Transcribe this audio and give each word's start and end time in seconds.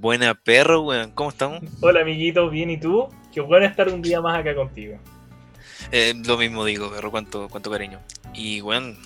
Buena 0.00 0.32
perro, 0.34 0.80
weón. 0.80 1.10
¿Cómo 1.10 1.28
estamos? 1.28 1.60
Hola, 1.82 2.00
amiguito. 2.00 2.48
Bien, 2.48 2.70
¿y 2.70 2.80
tú? 2.80 3.06
Qué 3.34 3.42
bueno 3.42 3.66
estar 3.66 3.86
un 3.90 4.00
día 4.00 4.22
más 4.22 4.38
acá 4.38 4.54
contigo. 4.54 4.96
Eh, 5.92 6.14
lo 6.26 6.38
mismo 6.38 6.64
digo, 6.64 6.90
perro. 6.90 7.10
Cuánto, 7.10 7.50
cuánto 7.50 7.70
cariño. 7.70 8.00
Y, 8.32 8.62
weón, 8.62 8.96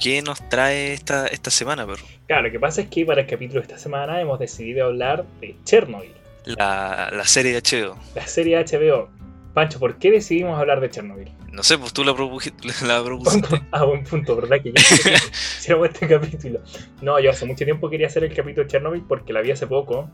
¿qué 0.00 0.22
nos 0.22 0.48
trae 0.48 0.92
esta, 0.92 1.26
esta 1.26 1.50
semana, 1.50 1.84
perro? 1.84 2.04
Claro, 2.28 2.44
lo 2.44 2.52
que 2.52 2.60
pasa 2.60 2.82
es 2.82 2.88
que 2.88 3.04
para 3.04 3.22
el 3.22 3.26
capítulo 3.26 3.62
de 3.62 3.66
esta 3.66 3.78
semana 3.78 4.20
hemos 4.20 4.38
decidido 4.38 4.86
hablar 4.86 5.24
de 5.40 5.56
Chernobyl. 5.64 6.12
La, 6.44 7.10
la 7.12 7.24
serie 7.24 7.52
de 7.52 7.60
HBO. 7.60 7.98
La 8.14 8.28
serie 8.28 8.62
de 8.62 8.78
HBO. 8.78 9.08
Pancho, 9.54 9.78
¿por 9.78 9.98
qué 9.98 10.10
decidimos 10.10 10.58
hablar 10.58 10.80
de 10.80 10.88
Chernobyl? 10.90 11.30
No 11.50 11.62
sé, 11.62 11.76
pues 11.78 11.92
tú 11.92 12.04
la, 12.04 12.12
la 12.86 13.04
propusiste. 13.04 13.62
ah, 13.70 13.84
buen 13.84 14.04
punto, 14.04 14.36
¿verdad? 14.36 14.62
Que 14.62 14.72
ya 14.72 14.80
hiciéramos 14.80 15.88
este 15.92 16.08
capítulo. 16.08 16.60
No, 17.02 17.20
yo 17.20 17.30
hace 17.30 17.44
mucho 17.46 17.64
tiempo 17.64 17.90
quería 17.90 18.06
hacer 18.06 18.24
el 18.24 18.34
capítulo 18.34 18.64
de 18.64 18.70
Chernobyl 18.70 19.02
porque 19.06 19.32
la 19.32 19.40
vi 19.42 19.50
hace 19.50 19.66
poco, 19.66 20.08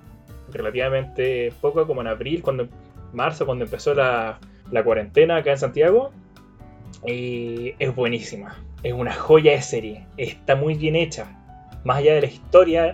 relativamente 0.53 1.53
poco, 1.61 1.87
como 1.87 2.01
en 2.01 2.09
abril, 2.09 2.43
cuando 2.43 2.69
marzo, 3.12 3.47
cuando 3.47 3.65
empezó 3.65 3.95
la, 3.95 4.39
la 4.71 4.83
cuarentena 4.85 5.37
acá 5.37 5.53
en 5.53 5.59
Santiago. 5.59 6.12
Y 7.07 7.75
es 7.79 7.95
buenísima. 7.95 8.57
Es 8.83 8.93
una 8.93 9.12
joya 9.15 9.53
de 9.53 9.62
serie. 9.62 10.07
Está 10.17 10.57
muy 10.57 10.75
bien 10.75 10.97
hecha. 10.97 11.37
Más 11.84 11.98
allá 11.98 12.15
de 12.15 12.23
la 12.23 12.27
historia, 12.27 12.93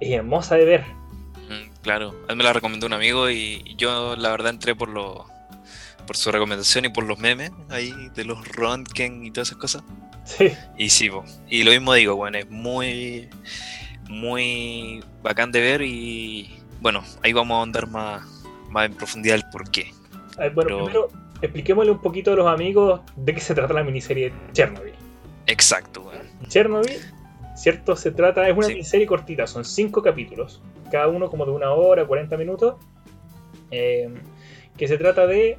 es 0.00 0.10
hermosa 0.10 0.54
de 0.56 0.64
ver. 0.64 0.84
Mm, 1.50 1.70
Claro, 1.82 2.14
a 2.28 2.32
mí 2.32 2.36
me 2.38 2.44
la 2.44 2.54
recomendó 2.54 2.86
un 2.86 2.94
amigo 2.94 3.28
y 3.28 3.74
yo 3.76 4.16
la 4.16 4.30
verdad 4.30 4.50
entré 4.50 4.74
por 4.74 4.88
lo, 4.88 5.26
por 6.06 6.16
su 6.16 6.30
recomendación 6.30 6.84
y 6.84 6.88
por 6.88 7.04
los 7.04 7.18
memes 7.18 7.50
ahí 7.70 7.92
de 8.14 8.24
los 8.24 8.46
Ronken 8.48 9.24
y 9.24 9.30
todas 9.30 9.48
esas 9.48 9.58
cosas. 9.58 9.82
Sí. 10.24 10.50
Y 10.78 10.88
sí, 10.90 11.10
po. 11.10 11.24
y 11.48 11.62
lo 11.64 11.70
mismo 11.70 11.92
digo, 11.94 12.16
bueno, 12.16 12.38
es 12.38 12.48
muy, 12.50 13.28
muy 14.08 15.02
bacán 15.22 15.52
de 15.52 15.60
ver 15.60 15.82
y 15.82 16.50
bueno, 16.80 17.02
ahí 17.22 17.32
vamos 17.32 17.58
a 17.58 17.62
andar 17.62 17.86
más, 17.88 18.22
más 18.70 18.86
en 18.86 18.94
profundidad 18.94 19.36
el 19.36 19.44
por 19.50 19.70
qué. 19.70 19.92
Bueno, 20.36 20.52
Pero- 20.54 20.78
primero 20.78 21.08
expliquémosle 21.42 21.90
un 21.92 22.00
poquito 22.00 22.32
a 22.32 22.36
los 22.36 22.46
amigos 22.46 23.00
de 23.16 23.34
qué 23.34 23.40
se 23.40 23.54
trata 23.54 23.74
la 23.74 23.84
miniserie 23.84 24.32
Chernobyl. 24.52 24.94
Exacto, 25.46 26.02
weón. 26.02 26.26
Chernobyl, 26.48 26.98
¿cierto? 27.54 27.96
Se 27.96 28.10
trata, 28.10 28.48
es 28.48 28.56
una 28.56 28.66
Sí. 28.66 28.72
miniserie 28.74 29.06
cortita, 29.06 29.46
son 29.46 29.64
cinco 29.64 30.02
capítulos, 30.02 30.62
cada 30.90 31.08
uno 31.08 31.28
como 31.28 31.44
de 31.44 31.50
una 31.52 31.70
hora, 31.72 32.06
40 32.06 32.36
minutos, 32.38 32.76
eh, 33.70 34.08
que 34.76 34.88
se 34.88 34.96
trata 34.96 35.26
de 35.26 35.58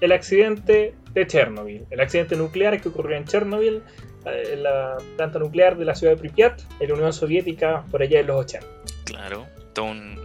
el 0.00 0.12
accidente 0.12 0.94
de 1.12 1.26
Chernobyl, 1.26 1.84
el 1.90 2.00
accidente 2.00 2.36
nuclear 2.36 2.80
que 2.80 2.88
ocurrió 2.88 3.16
en 3.16 3.24
Chernobyl, 3.24 3.82
eh, 4.26 4.50
en 4.54 4.62
la 4.62 4.96
planta 5.16 5.38
nuclear 5.38 5.76
de 5.76 5.84
la 5.84 5.94
ciudad 5.94 6.14
de 6.14 6.18
Pripyat, 6.20 6.60
en 6.80 6.88
la 6.88 6.94
Unión 6.94 7.12
Soviética, 7.12 7.84
por 7.90 8.02
allá 8.02 8.20
en 8.20 8.26
los 8.28 8.36
80. 8.40 8.66
Claro, 9.04 9.46
todo 9.74 9.86
un- 9.86 10.18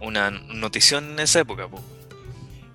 una 0.00 0.30
notición 0.30 1.12
en 1.12 1.20
esa 1.20 1.40
época, 1.40 1.68
po. 1.68 1.80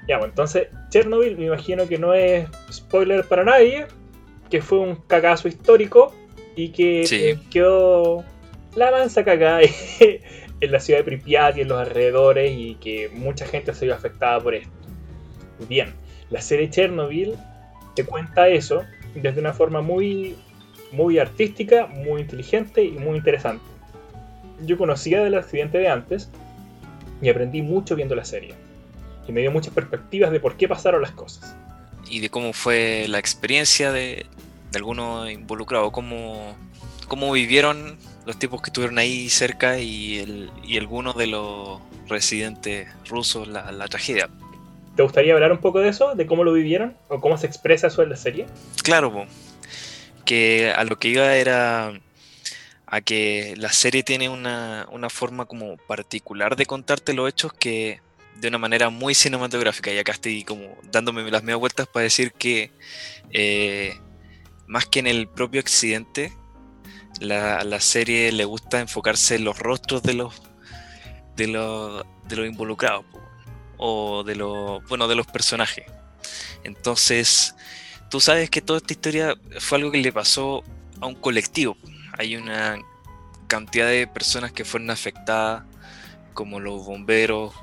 Ya, 0.08 0.17
bueno, 0.17 0.31
entonces 0.31 0.70
Chernobyl 0.89 1.38
me 1.38 1.45
imagino 1.45 1.88
que 1.88 1.97
no 2.00 2.14
es 2.14 2.47
spoiler 2.72 3.25
para 3.25 3.44
nadie, 3.44 3.86
que 4.50 4.61
fue 4.61 4.80
un 4.80 4.95
cagazo 4.95 5.47
histórico 5.47 6.16
y 6.55 6.70
que 6.70 7.05
Sí. 7.05 7.16
eh, 7.23 7.38
quedó 7.52 8.23
la 8.75 8.89
mansa 8.92 9.23
cagada 9.23 9.61
en 10.61 10.72
la 10.72 10.80
ciudad 10.80 11.00
de 11.00 11.03
Pripyat 11.03 11.58
y 11.58 11.61
en 11.61 11.67
los 11.67 11.80
alrededores 11.80 12.52
y 12.52 12.75
que 12.75 13.09
mucha 13.14 13.45
gente 13.45 13.73
se 13.73 13.86
vio 13.86 13.94
afectada 13.94 14.39
por 14.39 14.55
esto. 14.55 14.72
Bien, 15.68 15.94
la 16.30 16.42
serie 16.42 16.70
Chernobyl 16.70 17.36
te 17.96 18.06
cuenta 18.06 18.48
eso 18.48 18.84
desde 19.16 19.40
una 19.40 19.54
forma 19.54 19.82
muy, 19.82 20.36
muy 20.92 21.20
artística, 21.20 21.88
muy 21.88 22.22
inteligente 22.22 22.84
y 22.84 22.92
muy 22.92 23.18
interesante. 23.18 23.64
Yo 24.66 24.78
conocía 24.78 25.24
del 25.24 25.36
accidente 25.36 25.78
de 25.78 25.88
antes 25.88 26.30
y 27.22 27.30
aprendí 27.30 27.62
mucho 27.62 27.96
viendo 27.96 28.16
la 28.16 28.26
serie 28.26 28.56
y 29.28 29.32
me 29.32 29.42
dio 29.42 29.52
muchas 29.52 29.73
perspectivas 29.73 30.32
de 30.32 30.39
por 30.39 30.58
qué 30.58 30.67
pasaron 30.67 31.02
las 31.02 31.11
cosas. 31.11 31.56
y 32.10 32.22
de 32.22 32.30
cómo 32.30 32.54
fue 32.54 33.06
la 33.08 33.20
experiencia 33.20 33.92
de, 33.92 34.26
algunos 34.73 35.30
involucrados, 35.30 35.92
cómo, 35.92 36.56
cómo 37.08 37.32
vivieron 37.32 37.98
los 38.26 38.38
tipos 38.39 38.62
que 38.62 38.70
estuvieron 38.70 38.98
ahí 38.98 39.30
cerca 39.30 39.80
y, 39.80 40.17
el, 40.17 40.52
y 40.64 40.78
algunos 40.78 41.16
de 41.16 41.28
los 41.28 41.80
residentes 42.08 42.88
rusos 43.08 43.48
la, 43.48 43.72
la 43.72 43.88
tragedia. 43.88 44.30
¿Te 44.99 45.04
gustaría 45.04 45.33
hablar 45.33 45.54
un 45.54 45.60
poco 45.60 45.80
de 45.80 45.87
eso? 45.87 46.14
¿De 46.14 46.26
cómo 46.26 46.43
lo 46.43 46.52
vivieron? 46.52 46.98
¿O 47.08 47.21
cómo 47.21 47.37
se 47.37 47.48
expresa 47.48 47.87
eso 47.87 48.04
en 48.04 48.10
la 48.10 48.17
serie? 48.17 48.48
Claro, 48.83 49.26
que 50.26 50.73
a 50.76 50.83
lo 50.83 50.99
que 50.99 51.08
iba 51.08 51.36
era 51.36 51.93
a 52.86 52.99
que 52.99 53.54
la 53.55 53.71
serie 53.71 54.04
tiene 54.04 54.27
una, 54.27 54.89
una 54.92 55.09
forma 55.09 55.45
como 55.45 55.77
particular 55.77 56.58
de 56.58 56.65
contarte 56.65 57.14
los 57.14 57.30
hechos 57.30 57.54
que 57.54 58.02
de 58.42 58.49
una 58.49 58.58
manera 58.58 58.89
muy 58.89 59.15
cinematográfica. 59.15 59.89
Y 59.89 59.99
acá 59.99 60.11
estoy 60.11 60.43
como 60.43 60.76
dándome 60.92 61.32
las 61.32 61.43
medias 61.43 61.61
vueltas 61.61 61.88
para 61.88 62.04
decir 62.04 62.33
que 62.33 62.73
eh, 63.32 63.98
más 64.67 64.86
que 64.86 64.99
en 64.99 65.08
el 65.08 65.30
propio 65.30 65.61
accidente, 65.61 66.33
la, 67.21 67.64
la 67.64 67.80
serie 67.80 68.33
le 68.33 68.43
gusta 68.43 68.82
enfocarse 68.82 69.36
en 69.36 69.45
los 69.45 69.59
rostros 69.59 70.04
de 70.04 70.15
los 70.15 70.42
de 71.38 71.48
los, 71.48 72.04
de 72.27 72.36
los 72.36 72.48
involucrados 72.48 73.05
o 73.80 74.23
de 74.23 74.36
los 74.36 74.88
bueno 74.88 75.08
de 75.08 75.16
los 75.16 75.26
personajes. 75.26 75.86
Entonces, 76.64 77.56
tú 78.10 78.20
sabes 78.20 78.50
que 78.50 78.62
toda 78.62 78.78
esta 78.78 78.94
historia 78.94 79.36
fue 79.60 79.80
algo 79.80 79.92
que 79.92 79.98
le 79.98 80.12
pasó 80.12 80.64
a 81.02 81.08
un 81.08 81.16
colectivo. 81.16 81.78
Hay 82.18 82.36
una 82.36 82.78
cantidad 83.48 83.88
de 83.88 84.06
personas 84.06 84.52
que 84.52 84.66
fueron 84.66 84.92
afectadas, 84.92 85.64
como 86.34 86.60
los 86.60 86.86
bomberos, 86.86 87.54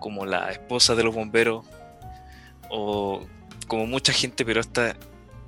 como 0.00 0.26
la 0.26 0.50
esposa 0.50 0.94
de 0.94 1.04
los 1.04 1.14
bomberos, 1.14 1.64
o 2.68 3.24
como 3.68 3.86
mucha 3.86 4.12
gente, 4.12 4.44
pero 4.44 4.60
esta, 4.60 4.96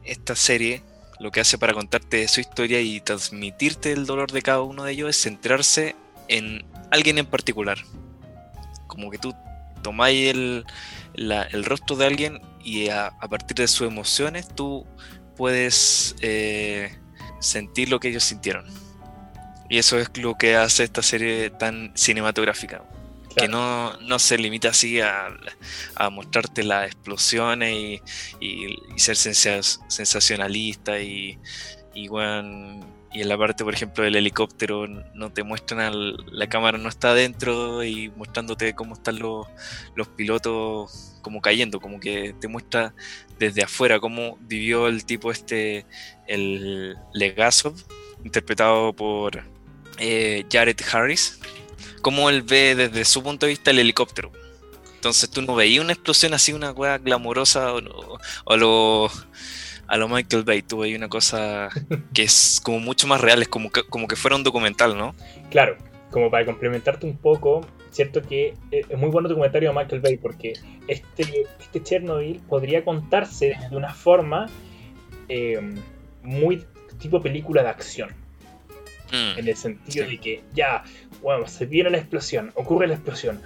esta 0.04 0.36
serie 0.36 0.82
lo 1.18 1.30
que 1.30 1.40
hace 1.40 1.58
para 1.58 1.74
contarte 1.74 2.26
su 2.28 2.40
historia 2.40 2.80
y 2.80 3.00
transmitirte 3.00 3.92
el 3.92 4.06
dolor 4.06 4.32
de 4.32 4.42
cada 4.42 4.62
uno 4.62 4.84
de 4.84 4.92
ellos 4.92 5.10
es 5.10 5.22
centrarse 5.22 5.96
en 6.28 6.64
alguien 6.90 7.18
en 7.18 7.26
particular. 7.26 7.78
Como 8.86 9.10
que 9.10 9.18
tú 9.18 9.34
tomáis 9.86 10.30
el, 10.34 10.64
la- 11.14 11.44
el 11.44 11.64
rostro 11.64 11.94
de 11.94 12.06
alguien 12.06 12.40
y 12.64 12.88
a, 12.88 13.06
a 13.06 13.28
partir 13.28 13.56
de 13.56 13.68
sus 13.68 13.86
emociones 13.86 14.48
tú 14.52 14.84
puedes 15.36 16.16
eh, 16.22 16.90
sentir 17.38 17.88
lo 17.88 18.00
que 18.00 18.08
ellos 18.08 18.24
sintieron. 18.24 18.64
Y 19.68 19.78
eso 19.78 19.96
es 19.98 20.08
lo 20.18 20.34
que 20.34 20.56
hace 20.56 20.82
esta 20.82 21.02
serie 21.02 21.50
tan 21.50 21.92
cinematográfica. 21.94 22.82
Que 23.36 23.46
no, 23.48 23.96
no 24.00 24.18
se 24.18 24.36
limita 24.38 24.70
así 24.70 25.00
a, 25.00 25.28
a 25.94 26.10
mostrarte 26.10 26.64
las 26.64 26.86
explosiones 26.86 27.72
y, 27.72 28.00
y- 28.40 28.76
y 28.96 28.98
ser 28.98 29.14
sensa- 29.16 29.62
sensacionalista 29.88 30.98
y, 30.98 31.38
y, 31.94 32.08
weón, 32.08 32.84
y 33.16 33.22
en 33.22 33.28
la 33.28 33.38
parte, 33.38 33.64
por 33.64 33.72
ejemplo, 33.72 34.04
del 34.04 34.16
helicóptero 34.16 34.86
no 34.86 35.32
te 35.32 35.42
muestran, 35.42 35.92
la 36.30 36.48
cámara 36.48 36.76
no 36.76 36.88
está 36.88 37.10
adentro 37.12 37.82
y 37.82 38.10
mostrándote 38.10 38.74
cómo 38.74 38.94
están 38.94 39.18
los, 39.18 39.46
los 39.94 40.08
pilotos 40.08 41.14
como 41.22 41.40
cayendo, 41.40 41.80
como 41.80 41.98
que 41.98 42.34
te 42.40 42.46
muestra 42.46 42.94
desde 43.38 43.62
afuera 43.62 43.98
cómo 44.00 44.36
vivió 44.42 44.86
el 44.86 45.04
tipo 45.06 45.32
este, 45.32 45.86
el 46.28 46.96
Legasov, 47.14 47.74
interpretado 48.22 48.92
por 48.92 49.42
eh, 49.98 50.44
Jared 50.52 50.76
Harris, 50.92 51.40
cómo 52.02 52.28
él 52.30 52.42
ve 52.42 52.74
desde 52.74 53.04
su 53.04 53.22
punto 53.22 53.46
de 53.46 53.50
vista 53.50 53.70
el 53.70 53.78
helicóptero. 53.78 54.30
Entonces 54.94 55.30
tú 55.30 55.40
no 55.42 55.54
veías 55.54 55.82
una 55.84 55.92
explosión 55.94 56.34
así, 56.34 56.52
una 56.52 56.72
weá 56.72 56.98
glamorosa 56.98 57.72
o, 57.72 57.78
o- 57.78 58.18
o 58.44 58.52
a 58.52 58.56
lo, 58.56 59.10
a 59.88 59.96
lo 59.96 60.08
Michael 60.08 60.44
Bay, 60.44 60.62
tú 60.62 60.78
veías 60.78 60.98
una 60.98 61.08
cosa 61.08 61.68
que 62.14 62.22
es 62.24 62.60
como 62.62 62.80
mucho 62.80 63.06
más 63.06 63.20
real, 63.20 63.42
es 63.42 63.48
como 63.48 63.70
que, 63.70 63.82
como 63.84 64.08
que 64.08 64.16
fuera 64.16 64.36
un 64.36 64.42
documental, 64.44 64.96
¿no? 64.96 65.14
Claro, 65.50 65.76
como 66.10 66.30
para 66.30 66.44
complementarte 66.44 67.06
un 67.06 67.16
poco, 67.16 67.66
cierto 67.90 68.22
que 68.22 68.54
eh, 68.70 68.82
es 68.88 68.98
muy 68.98 69.10
bueno 69.10 69.28
tu 69.28 69.34
comentario 69.34 69.70
de 69.72 69.78
Michael 69.78 70.00
Bay 70.00 70.16
porque 70.16 70.54
este, 70.88 71.44
este 71.60 71.82
Chernobyl 71.82 72.40
podría 72.48 72.84
contarse 72.84 73.56
de 73.70 73.76
una 73.76 73.92
forma 73.94 74.46
eh, 75.28 75.60
muy 76.22 76.64
tipo 76.98 77.22
película 77.22 77.62
de 77.62 77.68
acción. 77.68 78.10
Mm, 79.12 79.38
En 79.38 79.48
el 79.48 79.56
sentido 79.56 80.04
Sí. 80.04 80.10
de 80.12 80.18
que 80.18 80.42
ya, 80.54 80.82
bueno, 81.22 81.46
se 81.46 81.64
viene 81.66 81.90
la 81.90 81.98
explosión, 81.98 82.50
ocurre 82.56 82.86
la 82.88 82.94
explosión, 82.94 83.40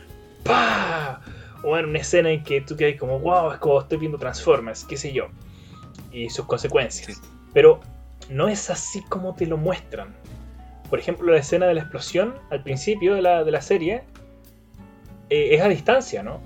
¡pah! 0.44 1.20
O 1.62 1.76
en 1.76 1.86
una 1.86 1.98
escena 1.98 2.31
en 2.31 2.43
que 2.43 2.62
tú 2.62 2.76
quedas 2.76 2.98
como, 2.98 3.19
wow, 3.19 3.52
es 3.52 3.58
como 3.58 3.81
estoy 3.81 3.98
viendo 3.98 4.16
Transformers, 4.19 4.84
qué 4.84 4.96
sé 4.96 5.12
yo, 5.12 5.28
y 6.12 6.30
sus 6.30 6.46
consecuencias. 6.46 7.06
Sí. 7.16 7.20
Pero 7.52 7.80
no 8.28 8.48
es 8.48 8.70
así 8.70 9.02
como 9.08 9.34
te 9.34 9.46
lo 9.46 9.56
muestran. 9.56 10.14
Por 10.88 10.98
ejemplo, 10.98 11.32
la 11.32 11.38
escena 11.38 11.66
de 11.66 11.74
la 11.74 11.80
explosión 11.82 12.34
al 12.50 12.62
principio 12.62 13.14
de 13.14 13.22
la, 13.22 13.44
de 13.44 13.50
la 13.50 13.60
serie 13.62 14.02
eh, 15.28 15.54
es 15.54 15.60
a 15.62 15.68
distancia, 15.68 16.22
¿no? 16.22 16.40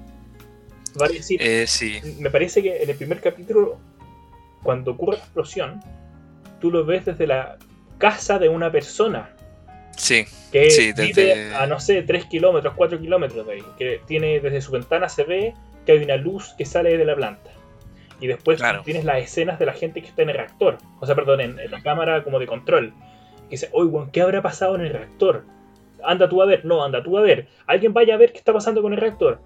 Vale 0.97 1.15
decir, 1.15 1.41
eh, 1.43 1.67
sí, 1.67 2.01
me 2.21 2.31
parece 2.31 2.63
que 2.63 2.83
en 2.83 2.89
el 2.91 2.97
primer 2.97 3.21
capítulo, 3.21 3.79
cuando 4.63 4.93
ocurre 4.93 5.17
la 5.17 5.23
explosión, 5.25 5.81
tú 6.61 6.71
lo 6.71 6.85
ves 6.85 7.05
desde 7.07 7.27
la 7.27 7.57
casa 7.99 8.39
de 8.39 8.49
una 8.49 8.71
persona 8.71 9.31
Sí. 9.97 10.25
Que 10.51 10.71
Sí, 10.73 10.93
vive 10.93 11.13
desde- 11.25 11.55
a 11.55 11.67
no 11.69 11.79
sé, 11.79 12.03
3 12.03 12.25
kilómetros, 12.25 12.75
4 12.75 12.99
kilómetros 13.01 13.47
de 13.47 13.53
ahí. 13.53 13.63
Que 13.79 14.01
tiene 14.07 14.41
desde 14.41 14.61
su 14.61 14.73
ventana 14.73 15.09
se 15.09 15.23
ve 15.23 15.55
que 15.87 15.93
hay 15.93 15.99
una 16.03 16.17
luz 16.17 16.53
que 16.59 16.65
sale 16.65 16.99
de 16.99 17.05
la 17.05 17.15
planta. 17.15 17.51
Y 18.25 18.27
después 18.27 18.57
Claro. 18.59 18.81
tienes 18.85 19.05
las 19.05 19.19
escenas 19.23 19.59
de 19.59 19.67
la 19.67 19.75
gente 19.75 20.01
que 20.01 20.09
está 20.09 20.23
en 20.23 20.31
el 20.31 20.37
reactor. 20.37 20.79
O 20.99 21.05
sea, 21.05 21.15
perdón, 21.15 21.43
en, 21.43 21.59
en 21.59 21.71
la 21.71 21.83
cámara 21.83 22.25
como 22.25 22.39
de 22.39 22.47
control. 22.47 22.95
Que 23.45 23.51
dice, 23.51 23.69
oye, 23.73 23.91
¿qué 24.13 24.23
habrá 24.23 24.41
pasado 24.41 24.77
en 24.77 24.81
el 24.81 24.93
reactor? 24.95 25.45
Anda 26.03 26.27
tú 26.27 26.41
a 26.41 26.47
ver, 26.47 26.65
no, 26.65 26.83
anda 26.83 27.03
tú 27.03 27.19
a 27.19 27.21
ver. 27.21 27.49
Alguien 27.67 27.93
vaya 27.93 28.15
a 28.15 28.17
ver 28.17 28.33
qué 28.33 28.39
está 28.39 28.55
pasando 28.55 28.81
con 28.81 28.95
el 28.95 28.99
reactor. 28.99 29.41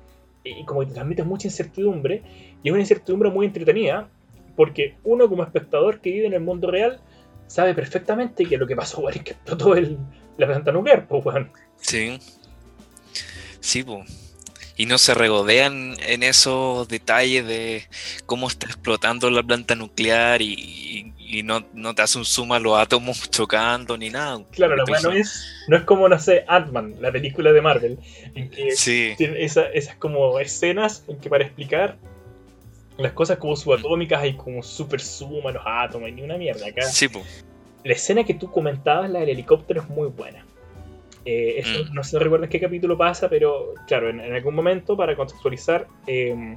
Y, 0.45 0.61
y 0.61 0.65
como 0.65 0.81
que 0.81 0.87
te 0.87 0.93
transmite 0.95 1.25
mucha 1.25 1.49
incertidumbre. 1.49 2.23
Y 2.63 2.69
es 2.69 2.73
una 2.73 2.81
incertidumbre 2.83 3.31
muy 3.31 3.47
entretenida. 3.47 4.09
Porque 4.55 4.95
uno 5.03 5.29
como 5.29 5.43
espectador 5.43 6.01
que 6.01 6.13
vive 6.13 6.27
en 6.29 6.35
el 6.35 6.41
mundo 6.41 6.71
real 6.71 7.01
sabe 7.49 7.75
perfectamente 7.75 8.45
que 8.45 8.59
lo 8.59 8.67
que 8.69 8.77
pasó 8.77 9.09
es 9.09 9.21
que 9.23 9.33
explotó 9.33 9.75
el, 9.75 9.99
la 10.37 10.47
planta 10.47 10.71
nuclear, 10.71 11.09
pues, 11.09 11.25
weón. 11.27 11.51
Sí. 11.77 12.19
Sí, 13.59 13.83
po. 13.83 14.05
Y 14.79 14.87
no 14.87 14.97
se 14.97 15.13
regodean 15.13 15.97
en 16.07 16.23
esos 16.23 16.89
detalles 16.89 17.45
de 17.47 17.83
cómo 18.27 18.47
está 18.49 18.67
explotando 18.67 19.29
la 19.31 19.43
planta 19.43 19.75
nuclear 19.75 20.41
y, 20.41 20.55
y- 20.55 21.15
y 21.39 21.43
no, 21.43 21.63
no 21.75 21.95
te 21.95 22.01
hace 22.03 22.17
un 22.17 22.25
zoom 22.25 22.53
a 22.53 22.59
los 22.59 22.79
átomos 22.79 23.29
chocando 23.31 23.99
ni 23.99 24.09
nada. 24.09 24.41
Claro, 24.53 24.77
la 24.77 24.85
Porque 24.85 24.93
weá 24.93 25.01
no 25.03 25.11
tú 25.11 25.17
es, 25.17 25.45
no 25.69 25.77
es 25.77 25.83
como, 25.83 26.09
no 26.09 26.19
sé, 26.19 26.45
Ant-Man, 26.49 26.95
la 27.01 27.13
película 27.13 27.53
de 27.53 27.61
Marvel, 27.61 27.99
en 28.35 28.49
que 28.51 28.71
Sí, 28.71 29.15
tiene 29.19 29.45
esa- 29.45 29.67
esas 29.69 29.97
como 29.97 30.39
escenas 30.39 31.03
en 31.09 31.19
que 31.19 31.29
para 31.29 31.45
explicar 31.45 31.99
las 32.97 33.13
cosas 33.13 33.39
como 33.39 33.57
subatómicas 33.57 34.23
hay 34.23 34.35
como 34.37 34.63
super 34.63 35.01
zoom 35.01 35.47
a 35.49 35.53
los 35.53 35.63
átomos 35.67 36.09
y 36.09 36.13
ni 36.13 36.23
una 36.23 36.37
mierda 36.39 36.67
acá. 36.69 36.83
sí, 36.83 37.09
po. 37.09 37.23
La 37.85 37.93
escena 37.93 38.25
que 38.25 38.35
tú 38.35 38.51
comentabas, 38.51 39.11
la 39.11 39.21
del 39.21 39.29
helicóptero, 39.31 39.83
es 39.83 39.89
muy 39.89 40.09
buena. 40.09 40.45
Eh, 41.31 41.59
eso, 41.59 41.85
Mm. 41.85 41.95
No 41.95 42.03
sé, 42.05 42.17
no 42.17 42.21
recuerdo 42.21 42.45
en 42.47 42.51
qué 42.51 42.59
capítulo 42.59 42.97
pasa, 42.97 43.29
pero 43.29 43.75
claro, 43.87 44.09
en, 44.09 44.19
en 44.21 44.33
algún 44.33 44.55
momento, 44.55 44.97
para 44.97 45.15
contextualizar, 45.15 45.87
eh, 46.07 46.57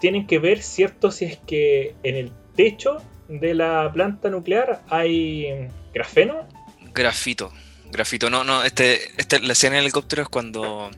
tienen 0.00 0.26
que 0.26 0.38
ver, 0.38 0.60
¿cierto? 0.62 1.10
Si 1.10 1.24
es 1.24 1.38
que 1.46 1.94
en 2.02 2.16
el 2.16 2.30
techo 2.56 2.98
de 3.28 3.54
la 3.54 3.90
planta 3.92 4.28
nuclear 4.28 4.82
hay 4.90 5.68
grafeno. 5.94 6.46
Grafito. 6.92 7.52
Grafito. 7.90 8.28
No, 8.28 8.44
no, 8.44 8.62
este, 8.64 8.98
este, 9.16 9.40
la 9.40 9.52
escena 9.54 9.76
del 9.76 9.84
helicóptero 9.84 10.22
es 10.22 10.28
cuando, 10.28 10.90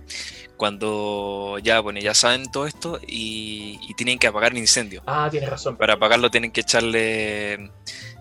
cuando 0.57 1.59
ya, 1.63 1.79
bueno, 1.81 2.01
ya 2.01 2.15
saben 2.15 2.51
todo 2.51 2.67
esto 2.67 2.99
y, 3.07 3.79
y 3.89 3.95
tienen 3.95 4.19
que 4.19 4.27
apagar 4.27 4.53
el 4.53 4.59
incendio. 4.59 5.03
Ah, 5.07 5.29
tienes 5.31 5.49
razón. 5.49 5.77
Para 5.77 5.95
apagarlo 5.95 6.31
tienen 6.31 6.51
que 6.51 6.63
echarle 6.63 7.71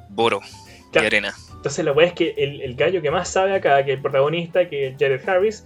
boro 0.09 0.39
y 0.43 0.91
Claro. 0.91 1.07
arena. 1.07 1.33
Entonces 1.61 1.85
la 1.85 1.91
weá 1.91 2.07
es 2.07 2.13
que 2.13 2.33
el, 2.37 2.59
el 2.61 2.75
gallo 2.75 3.03
que 3.03 3.11
más 3.11 3.29
sabe 3.29 3.53
acá, 3.53 3.85
que 3.85 3.93
el 3.93 4.01
protagonista, 4.01 4.67
que 4.67 4.87
es 4.87 4.95
Jared 4.99 5.29
Harris, 5.29 5.63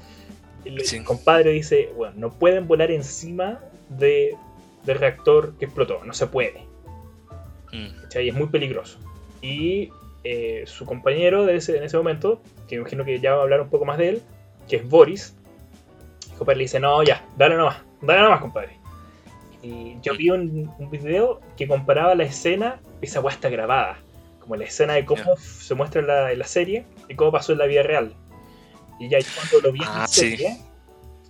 el 0.65 0.81
Sí. 0.81 1.01
compadre 1.05 1.51
dice, 1.51 1.89
bueno, 1.95 2.15
no 2.17 2.31
pueden 2.31 2.67
volar 2.67 2.91
encima 2.91 3.61
de, 3.87 4.35
del 4.83 4.99
reactor 4.99 5.53
que 5.57 5.63
explotó, 5.65 6.03
no 6.03 6.13
se 6.13 6.27
puede. 6.27 6.65
Mm, 7.71 8.01
¿cachai? 8.01 8.27
Es 8.27 8.35
muy 8.35 8.47
peligroso. 8.47 8.99
Y 9.41 9.89
eh, 10.25 10.63
su 10.65 10.85
compañero 10.85 11.45
de 11.45 11.55
ese, 11.55 11.77
en 11.77 11.83
ese 11.83 11.95
momento, 11.95 12.41
que 12.67 12.75
imagino 12.75 13.05
que 13.05 13.21
ya 13.21 13.33
va 13.35 13.39
a 13.39 13.43
hablar 13.43 13.61
un 13.61 13.69
poco 13.69 13.85
más 13.85 13.97
de 13.97 14.09
él, 14.09 14.21
que 14.67 14.75
es 14.77 14.89
Boris, 14.89 15.33
el 16.31 16.37
compadre 16.37 16.57
le 16.57 16.63
dice, 16.65 16.79
no, 16.81 17.01
ya, 17.03 17.23
dale 17.37 17.55
nomás, 17.55 17.77
dale 18.01 18.21
nomás, 18.21 18.41
compadre. 18.41 18.71
Y 19.63 19.95
yo 20.01 20.13
vi 20.17 20.29
un, 20.29 20.69
un 20.77 20.89
video 20.91 21.39
que 21.55 21.67
comparaba 21.69 22.15
la 22.15 22.25
escena, 22.25 22.81
esa 23.01 23.21
weá 23.21 23.33
está 23.33 23.47
grabada, 23.49 23.99
como 24.45 24.57
la 24.57 24.65
escena 24.65 24.93
de 24.93 25.05
cómo 25.05 25.35
se 25.37 25.73
muestra 25.73 26.01
en 26.01 26.07
la, 26.07 26.31
en 26.31 26.37
la 26.39 26.45
serie 26.45 26.85
y 27.09 27.15
cómo 27.15 27.31
pasó 27.31 27.51
en 27.53 27.57
la 27.57 27.65
vida 27.65 27.81
real. 27.81 28.13
Y 28.99 29.09
ya 29.09 29.17
cuando 29.35 29.67
lo 29.67 29.73
vi 29.73 29.79
en 29.81 29.85
la 29.85 30.03
Ah, 30.03 30.07
sí. 30.07 30.29
serie, 30.29 30.57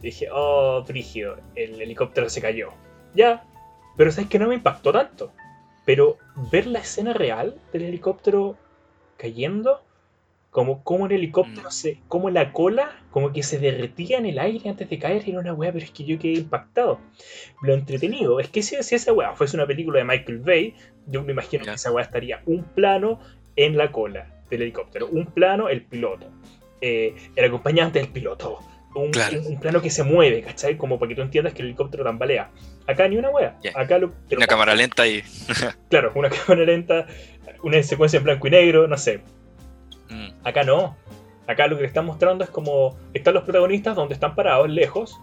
dije, 0.02 0.28
oh, 0.32 0.84
brígido, 0.86 1.38
el 1.56 1.82
helicóptero 1.82 2.30
se 2.30 2.42
cayó. 2.42 2.72
Ya, 3.16 3.46
pero 3.96 4.12
sabes 4.12 4.30
que 4.30 4.38
no 4.38 4.48
me 4.50 4.56
impactó 4.56 4.92
tanto. 4.92 5.32
Pero 5.86 6.18
ver 6.52 6.68
la 6.68 6.80
escena 6.80 7.14
real 7.14 7.56
del 7.72 7.84
helicóptero 7.84 8.58
cayendo, 9.18 9.82
como, 10.56 10.82
como 10.86 11.06
el 11.08 11.12
helicóptero 11.12 11.68
Mm. 11.68 11.72
se. 11.72 11.98
como 12.08 12.30
la 12.30 12.54
cola, 12.54 12.90
como 13.12 13.34
que 13.34 13.44
se 13.44 13.60
derretía 13.60 14.20
en 14.20 14.26
el 14.26 14.40
aire 14.40 14.70
antes 14.70 14.90
de 14.90 14.98
caer, 15.00 15.22
era 15.28 15.40
una 15.40 15.54
weá, 15.54 15.74
pero 15.74 15.84
es 15.84 15.92
que 15.92 16.06
yo 16.06 16.18
quedé 16.18 16.36
impactado. 16.36 17.02
Lo 17.62 17.74
entretenido 17.74 18.40
es 18.40 18.48
que 18.48 18.64
si, 18.64 18.82
si 18.82 18.96
esa 18.96 19.12
weá 19.12 19.34
fuese 19.36 19.58
una 19.58 19.68
película 19.68 20.00
de 20.00 20.06
Michael 20.06 20.40
Bay, 20.40 20.74
yo 21.08 21.24
me 21.24 21.34
imagino 21.34 21.66
que 21.66 21.72
esa 21.72 21.92
weá 21.92 22.06
estaría 22.06 22.42
un 22.46 22.64
plano 22.64 23.20
en 23.58 23.76
la 23.76 23.92
cola 23.92 24.32
del 24.50 24.62
helicóptero, 24.62 25.08
un 25.08 25.26
plano 25.26 25.68
el 25.68 25.82
piloto, 25.82 26.28
eh, 26.80 27.14
el 27.36 27.46
acompañante 27.46 28.00
del 28.00 28.08
piloto. 28.08 28.60
Un, 28.96 29.12
Claro. 29.12 29.42
un- 29.42 29.48
un 29.48 29.60
plano 29.60 29.82
que 29.82 29.90
se 29.90 30.04
mueve, 30.04 30.42
¿cachai? 30.42 30.78
Como 30.78 30.98
para 30.98 31.10
que 31.10 31.16
tú 31.16 31.22
entiendas 31.22 31.54
que 31.54 31.64
el 31.64 31.68
helicóptero 31.68 32.06
tambalea. 32.06 32.50
Acá 32.88 33.10
ni 33.10 33.18
una 33.18 33.30
wea. 33.30 33.60
Acá 33.74 33.98
lo 33.98 34.14
Una 34.32 34.48
cámara 34.48 34.74
lenta 34.74 35.06
y. 35.06 35.22
Claro, 35.90 36.14
una 36.16 36.30
cámara 36.48 36.64
lenta, 36.64 37.08
una 37.62 37.84
secuencia 37.84 38.20
en 38.20 38.24
blanco 38.24 38.48
y 38.48 38.52
negro, 38.52 38.88
no 38.88 38.98
sé. 38.98 39.20
Mm, 40.10 40.28
Acá 40.44 40.64
no. 40.64 40.96
Acá 41.48 41.68
lo 41.68 41.76
que 41.76 41.82
te 41.82 41.88
están 41.88 42.06
mostrando 42.06 42.44
es 42.44 42.50
como 42.50 42.98
están 43.14 43.36
los 43.36 43.44
protagonistas 43.44 43.96
donde 43.96 44.16
están 44.16 44.34
parados, 44.36 44.70
lejos, 44.70 45.20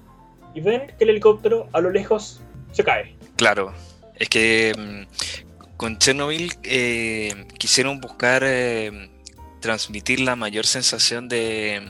y 0.55 0.61
ven 0.61 0.93
que 0.99 1.05
el 1.05 1.11
helicóptero 1.11 1.69
a 1.73 1.81
lo 1.81 1.91
lejos 1.91 2.43
se 2.73 2.85
cae. 2.85 3.17
Claro, 3.37 3.73
es 4.15 4.29
que 4.29 4.73
mm, 4.77 5.77
con 5.77 5.99
Chernobyl 5.99 6.53
eh, 6.63 7.47
quisieron 7.59 8.01
buscar 8.01 8.43
eh, 8.45 9.11
transmitir 9.61 10.21
la 10.21 10.37
mayor 10.37 10.67
sensación 10.67 11.29
de, 11.29 11.83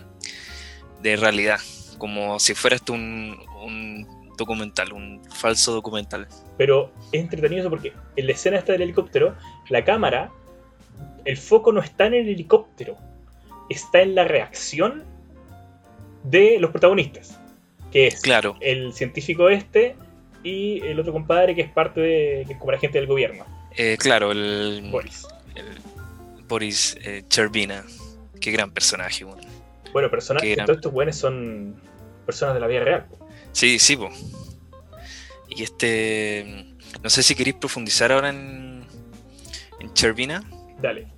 de 1.03 1.17
realidad, 1.17 1.61
como 1.99 2.39
si 2.41 2.55
fuera 2.55 2.77
esto 2.77 2.95
un, 2.95 3.37
un 3.63 4.07
documental, 4.39 4.93
un 4.93 5.23
falso 5.31 5.73
documental. 5.73 6.27
Pero 6.57 6.93
es 7.13 7.21
entretenido 7.21 7.61
eso 7.61 7.71
porque 7.71 7.93
en 8.17 8.27
la 8.27 8.33
escena 8.33 8.59
esta 8.59 8.73
del 8.73 8.83
helicóptero, 8.83 9.37
la 9.69 9.85
cámara, 9.85 10.31
el 11.25 11.37
foco 11.37 11.73
no 11.73 11.81
está 11.81 12.07
en 12.07 12.15
el 12.15 12.29
helicóptero, 12.29 12.97
está 13.71 14.03
en 14.03 14.15
la 14.15 14.25
reacción 14.25 15.05
de 16.25 16.59
los 16.61 16.71
protagonistas, 16.71 17.39
que 17.91 18.07
es 18.09 18.21
Claro, 18.21 18.57
el 18.61 18.93
científico 18.93 19.49
este 19.49 19.97
y 20.45 20.81
el 20.83 20.99
otro 21.01 21.13
compadre 21.13 21.55
que 21.55 21.63
es 21.63 21.71
parte 21.71 22.01
de, 22.01 22.45
que 22.47 22.53
es 22.55 22.59
como 22.59 22.73
la 22.73 22.79
gente 22.79 22.99
del 22.99 23.07
gobierno, 23.07 23.45
eh, 23.77 23.97
claro, 23.99 24.33
el, 24.33 24.89
Boris. 24.91 25.27
el 25.55 26.45
Boris 26.49 26.97
eh, 27.03 27.25
Chervina, 27.29 27.85
qué 28.41 28.51
gran 28.51 28.71
personaje. 28.71 29.25
bueno. 29.25 29.43
Bueno, 29.93 30.09
eran- 30.43 30.67
todos 30.67 30.79
estos 30.79 30.93
buenos 30.93 31.17
son 31.17 31.77
personas 32.25 32.55
de 32.55 32.61
la 32.61 32.67
vida 32.67 32.81
real. 32.81 33.07
Sí, 33.53 33.79
sí, 33.79 33.97
po. 33.97 34.11
Y 35.51 35.63
este, 35.65 36.65
no 37.03 37.11
sé 37.11 37.23
si 37.23 37.35
queréis 37.35 37.57
profundizar 37.57 38.11
ahora 38.11 38.31
en, 38.31 38.85
en 39.81 39.93
Chervina. 39.93 40.43
Dale. 40.81 41.09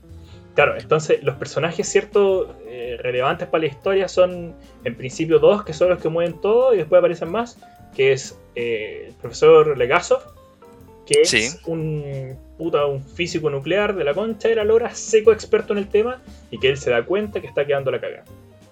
Claro, 0.55 0.77
entonces 0.79 1.23
los 1.25 1.35
personajes, 1.37 1.89
cierto, 1.89 2.55
eh, 2.67 2.97
relevantes 3.01 3.49
para 3.49 3.63
la 3.63 3.67
historia 3.67 4.07
son 4.09 4.55
en 4.85 4.95
principio 4.97 5.39
dos, 5.41 5.65
que 5.65 5.73
son 5.73 5.89
los 5.89 5.99
que 6.01 6.09
mueven 6.09 6.41
todo, 6.41 6.73
y 6.75 6.77
después 6.79 6.99
aparecen 7.01 7.31
más, 7.31 7.59
que 7.97 8.13
es 8.13 8.39
eh, 8.55 9.07
el 9.09 9.15
profesor 9.15 9.77
Legasov, 9.77 10.21
que 11.07 11.23
es 11.23 11.29
Sí. 11.31 11.49
un 11.67 12.39
puta, 12.57 12.87
un 12.87 13.03
físico 13.03 13.51
nuclear 13.51 13.97
de 13.97 14.05
la 14.05 14.15
concha 14.15 14.49
de 14.49 14.55
la 14.55 14.65
lora, 14.65 14.95
seco 14.95 15.33
experto 15.33 15.73
en 15.73 15.81
el 15.81 15.89
tema, 15.89 16.23
y 16.53 16.59
que 16.59 16.69
él 16.69 16.77
se 16.79 16.91
da 16.91 17.05
cuenta 17.05 17.41
que 17.41 17.49
está 17.49 17.67
quedando 17.67 17.91
la 17.91 18.01
cagada. 18.01 18.25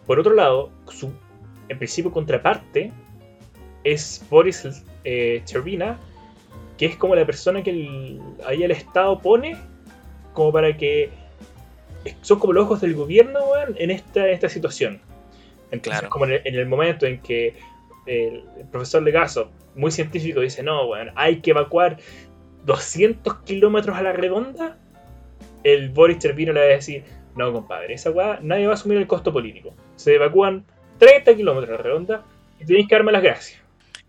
Por 0.07 0.21
otro 0.21 0.35
lado, 0.35 0.71
su 0.89 1.12
en 1.69 1.79
principio 1.79 2.12
contraparte 2.12 2.93
es 3.83 4.25
Boris 4.31 4.85
eh, 5.05 5.43
Chervina, 5.45 5.99
que 6.79 6.87
es 6.87 6.97
como 6.97 7.17
la 7.17 7.27
persona 7.27 7.62
que 7.62 7.71
el- 7.71 8.21
ahí 8.47 8.62
el 8.62 8.71
Estado 8.71 9.19
pone 9.21 9.57
como 10.33 10.53
para 10.53 10.77
que 10.77 11.11
son 12.23 12.38
como 12.38 12.52
los 12.52 12.64
ojos 12.64 12.80
del 12.80 12.94
gobierno 12.94 13.40
weón, 13.44 13.75
en 13.78 13.90
esta, 13.90 14.28
esta 14.28 14.49
situación. 14.49 15.00
Entonces, 15.71 16.00
Claro. 16.00 16.11
como 16.11 16.26
en 16.26 16.32
el, 16.32 16.40
en 16.44 16.54
el 16.56 16.66
momento 16.66 17.06
en 17.06 17.21
que 17.21 17.54
el, 18.06 18.44
el 18.59 18.66
profesor 18.71 19.02
Legazo, 19.02 19.50
muy 19.75 19.90
científico, 19.90 20.40
dice, 20.40 20.62
no, 20.62 20.87
weón, 20.87 21.11
hay 21.14 21.40
que 21.40 21.50
evacuar 21.52 21.99
200 22.64 23.42
kilómetros 23.44 23.97
a 23.97 24.02
la 24.02 24.12
redonda, 24.12 24.76
el 25.64 25.90
Boris 25.90 26.18
Chervino 26.18 26.52
le 26.52 26.61
va 26.61 26.66
a 26.66 26.68
decir, 26.71 27.04
no, 27.37 27.52
compadre, 27.52 27.94
esa 27.94 28.11
weá, 28.11 28.38
nadie 28.42 28.66
va 28.66 28.73
a 28.73 28.75
asumir 28.75 28.99
el 28.99 29.06
costo 29.06 29.32
político. 29.32 29.75
Se 29.97 30.14
evacúan 30.14 30.64
30 30.99 31.35
kilómetros 31.37 31.71
a 31.71 31.76
la 31.76 31.82
redonda 31.82 32.25
y 32.61 32.64
tenéis 32.66 32.88
que 32.88 32.94
darme 32.94 33.12
las 33.12 33.23
gracias. 33.23 33.61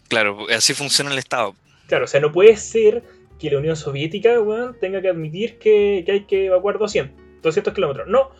Claro, 0.10 0.46
así 0.54 0.74
funciona 0.74 1.12
el 1.12 1.18
Estado. 1.20 1.56
Claro, 1.88 2.06
o 2.06 2.08
sea, 2.08 2.20
no 2.20 2.32
puede 2.32 2.56
ser 2.58 3.04
que 3.40 3.50
la 3.50 3.58
Unión 3.60 3.76
Soviética, 3.76 4.40
weón, 4.42 4.76
tenga 4.80 5.02
que 5.02 5.10
admitir 5.10 5.58
que, 5.58 6.04
que 6.06 6.12
hay 6.12 6.24
que 6.26 6.46
evacuar 6.48 6.78
200, 6.78 7.16
200 7.44 7.74
kilómetros. 7.74 8.08
No, 8.08 8.32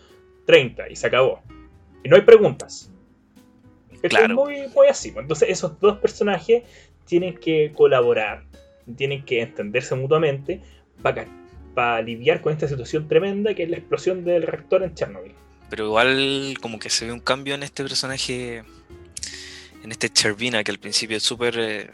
30 0.46 0.90
y 0.90 0.96
se 0.96 1.06
acabó. 1.06 1.42
Y 2.02 2.08
no 2.08 2.16
hay 2.16 2.22
preguntas. 2.22 2.90
Claro. 4.02 4.26
es 4.26 4.34
muy, 4.34 4.68
muy 4.74 4.88
así. 4.88 5.12
pues. 5.12 5.24
Entonces 5.24 5.48
esos 5.48 5.80
dos 5.80 5.98
personajes 5.98 6.64
tienen 7.06 7.36
que 7.36 7.72
colaborar, 7.74 8.44
tienen 8.96 9.24
que 9.24 9.40
entenderse 9.40 9.94
mutuamente 9.94 10.60
para 11.74 12.02
lidiar 12.02 12.40
con 12.40 12.52
esta 12.52 12.68
situación 12.68 13.08
tremenda 13.08 13.54
que 13.54 13.64
es 13.64 13.70
la 13.70 13.76
explosión 13.76 14.24
del 14.24 14.42
reactor 14.42 14.82
en 14.82 14.94
Chernobyl. 14.94 15.34
pero 15.70 15.86
igual 15.86 16.54
como 16.60 16.78
que 16.78 16.90
se 16.90 17.06
ve 17.06 17.12
un 17.12 17.20
cambio 17.20 17.54
en 17.54 17.62
este 17.62 17.82
personaje, 17.82 18.62
en 19.82 19.90
este 19.90 20.08
Chervina, 20.08 20.62
que 20.64 20.70
al 20.70 20.78
principio 20.78 21.16
es 21.16 21.22
súper 21.22 21.58
eh, 21.58 21.90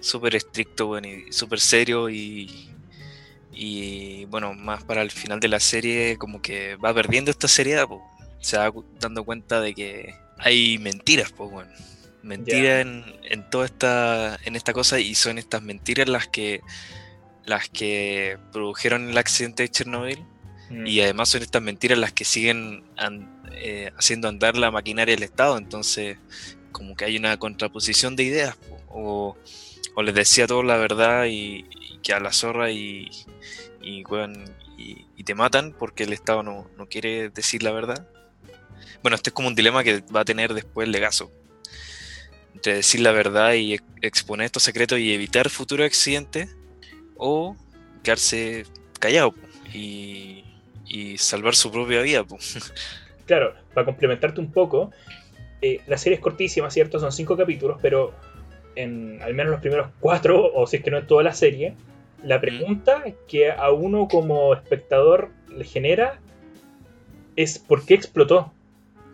súper 0.00 0.36
estricto 0.36 0.86
bueno, 0.86 1.08
y 1.08 1.32
súper 1.32 1.60
serio 1.60 2.10
y, 2.10 2.73
y 3.54 4.24
bueno, 4.26 4.54
más 4.54 4.84
para 4.84 5.02
el 5.02 5.10
final 5.10 5.40
de 5.40 5.48
la 5.48 5.60
serie 5.60 6.16
como 6.18 6.42
que 6.42 6.76
va 6.76 6.92
perdiendo 6.94 7.30
esta 7.30 7.48
seriedad, 7.48 7.86
se 8.40 8.58
va 8.58 8.72
dando 9.00 9.24
cuenta 9.24 9.60
de 9.60 9.74
que 9.74 10.14
hay 10.38 10.78
mentiras, 10.78 11.32
pues 11.32 11.50
bueno. 11.50 11.70
Mentiras 12.22 12.80
en, 12.80 13.04
en, 13.22 13.50
toda 13.50 13.66
esta, 13.66 14.38
en 14.44 14.56
esta 14.56 14.72
cosa 14.72 14.98
y 14.98 15.14
son 15.14 15.36
estas 15.36 15.62
mentiras 15.62 16.08
las 16.08 16.26
que 16.26 16.62
las 17.44 17.68
que 17.68 18.38
produjeron 18.52 19.10
el 19.10 19.18
accidente 19.18 19.64
de 19.64 19.70
Chernobyl 19.70 20.24
mm. 20.70 20.86
y 20.86 21.00
además 21.00 21.28
son 21.28 21.42
estas 21.42 21.62
mentiras 21.62 21.98
las 21.98 22.12
que 22.12 22.24
siguen 22.24 22.84
eh, 23.52 23.92
haciendo 23.96 24.28
andar 24.28 24.56
la 24.56 24.70
maquinaria 24.70 25.14
del 25.14 25.24
Estado. 25.24 25.58
Entonces, 25.58 26.18
como 26.72 26.96
que 26.96 27.04
hay 27.04 27.16
una 27.16 27.36
contraposición 27.38 28.16
de 28.16 28.24
ideas. 28.24 28.56
O, 28.88 29.36
o, 29.94 30.02
les 30.02 30.14
decía 30.14 30.46
todo 30.46 30.62
la 30.62 30.76
verdad 30.76 31.26
y, 31.26 31.66
que 32.04 32.12
a 32.12 32.20
la 32.20 32.30
zorra 32.30 32.70
y, 32.70 33.10
y, 33.82 34.04
y, 34.76 35.24
te 35.24 35.34
matan 35.34 35.74
porque 35.76 36.04
el 36.04 36.12
Estado 36.12 36.42
no, 36.42 36.68
quiere 36.88 37.30
decir 37.30 37.62
la 37.62 37.72
verdad. 37.72 38.06
Bueno, 39.02 39.16
este 39.16 39.30
es 39.30 39.34
como 39.34 39.48
un 39.48 39.54
dilema 39.54 39.82
que 39.82 40.04
va 40.14 40.20
a 40.20 40.24
tener 40.24 40.54
después 40.54 40.86
el 40.86 40.92
legazo. 40.92 41.32
Entre 42.54 42.74
decir 42.74 43.00
la 43.00 43.10
verdad 43.10 43.54
y 43.54 43.80
exponer 44.02 44.44
estos 44.44 44.62
secretos 44.62 44.98
y 44.98 45.12
evitar 45.12 45.48
futuros 45.48 45.86
accidentes 45.86 46.54
o 47.16 47.56
quedarse 48.02 48.64
callado 49.00 49.34
y, 49.72 50.44
salvar 51.16 51.56
su 51.56 51.72
propia 51.72 52.02
vida. 52.02 52.24
Claro, 53.26 53.54
para 53.72 53.86
complementarte 53.86 54.38
un 54.38 54.52
poco, 54.52 54.90
eh, 55.62 55.80
la 55.86 55.96
serie 55.96 56.16
es 56.16 56.20
cortísima, 56.20 56.70
¿cierto? 56.70 57.00
Son 57.00 57.10
cinco 57.10 57.38
capítulos, 57.38 57.78
pero 57.80 58.12
en 58.76 59.18
al 59.22 59.32
menos 59.32 59.52
los 59.52 59.60
primeros 59.62 59.88
cuatro, 59.98 60.52
o 60.52 60.66
si 60.66 60.76
es 60.76 60.82
que 60.82 60.90
no 60.90 60.98
en 60.98 61.06
toda 61.06 61.22
la 61.22 61.32
serie, 61.32 61.74
la 62.24 62.40
pregunta 62.40 63.04
que 63.28 63.50
a 63.50 63.70
uno 63.70 64.08
como 64.08 64.54
espectador 64.54 65.30
le 65.48 65.64
genera 65.64 66.20
es 67.36 67.58
¿por 67.58 67.84
qué 67.84 67.94
explotó? 67.94 68.52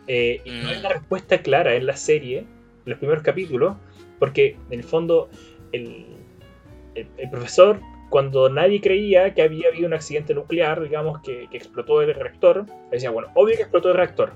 Eh, 0.06 0.40
y 0.44 0.50
no 0.50 0.68
hay 0.68 0.78
una 0.78 0.90
mm. 0.90 0.92
respuesta 0.92 1.42
clara 1.42 1.74
en 1.74 1.86
la 1.86 1.96
serie, 1.96 2.38
en 2.38 2.46
los 2.86 2.98
primeros 2.98 3.22
capítulos, 3.22 3.76
porque 4.18 4.56
en 4.70 4.80
el 4.80 4.84
fondo 4.84 5.28
el, 5.72 6.06
el 6.94 7.30
profesor 7.30 7.80
cuando 8.10 8.50
nadie 8.50 8.80
creía 8.80 9.32
que 9.32 9.40
había 9.40 9.68
habido 9.68 9.86
un 9.86 9.94
accidente 9.94 10.34
nuclear, 10.34 10.82
digamos, 10.82 11.22
que, 11.22 11.48
explotó 11.52 12.02
el 12.02 12.12
reactor, 12.12 12.66
decía, 12.90 13.10
bueno, 13.10 13.28
obvio 13.34 13.56
que 13.56 13.62
explotó 13.62 13.88
el 13.88 13.96
reactor. 13.96 14.34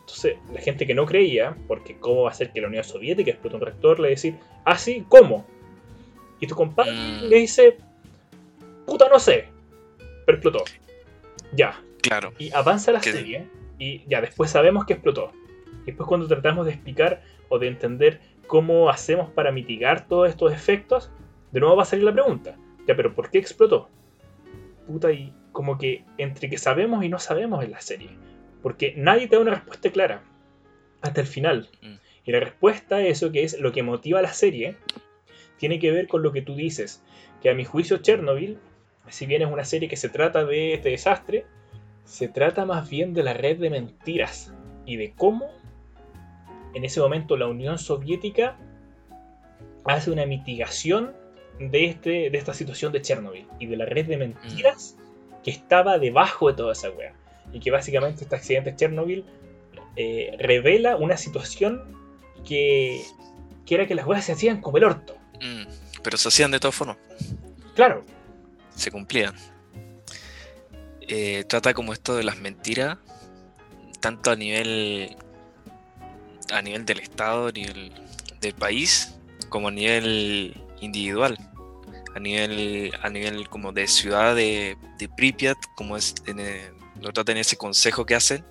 Entonces, 0.00 0.36
la 0.52 0.60
gente 0.60 0.86
que 0.86 0.94
no 0.94 1.06
creía, 1.06 1.56
porque 1.66 1.96
cómo 1.96 2.24
va 2.24 2.30
a 2.30 2.34
ser 2.34 2.50
que 2.50 2.60
la 2.60 2.66
Unión 2.66 2.84
Soviética 2.84 3.30
explotó 3.30 3.56
un 3.56 3.62
reactor, 3.62 4.00
le 4.00 4.10
decía, 4.10 4.38
ah, 4.64 4.76
sí, 4.76 5.06
¿cómo? 5.08 5.46
Y 6.40 6.46
tu 6.46 6.56
compadre 6.56 6.92
mm. 6.92 7.28
le 7.28 7.36
dice, 7.36 7.78
puta, 8.94 9.08
no 9.08 9.18
sé, 9.18 9.48
pero 10.24 10.38
explotó. 10.38 10.62
Ya. 11.52 11.82
Claro. 12.00 12.32
Y 12.38 12.52
avanza 12.52 12.92
la 12.92 13.02
serie, 13.02 13.48
y 13.76 14.04
ya 14.08 14.20
después 14.20 14.52
sabemos 14.52 14.84
que 14.84 14.92
explotó. 14.92 15.32
Y 15.82 15.86
después 15.86 16.06
cuando 16.06 16.28
tratamos 16.28 16.64
de 16.64 16.72
explicar 16.74 17.24
o 17.48 17.58
de 17.58 17.66
entender 17.66 18.20
cómo 18.46 18.90
hacemos 18.90 19.30
para 19.32 19.50
mitigar 19.50 20.06
todos 20.06 20.28
estos 20.28 20.52
efectos, 20.52 21.10
de 21.50 21.58
nuevo 21.58 21.74
va 21.74 21.82
a 21.82 21.86
salir 21.86 22.04
la 22.04 22.12
pregunta. 22.12 22.56
Ya, 22.86 22.94
pero 22.94 23.12
¿por 23.16 23.32
qué 23.32 23.38
explotó? 23.38 23.88
Puta, 24.86 25.10
y 25.10 25.32
como 25.50 25.76
que 25.76 26.04
entre 26.16 26.48
que 26.48 26.58
sabemos 26.58 27.04
y 27.04 27.08
no 27.08 27.18
sabemos 27.18 27.64
en 27.64 27.72
la 27.72 27.80
serie. 27.80 28.10
Porque 28.62 28.94
nadie 28.96 29.26
te 29.26 29.34
da 29.34 29.42
una 29.42 29.54
respuesta 29.56 29.90
clara. 29.90 30.22
Hasta 31.00 31.20
el 31.20 31.26
final. 31.26 31.68
Mm. 31.82 31.94
Y 32.26 32.30
la 32.30 32.38
respuesta 32.38 32.96
a 32.96 33.02
eso, 33.02 33.32
que 33.32 33.42
es 33.42 33.58
lo 33.58 33.72
que 33.72 33.82
motiva 33.82 34.22
la 34.22 34.32
serie, 34.32 34.76
tiene 35.58 35.80
que 35.80 35.90
ver 35.90 36.06
con 36.06 36.22
lo 36.22 36.30
que 36.30 36.42
tú 36.42 36.54
dices. 36.54 37.02
Que 37.42 37.50
a 37.50 37.54
mi 37.54 37.64
juicio 37.64 37.96
Chernobyl, 37.96 38.60
si 39.08 39.26
bien 39.26 39.42
es 39.42 39.48
una 39.50 39.64
serie 39.64 39.88
que 39.88 39.96
se 39.96 40.08
trata 40.08 40.44
de 40.44 40.74
este 40.74 40.90
desastre, 40.90 41.46
se 42.04 42.28
trata 42.28 42.64
más 42.64 42.88
bien 42.88 43.14
de 43.14 43.22
la 43.22 43.34
red 43.34 43.58
de 43.58 43.70
mentiras. 43.70 44.52
Y 44.86 44.96
de 44.96 45.12
cómo 45.12 45.46
en 46.74 46.84
ese 46.84 47.00
momento 47.00 47.36
la 47.36 47.46
Unión 47.46 47.78
Soviética 47.78 48.58
hace 49.84 50.10
una 50.10 50.26
mitigación 50.26 51.12
de, 51.58 51.86
este, 51.86 52.30
de 52.30 52.38
esta 52.38 52.52
situación 52.52 52.92
de 52.92 53.00
Chernobyl 53.00 53.46
y 53.58 53.66
de 53.66 53.76
la 53.76 53.86
red 53.86 54.06
de 54.06 54.16
mentiras 54.16 54.96
que 55.42 55.50
estaba 55.50 55.98
debajo 55.98 56.48
de 56.48 56.54
toda 56.54 56.72
esa 56.72 56.90
wea. 56.90 57.14
Y 57.52 57.60
que 57.60 57.70
básicamente 57.70 58.24
este 58.24 58.36
accidente 58.36 58.72
de 58.72 58.76
Chernobyl 58.76 59.24
eh, 59.96 60.36
revela 60.38 60.96
una 60.96 61.16
situación 61.16 61.82
que, 62.44 63.02
que 63.64 63.74
era 63.74 63.86
que 63.86 63.94
las 63.94 64.06
weas 64.06 64.24
se 64.24 64.32
hacían 64.32 64.60
como 64.60 64.78
el 64.78 64.84
orto. 64.84 65.16
Mm, 65.40 65.64
pero 66.02 66.16
se 66.16 66.28
hacían 66.28 66.50
de 66.50 66.60
todas 66.60 66.74
formas. 66.74 66.96
Claro. 67.74 68.04
Se 68.74 68.90
cumplían. 68.90 69.34
Eh, 71.00 71.44
trata 71.48 71.74
como 71.74 71.92
esto 71.92 72.16
de 72.16 72.24
las 72.24 72.38
mentiras, 72.38 72.98
tanto 74.00 74.30
a 74.30 74.36
nivel 74.36 75.16
a 76.52 76.62
nivel 76.62 76.84
del 76.84 77.00
Estado, 77.00 77.48
a 77.48 77.52
nivel 77.52 77.92
del 78.40 78.54
país, 78.54 79.14
como 79.48 79.68
a 79.68 79.70
nivel 79.70 80.54
individual 80.80 81.38
a 82.14 82.20
nivel 82.20 82.92
a 83.02 83.10
nivel 83.10 83.48
como 83.48 83.72
de 83.72 83.86
ciudad 83.88 84.34
de, 84.34 84.76
de 84.98 85.08
Pripyat 85.08 85.58
como 85.74 85.96
es 85.96 86.14
en 86.26 86.38
lo 87.00 87.12
tratan 87.12 87.36
ese 87.36 87.56
consejo 87.56 88.06
que 88.06 88.14
hacen 88.14 88.44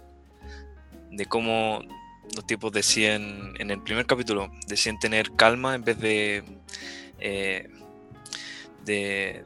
de 1.11 1.25
cómo 1.25 1.81
los 2.35 2.45
tipos 2.45 2.71
decían 2.71 3.53
en 3.59 3.71
el 3.71 3.81
primer 3.81 4.05
capítulo 4.05 4.51
decían 4.67 4.99
tener 4.99 5.31
calma 5.35 5.75
en 5.75 5.83
vez 5.83 5.99
de 5.99 6.43
eh, 7.19 7.69
de, 8.83 9.45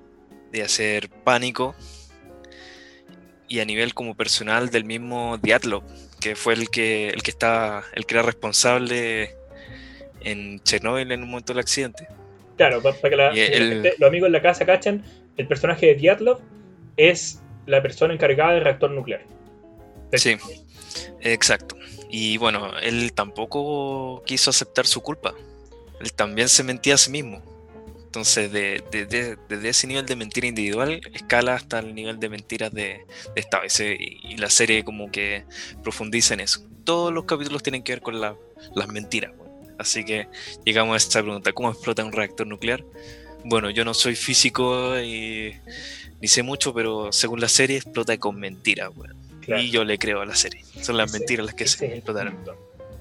de 0.51 0.63
hacer 0.63 1.10
pánico 1.10 1.75
y 3.48 3.60
a 3.60 3.66
nivel 3.66 3.94
como 3.94 4.16
personal 4.16 4.70
del 4.70 4.86
mismo 4.86 5.38
Diatlov 5.38 5.84
que 6.20 6.36
fue 6.36 6.54
el 6.54 6.70
que 6.70 7.10
el 7.10 7.22
que 7.24 7.32
está 7.32 7.84
el 7.94 8.06
que 8.06 8.16
era 8.16 8.24
responsable 8.24 9.36
en 10.22 10.60
Chernobyl 10.63 11.12
en 11.12 11.24
un 11.24 11.30
momento 11.30 11.54
del 11.54 11.60
accidente 11.60 12.08
Claro, 12.58 12.82
para 12.82 13.32
que 13.32 13.96
los 14.00 14.08
amigos 14.08 14.27
en 14.27 14.34
la 14.34 14.42
casa 14.42 14.66
cachen, 14.66 15.04
el 15.38 15.48
personaje 15.48 15.86
de 15.86 15.96
Diatlov 15.96 16.39
es 16.98 17.39
la 17.68 17.84
persona 17.84 18.13
encargada 18.13 18.54
del 18.54 18.63
reactor 18.63 18.89
nuclear. 18.89 19.22
Sí, 20.13 20.38
exacto. 21.22 21.77
Y 22.10 22.38
bueno, 22.38 22.72
él 22.80 23.13
tampoco 23.13 24.24
quiso 24.25 24.50
aceptar 24.50 24.88
su 24.88 25.01
culpa. 25.01 25.36
Él 26.01 26.12
también 26.13 26.50
se 26.50 26.63
mentía 26.63 26.96
a 26.96 26.98
sí 26.98 27.12
mismo. 27.12 27.44
Entonces, 28.08 28.52
desde 28.52 29.36
de, 29.36 29.70
ese 29.70 29.86
nivel 29.86 30.06
de 30.06 30.16
mentira 30.16 30.48
individual, 30.48 31.02
escala 31.14 31.56
hasta 31.56 31.80
el 31.80 31.94
nivel 31.94 32.20
de 32.20 32.30
mentiras 32.30 32.74
de, 32.74 33.02
Estado. 33.36 33.64
y 33.80 34.38
la 34.38 34.50
serie 34.50 34.84
como 34.84 35.12
que 35.12 35.44
profundiza 35.84 36.34
en 36.34 36.40
eso. 36.40 36.62
Todos 36.86 37.14
los 37.14 37.26
capítulos 37.26 37.62
tienen 37.64 37.84
que 37.84 37.92
ver 37.92 38.02
con 38.02 38.20
las 38.20 38.88
mentiras. 38.88 39.34
Así 39.78 40.06
que 40.06 40.28
llegamos 40.66 40.94
a 40.94 40.98
esta 40.98 41.22
pregunta, 41.22 41.52
¿cómo 41.52 41.70
explota 41.70 42.04
un 42.04 42.14
reactor 42.14 42.48
nuclear? 42.48 42.84
Bueno, 43.44 43.70
yo 43.70 43.86
no 43.86 43.94
soy 43.94 44.16
físico 44.16 45.00
y 45.00 45.54
ni 46.22 46.28
sé 46.28 46.44
mucho, 46.44 46.74
pero 46.74 47.12
según 47.12 47.42
la 47.42 47.50
serie 47.50 47.78
explota 47.78 48.18
con 48.18 48.40
mentiras, 48.40 48.92
Y 49.48 49.70
yo 49.70 49.84
le 49.84 49.98
creo 49.98 50.22
a 50.22 50.26
la 50.26 50.36
serie. 50.36 50.64
Son 50.82 50.96
las 50.96 51.12
mentiras 51.12 51.46
las 51.46 51.56
que 51.56 51.68
se 51.68 51.86
explotaron. 51.86 52.38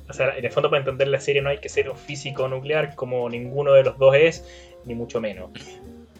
O 0.09 0.13
sea, 0.13 0.37
en 0.37 0.45
el 0.45 0.53
fondo 0.53 0.69
para 0.69 0.81
entender 0.81 1.09
la 1.09 1.21
serie 1.21 1.43
no 1.43 1.49
hay 1.49 1.59
que 1.59 1.69
ser 1.69 1.91
un 1.91 1.97
físico 1.97 2.47
nuclear 2.49 2.95
como 2.95 3.29
ninguno 3.29 3.73
de 3.73 3.83
los 3.83 3.99
dos 3.99 4.15
es, 4.15 4.45
ni 4.87 4.95
mucho 4.95 5.21
menos. 5.21 5.51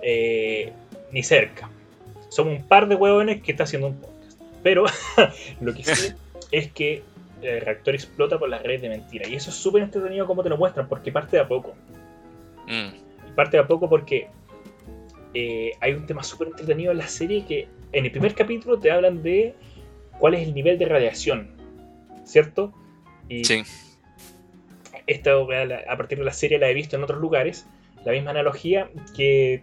Eh, 0.03 0.73
ni 1.13 1.23
cerca. 1.23 1.71
Somos 2.29 2.59
un 2.59 2.63
par 2.65 2.89
de 2.89 2.95
huevones 2.95 3.43
que 3.43 3.53
está 3.53 3.65
haciendo 3.65 3.89
un 3.89 3.97
podcast. 3.97 4.41
Pero 4.63 4.85
lo 5.61 5.73
que 5.73 5.85
sí 5.85 6.13
es 6.51 6.71
que 6.73 7.03
el 7.43 7.61
reactor 7.61 7.95
explota 7.95 8.39
por 8.39 8.49
la 8.49 8.59
red 8.59 8.81
de 8.81 8.89
mentira. 8.89 9.29
Y 9.29 9.37
eso 9.37 9.51
es 9.51 9.57
súper 9.57 9.83
entretenido 9.83 10.27
como 10.27 10.43
te 10.43 10.49
lo 10.49 10.57
muestran, 10.57 10.89
porque 10.89 11.13
parte 11.13 11.37
de 11.37 11.43
a 11.43 11.49
poco. 11.49 11.75
Mm. 12.67 13.35
Parte 13.35 13.57
de 13.57 13.63
a 13.63 13.67
poco 13.67 13.89
porque 13.89 14.29
eh, 15.35 15.73
hay 15.81 15.93
un 15.93 16.07
tema 16.07 16.23
súper 16.23 16.49
entretenido 16.49 16.93
en 16.93 16.99
la 16.99 17.09
serie 17.09 17.45
que 17.45 17.69
en 17.93 18.05
el 18.05 18.11
primer 18.11 18.35
capítulo 18.35 18.79
te 18.79 18.91
hablan 18.91 19.23
de 19.23 19.55
cuál 20.19 20.35
es 20.35 20.47
el 20.47 20.55
nivel 20.55 20.79
de 20.79 20.87
radiación, 20.87 21.51
¿cierto? 22.25 22.73
Y 23.29 23.45
sí. 23.45 23.63
Esta, 25.07 25.33
a 25.35 25.97
partir 25.97 26.19
de 26.19 26.25
la 26.25 26.33
serie 26.33 26.59
la 26.59 26.69
he 26.69 26.75
visto 26.75 26.97
en 26.97 27.05
otros 27.05 27.21
lugares, 27.21 27.67
la 28.07 28.13
misma 28.13 28.31
analogía 28.31 28.89
que 29.15 29.63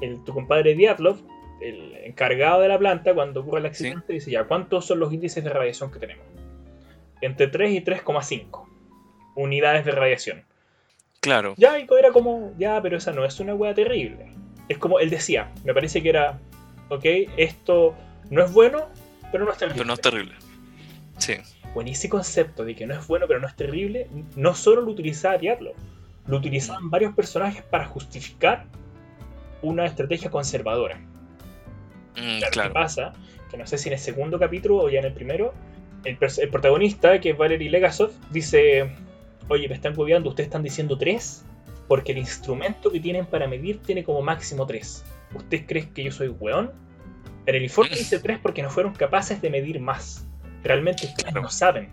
el, 0.00 0.22
tu 0.24 0.32
compadre 0.32 0.74
Diatlov, 0.74 1.18
el 1.60 1.96
encargado 2.04 2.60
de 2.60 2.68
la 2.68 2.78
planta, 2.78 3.12
cuando 3.14 3.40
ocurre 3.40 3.58
el 3.58 3.66
accidente, 3.66 4.12
dice 4.12 4.30
ya, 4.30 4.44
¿cuántos 4.44 4.86
son 4.86 5.00
los 5.00 5.12
índices 5.12 5.42
de 5.42 5.50
radiación 5.50 5.90
que 5.90 5.98
tenemos? 5.98 6.30
entre 7.20 7.48
3 7.48 7.72
y 7.72 7.80
3,5 7.80 8.66
unidades 9.36 9.84
de 9.84 9.92
radiación. 9.92 10.44
Claro. 11.20 11.54
Ya, 11.56 11.78
y 11.78 11.86
era 11.98 12.12
como, 12.12 12.54
ya, 12.58 12.80
pero 12.80 12.96
esa 12.96 13.12
no 13.12 13.24
es 13.24 13.38
una 13.40 13.54
hueá 13.54 13.74
terrible. 13.74 14.32
Es 14.68 14.78
como 14.78 15.00
él 15.00 15.10
decía, 15.10 15.52
me 15.64 15.74
parece 15.74 16.02
que 16.02 16.08
era, 16.08 16.38
ok, 16.88 17.04
esto 17.36 17.94
no 18.30 18.42
es 18.42 18.52
bueno, 18.52 18.86
pero 19.30 19.44
no 19.44 19.52
es 19.52 19.58
terrible. 19.58 19.78
Pero 19.78 19.86
no 19.86 19.94
es 19.94 20.00
terrible. 20.00 20.34
Sí. 21.18 21.34
Bueno, 21.74 21.90
y 21.90 21.92
ese 21.92 22.08
concepto 22.08 22.64
de 22.64 22.74
que 22.74 22.86
no 22.86 22.94
es 22.94 23.06
bueno 23.06 23.26
pero 23.28 23.38
no 23.38 23.46
es 23.46 23.54
terrible, 23.54 24.08
no 24.34 24.54
solo 24.54 24.80
lo 24.80 24.90
utilizaba 24.90 25.38
Diablo, 25.38 25.74
lo 26.26 26.36
utilizaban 26.36 26.90
varios 26.90 27.14
personajes 27.14 27.62
para 27.62 27.86
justificar 27.86 28.66
una 29.62 29.86
estrategia 29.86 30.30
conservadora. 30.30 30.98
Mm, 32.16 32.38
Claro, 32.38 32.50
claro. 32.52 32.68
¿Qué 32.70 32.74
pasa? 32.74 33.12
Que 33.50 33.56
no 33.56 33.66
sé 33.66 33.78
si 33.78 33.88
en 33.88 33.94
el 33.94 33.98
segundo 33.98 34.38
capítulo 34.38 34.78
o 34.78 34.88
ya 34.88 35.00
en 35.00 35.06
el 35.06 35.12
primero, 35.12 35.52
el, 36.04 36.16
protagonista, 36.16 37.20
que 37.20 37.30
es 37.30 37.38
Valery 37.38 37.68
Legasov, 37.68 38.10
dice: 38.30 38.90
Oye, 39.48 39.68
me 39.68 39.74
están 39.74 39.94
copiando, 39.94 40.30
ustedes 40.30 40.46
están 40.46 40.62
diciendo 40.62 40.96
3, 40.96 41.44
porque 41.88 42.12
el 42.12 42.18
instrumento 42.18 42.90
que 42.90 43.00
tienen 43.00 43.26
para 43.26 43.46
medir 43.48 43.80
tiene 43.80 44.04
como 44.04 44.22
máximo 44.22 44.66
3. 44.66 45.04
¿Ustedes 45.34 45.64
creen 45.66 45.92
que 45.92 46.04
yo 46.04 46.12
soy 46.12 46.28
weón? 46.28 46.72
En 47.46 47.54
el 47.54 47.62
informe 47.62 47.90
dice 47.90 48.18
3 48.18 48.38
porque 48.42 48.62
no 48.62 48.70
fueron 48.70 48.94
capaces 48.94 49.40
de 49.42 49.50
medir 49.50 49.80
más. 49.80 50.26
Realmente 50.62 51.06
ustedes 51.06 51.34
no 51.34 51.48
saben. 51.48 51.90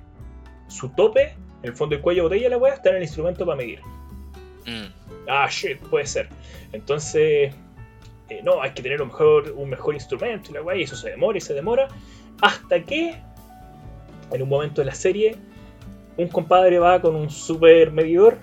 Su 0.67 0.89
tope, 0.89 1.35
el 1.63 1.73
fondo 1.73 1.95
del 1.95 2.03
cuello 2.03 2.23
botella 2.23 2.43
de 2.43 2.49
la 2.49 2.57
weá, 2.57 2.73
está 2.73 2.89
en 2.89 2.97
el 2.97 3.03
instrumento 3.03 3.45
para 3.45 3.57
medir. 3.57 3.81
Mm, 4.67 4.85
Ah, 5.29 5.47
shit, 5.49 5.79
puede 5.79 6.05
ser. 6.05 6.29
Entonces, 6.71 7.53
eh, 8.29 8.41
no, 8.43 8.61
hay 8.61 8.71
que 8.71 8.81
tener 8.83 9.01
un 9.01 9.07
mejor, 9.07 9.51
un 9.55 9.69
mejor 9.69 9.93
instrumento 9.95 10.51
y 10.51 10.53
la 10.53 10.61
weá, 10.61 10.77
y 10.77 10.83
eso 10.83 10.95
se 10.95 11.09
demora 11.09 11.37
y 11.37 11.41
se 11.41 11.53
demora. 11.53 11.87
Hasta 12.41 12.83
que, 12.83 13.19
en 14.31 14.41
un 14.41 14.49
momento 14.49 14.81
de 14.81 14.85
la 14.85 14.93
serie, 14.95 15.35
un 16.17 16.27
compadre 16.27 16.79
va 16.79 17.01
con 17.01 17.15
un 17.15 17.29
super 17.29 17.91
medidor 17.91 18.39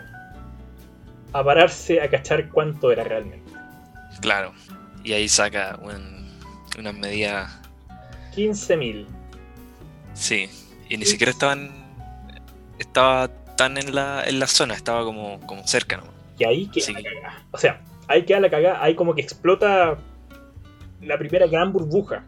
a 1.33 1.43
pararse 1.45 2.01
a 2.01 2.09
cachar 2.09 2.49
cuánto 2.51 2.91
era 2.93 3.05
realmente. 3.05 3.53
claro. 4.21 4.53
Y 5.03 5.13
ahí 5.13 5.29
saca 5.29 5.79
un- 5.83 6.31
unas 6.79 6.95
medidas. 6.95 7.61
15.000. 8.35 9.07
Sí. 10.15 10.49
Y 10.89 10.97
ni 10.97 11.05
siquiera 11.05 11.31
estaban. 11.31 11.71
Estaba 12.79 13.29
tan 13.57 13.77
en 13.77 13.95
la, 13.95 14.25
en 14.25 14.39
la 14.39 14.47
zona, 14.47 14.73
estaba 14.75 15.05
como, 15.05 15.41
como 15.47 15.67
cerca, 15.67 15.99
¿no? 15.99 16.05
Y 16.39 16.45
ahí 16.45 16.67
queda 16.69 16.85
Sí. 16.87 16.93
la 16.93 17.03
cagada. 17.03 17.45
O 17.51 17.59
sea, 17.59 17.81
ahí 18.09 18.25
queda 18.25 18.41
la 18.41 18.51
cagada, 18.51 18.83
ahí 18.83 18.95
como 18.95 19.15
que 19.15 19.21
explota 19.23 19.99
la 21.03 21.19
primera 21.19 21.47
gran 21.47 21.73
burbuja. 21.73 22.25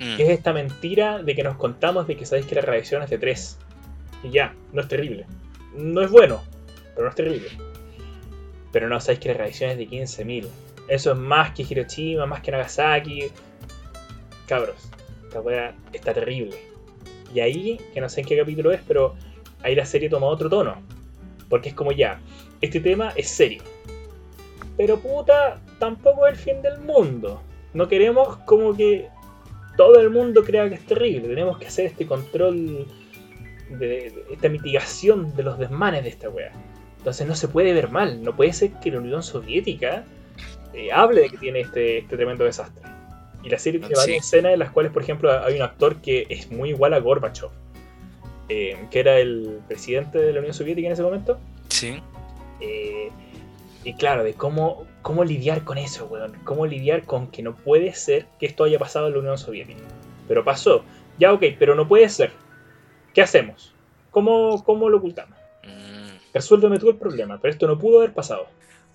Mm, 0.00 0.16
que 0.16 0.22
es 0.24 0.28
esta 0.30 0.52
mentira 0.52 1.22
de 1.22 1.34
que 1.34 1.42
nos 1.42 1.56
contamos 1.56 2.06
de 2.06 2.16
que 2.16 2.26
sabéis 2.26 2.46
que 2.46 2.54
la 2.56 2.62
radiación 2.62 3.02
es 3.02 3.10
de 3.10 3.18
3. 3.18 3.58
Y 4.24 4.30
ya, 4.30 4.54
no 4.72 4.80
es 4.80 4.88
terrible. 4.88 5.26
No 5.76 6.00
es 6.02 6.10
bueno, 6.10 6.42
pero 6.94 7.04
no 7.04 7.08
es 7.10 7.14
terrible. 7.14 7.48
Pero 8.72 8.88
no, 8.88 9.00
sabéis 9.00 9.20
que 9.20 9.28
la 9.28 9.34
radiación 9.38 9.70
es 9.70 9.78
de 9.78 9.86
15.000. 9.88 10.48
Eso 10.88 11.12
es 11.12 11.18
más 11.18 11.52
que 11.52 11.62
Hiroshima, 11.62 12.26
más 12.26 12.40
que 12.40 12.50
Nagasaki. 12.50 13.30
Cabros, 14.46 14.90
esta 15.24 15.40
wea 15.40 15.74
está 15.92 16.12
terrible. 16.12 16.56
Y 17.32 17.40
ahí, 17.40 17.80
que 17.92 18.00
no 18.00 18.08
sé 18.08 18.20
en 18.20 18.26
qué 18.26 18.36
capítulo 18.36 18.72
es, 18.72 18.80
pero 18.86 19.14
ahí 19.62 19.74
la 19.74 19.86
serie 19.86 20.08
toma 20.08 20.26
otro 20.26 20.48
tono. 20.50 20.76
Porque 21.48 21.70
es 21.70 21.74
como 21.74 21.92
ya, 21.92 22.20
este 22.64 22.80
tema 22.80 23.12
es 23.16 23.28
serio. 23.28 23.62
Pero 24.76 24.98
puta, 24.98 25.60
tampoco 25.78 26.26
es 26.26 26.34
el 26.34 26.38
fin 26.38 26.62
del 26.62 26.78
mundo. 26.80 27.40
No 27.74 27.88
queremos 27.88 28.36
como 28.38 28.76
que 28.76 29.08
todo 29.76 30.00
el 30.00 30.10
mundo 30.10 30.42
crea 30.44 30.68
que 30.68 30.74
es 30.76 30.86
terrible. 30.86 31.28
Tenemos 31.28 31.58
que 31.58 31.66
hacer 31.66 31.86
este 31.86 32.06
control, 32.06 32.86
de, 33.70 33.76
de 33.78 34.24
esta 34.32 34.48
mitigación 34.48 35.34
de 35.36 35.42
los 35.42 35.58
desmanes 35.58 36.02
de 36.04 36.08
esta 36.10 36.28
wea. 36.28 36.52
Entonces 36.98 37.26
no 37.26 37.34
se 37.34 37.48
puede 37.48 37.72
ver 37.72 37.90
mal. 37.90 38.22
No 38.22 38.34
puede 38.34 38.52
ser 38.52 38.72
que 38.80 38.90
la 38.90 38.98
Unión 38.98 39.22
Soviética 39.22 40.04
eh, 40.72 40.90
hable 40.92 41.22
de 41.22 41.28
que 41.30 41.36
tiene 41.38 41.60
este, 41.60 41.98
este 41.98 42.16
tremendo 42.16 42.44
desastre. 42.44 42.82
Y 43.42 43.50
la 43.50 43.58
serie 43.58 43.78
tiene 43.80 43.94
Sí. 43.94 44.00
varias 44.00 44.24
escenas 44.26 44.52
en 44.54 44.58
las 44.58 44.70
cuales, 44.70 44.90
por 44.90 45.02
ejemplo, 45.02 45.30
hay 45.44 45.56
un 45.56 45.62
actor 45.62 45.96
que 46.00 46.26
es 46.30 46.50
muy 46.50 46.70
igual 46.70 46.94
a 46.94 46.98
Gorbachev, 46.98 47.50
eh, 48.48 48.76
que 48.90 49.00
era 49.00 49.18
el 49.18 49.58
presidente 49.68 50.18
de 50.18 50.32
la 50.32 50.38
Unión 50.40 50.54
Soviética 50.54 50.86
en 50.86 50.92
ese 50.94 51.02
momento. 51.02 51.38
sí. 51.68 52.00
Eh, 52.60 53.10
y 53.84 53.94
claro, 53.94 54.24
de 54.24 54.34
cómo, 54.34 54.86
cómo 55.02 55.24
lidiar 55.24 55.64
con 55.64 55.78
eso, 55.78 56.06
weón. 56.06 56.38
Cómo 56.44 56.66
lidiar 56.66 57.04
con 57.04 57.28
que 57.28 57.42
no 57.42 57.54
puede 57.54 57.94
ser 57.94 58.26
que 58.40 58.46
esto 58.46 58.64
haya 58.64 58.78
pasado 58.78 59.08
en 59.08 59.12
la 59.12 59.18
Unión 59.18 59.38
Soviética. 59.38 59.82
Pero 60.26 60.44
pasó. 60.44 60.84
Ya, 61.18 61.32
ok, 61.32 61.44
pero 61.58 61.74
no 61.74 61.86
puede 61.86 62.08
ser. 62.08 62.32
¿Qué 63.12 63.22
hacemos? 63.22 63.72
¿Cómo, 64.10 64.64
cómo 64.64 64.88
lo 64.88 64.98
ocultamos? 64.98 65.38
Mm, 65.64 66.32
Resuélveme 66.32 66.78
tú 66.78 66.90
el 66.90 66.96
problema, 66.96 67.38
pero 67.40 67.52
esto 67.52 67.66
no 67.66 67.78
pudo 67.78 67.98
haber 67.98 68.14
pasado. 68.14 68.46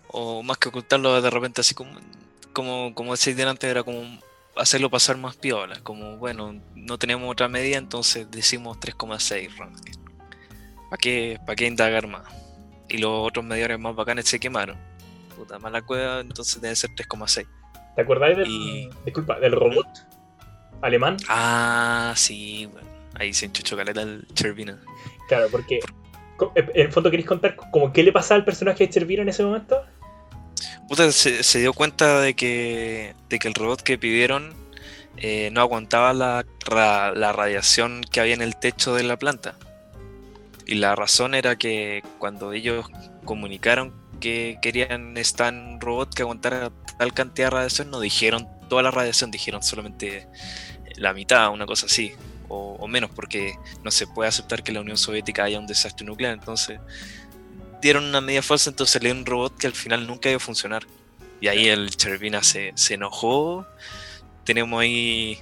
O 0.08 0.42
más 0.42 0.58
que 0.58 0.70
ocultarlo 0.70 1.22
de 1.22 1.30
repente 1.30 1.62
así 1.62 1.76
como, 1.76 1.92
como, 2.52 2.94
como 2.96 3.16
decís 3.16 3.38
delante, 3.38 3.70
era 3.70 3.84
como 3.84 4.02
hacerlo 4.56 4.90
pasar 4.90 5.18
más 5.18 5.36
piola. 5.36 5.80
Como, 5.84 6.18
bueno, 6.18 6.60
no 6.76 6.98
tenemos 6.98 7.32
otra 7.32 7.48
medida, 7.48 7.78
entonces 7.78 8.30
decimos 8.32 8.78
3,6 8.80 9.56
ranking. 9.58 10.00
¿Para 10.90 10.98
qué, 11.00 11.40
¿Para 11.46 11.56
qué 11.56 11.68
indagar 11.68 12.08
más? 12.08 12.24
Y 12.90 12.98
los 12.98 13.12
otros 13.28 13.46
medidores 13.46 13.80
más 13.80 13.96
bacanes 13.96 14.26
se 14.28 14.40
quemaron. 14.40 14.78
Puta 15.36 15.60
mala 15.60 15.82
cueva, 15.82 16.20
entonces 16.22 16.60
debe 16.62 16.76
ser 16.76 16.90
3,6. 16.92 17.46
¿Te 17.96 18.02
acordáis 18.02 18.38
del, 18.38 18.48
Y- 18.50 18.90
disculpa, 19.06 19.40
del 19.40 19.52
robot 19.54 19.86
alemán? 20.82 21.18
Ah, 21.28 22.14
sí, 22.16 22.66
bueno. 22.72 22.88
Ahí 23.16 23.34
se 23.34 23.46
enchuchó 23.46 23.76
caleta 23.76 24.02
el 24.02 24.26
Chervina. 24.34 24.80
Claro, 25.28 25.48
porque 25.52 25.80
co- 26.38 26.52
en 26.56 26.70
el 26.74 26.92
fondo 26.92 27.10
queréis 27.12 27.28
contar 27.28 27.56
como 27.72 27.92
qué 27.92 28.04
le 28.04 28.12
pasaba 28.12 28.38
al 28.38 28.46
personaje 28.46 28.86
de 28.86 28.90
Chervino 28.92 29.22
en 29.22 29.30
ese 29.30 29.44
momento. 29.44 29.82
Puta, 30.88 31.12
se, 31.12 31.44
se 31.44 31.60
dio 31.60 31.74
cuenta 31.74 32.20
de 32.22 32.34
que, 32.36 33.14
de 33.30 33.40
que 33.40 33.48
el 33.48 33.54
robot 33.54 33.82
que 33.82 33.98
pidieron 33.98 34.54
eh, 35.18 35.50
no 35.52 35.62
aguantaba 35.62 36.14
la, 36.14 36.46
la 36.72 37.32
radiación 37.34 38.02
que 38.10 38.22
había 38.22 38.34
en 38.34 38.42
el 38.42 38.56
techo 38.56 38.96
de 38.96 39.04
la 39.04 39.18
planta. 39.18 39.56
Y 40.70 40.76
la 40.76 40.94
razón 40.96 41.34
era 41.34 41.58
que 41.58 42.04
cuando 42.20 42.54
ellos 42.54 42.86
comunicaron 43.26 43.92
que 44.20 44.60
querían 44.62 45.16
un 45.18 45.82
robot 45.82 46.14
que 46.14 46.22
aguantara 46.22 46.72
tal 47.00 47.12
cantidad 47.12 47.48
de 47.48 47.50
radiación, 47.50 47.90
no 47.90 48.00
dijeron 48.00 48.48
toda 48.70 48.84
la 48.84 48.92
radiación, 48.92 49.32
dijeron 49.32 49.64
solamente 49.64 50.28
la 50.96 51.12
mitad, 51.14 51.50
una 51.50 51.66
cosa 51.66 51.88
así, 51.88 52.12
o, 52.50 52.78
o 52.80 52.88
menos, 52.88 53.10
porque 53.10 53.56
no 53.84 53.90
se 53.90 54.06
puede 54.06 54.30
aceptar 54.30 54.62
que 54.62 54.70
en 54.70 54.76
la 54.76 54.82
Unión 54.82 54.98
Soviética 54.98 55.44
haya 55.44 55.58
un 55.58 55.66
desastre 55.66 56.06
nuclear. 56.06 56.36
Entonces 56.36 56.80
dieron 57.82 58.04
una 58.04 58.22
medida 58.22 58.44
falsa, 58.44 58.70
entonces 58.70 59.02
le 59.02 59.12
un 59.12 59.26
robot 59.26 59.58
que 59.58 59.66
al 59.66 59.74
final 59.74 60.06
nunca 60.06 60.30
iba 60.30 60.38
a 60.38 60.40
funcionar. 60.40 60.84
Y 61.42 61.48
ahí 61.48 61.68
el 61.68 61.90
Chervina 61.90 62.44
se, 62.44 62.74
se 62.76 62.94
enojó. 62.94 63.66
Tenemos 64.44 64.80
ahí 64.80 65.40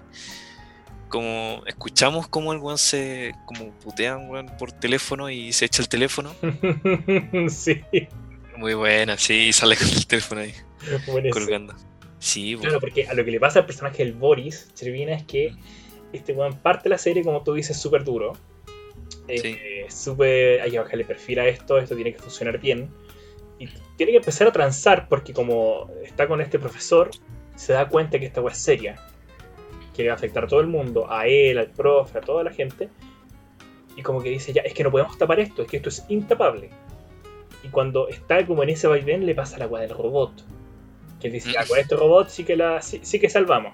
como 1.07 1.63
escuchamos 1.65 2.27
como 2.27 2.53
el 2.53 2.59
weón 2.59 2.77
se 2.77 3.33
como 3.45 3.71
putean 3.71 4.29
weón, 4.29 4.47
por 4.57 4.71
teléfono 4.71 5.29
y 5.29 5.53
se 5.53 5.65
echa 5.65 5.81
el 5.81 5.89
teléfono. 5.89 6.33
sí, 7.49 7.81
Muy 8.57 8.73
buena, 8.73 9.17
sí, 9.17 9.53
sale 9.53 9.75
con 9.75 9.87
el 9.87 10.05
teléfono 10.07 10.41
ahí 10.41 10.53
buenísimo. 11.07 11.33
colgando. 11.33 11.75
Sí, 12.19 12.55
weón. 12.55 12.63
Claro, 12.63 12.79
porque 12.79 13.07
a 13.07 13.13
lo 13.13 13.23
que 13.23 13.31
le 13.31 13.39
pasa 13.39 13.59
al 13.59 13.65
personaje 13.65 14.03
del 14.03 14.13
Boris, 14.13 14.71
Chervina, 14.73 15.13
es 15.13 15.23
que 15.23 15.53
este 16.13 16.33
weón 16.33 16.57
parte 16.57 16.89
la 16.89 16.97
serie, 16.97 17.23
como 17.23 17.43
tú 17.43 17.53
dices, 17.53 17.77
súper 17.77 18.03
duro. 18.03 18.33
Eh, 19.27 19.85
súper. 19.89 20.61
Hay 20.61 20.71
que 20.71 20.79
bajarle 20.79 21.05
perfil 21.05 21.39
a 21.39 21.47
esto, 21.47 21.77
esto 21.77 21.95
tiene 21.95 22.13
que 22.13 22.19
funcionar 22.19 22.59
bien. 22.59 22.89
Y 23.59 23.67
tiene 23.97 24.11
que 24.11 24.17
empezar 24.17 24.47
a 24.47 24.51
transar, 24.51 25.07
porque 25.09 25.33
como 25.33 25.89
está 26.03 26.27
con 26.27 26.41
este 26.41 26.59
profesor, 26.59 27.09
se 27.55 27.73
da 27.73 27.89
cuenta 27.89 28.19
que 28.19 28.25
esta 28.25 28.41
weá 28.41 28.53
es 28.53 28.59
seria. 28.59 28.95
Que 29.97 30.03
le 30.03 30.09
va 30.09 30.13
a 30.13 30.17
afectar 30.17 30.43
a 30.45 30.47
todo 30.47 30.61
el 30.61 30.67
mundo, 30.67 31.11
a 31.11 31.27
él, 31.27 31.57
al 31.57 31.71
profe, 31.71 32.19
a 32.19 32.21
toda 32.21 32.43
la 32.43 32.51
gente. 32.51 32.87
Y 33.95 34.03
como 34.03 34.21
que 34.21 34.29
dice, 34.29 34.53
ya, 34.53 34.61
es 34.61 34.73
que 34.73 34.83
no 34.83 34.91
podemos 34.91 35.17
tapar 35.17 35.39
esto, 35.39 35.63
es 35.63 35.67
que 35.67 35.77
esto 35.77 35.89
es 35.89 36.05
intapable. 36.07 36.69
Y 37.63 37.69
cuando 37.69 38.07
está 38.07 38.45
como 38.45 38.61
en 38.63 38.69
ese 38.69 38.87
vaivén, 38.87 39.25
le 39.25 39.33
pasa 39.33 39.57
la 39.57 39.65
weá 39.67 39.81
del 39.81 39.89
robot. 39.97 40.31
Que 41.19 41.27
él 41.27 41.33
dice, 41.33 41.51
ya, 41.51 41.65
con 41.65 41.79
este 41.79 41.95
robot 41.95 42.29
sí 42.29 42.43
que 42.43 42.55
la 42.55 42.79
sí, 42.81 42.99
sí 43.01 43.19
que 43.19 43.27
salvamos. 43.27 43.73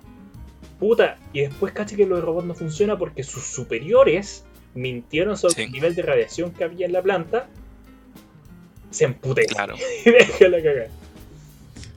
Puta, 0.79 1.17
y 1.33 1.41
después 1.41 1.73
caché 1.73 1.97
que 1.97 2.05
lo 2.05 2.15
del 2.15 2.23
robot 2.25 2.45
no 2.45 2.55
funciona 2.55 2.97
porque 2.97 3.23
sus 3.23 3.43
superiores 3.43 4.45
mintieron 4.75 5.35
sobre 5.37 5.55
Sí. 5.55 5.61
el 5.63 5.71
nivel 5.73 5.93
de 5.95 6.01
radiación 6.03 6.51
que 6.51 6.63
había 6.63 6.85
en 6.85 6.93
la 6.93 7.01
planta. 7.01 7.47
Se 8.91 9.03
empute 9.05 9.45
Claro, 9.45 9.75
y 10.05 10.09
deja 10.09 10.47
la 10.47 10.63
cagada. 10.63 10.87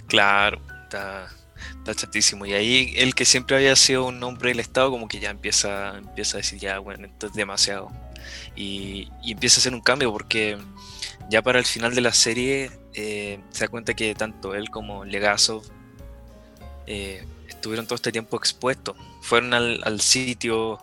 claro. 0.09 0.59
Está, 0.85 1.29
está 1.91 2.07
chatísimo. 2.07 2.47
Y 2.47 2.53
ahí 2.53 2.93
el 2.97 3.15
que 3.15 3.25
siempre 3.25 3.57
había 3.57 3.77
sido 3.77 4.07
un 4.07 4.23
hombre 4.23 4.51
del 4.51 4.61
Estado, 4.61 4.91
como 4.91 5.07
que 5.09 5.21
ya 5.21 5.31
empieza, 5.31 5.97
empieza 5.99 6.37
a 6.37 6.39
decir, 6.39 6.59
ya, 6.59 6.79
bueno, 6.81 7.07
esto 7.07 7.29
es 7.29 7.35
demasiado. 7.35 7.91
Y, 8.57 9.09
y 9.23 9.33
empieza 9.33 9.59
a 9.59 9.61
hacer 9.61 9.75
un 9.75 9.81
cambio 9.81 10.11
porque 10.13 10.59
ya 11.31 11.43
para 11.43 11.59
el 11.59 11.65
final 11.65 11.95
de 11.95 12.01
la 12.01 12.13
serie 12.13 12.71
eh, 12.95 13.39
se 13.51 13.65
da 13.65 13.69
cuenta 13.69 13.95
que 13.95 14.15
tanto 14.15 14.55
él 14.55 14.71
como 14.71 15.05
Legasov 15.05 15.63
eh, 16.87 17.25
estuvieron 17.49 17.87
todo 17.87 17.95
este 17.95 18.11
tiempo 18.11 18.37
expuestos. 18.37 18.97
Fueron 19.23 19.55
al, 19.55 19.81
al 19.85 20.01
sitio 20.01 20.79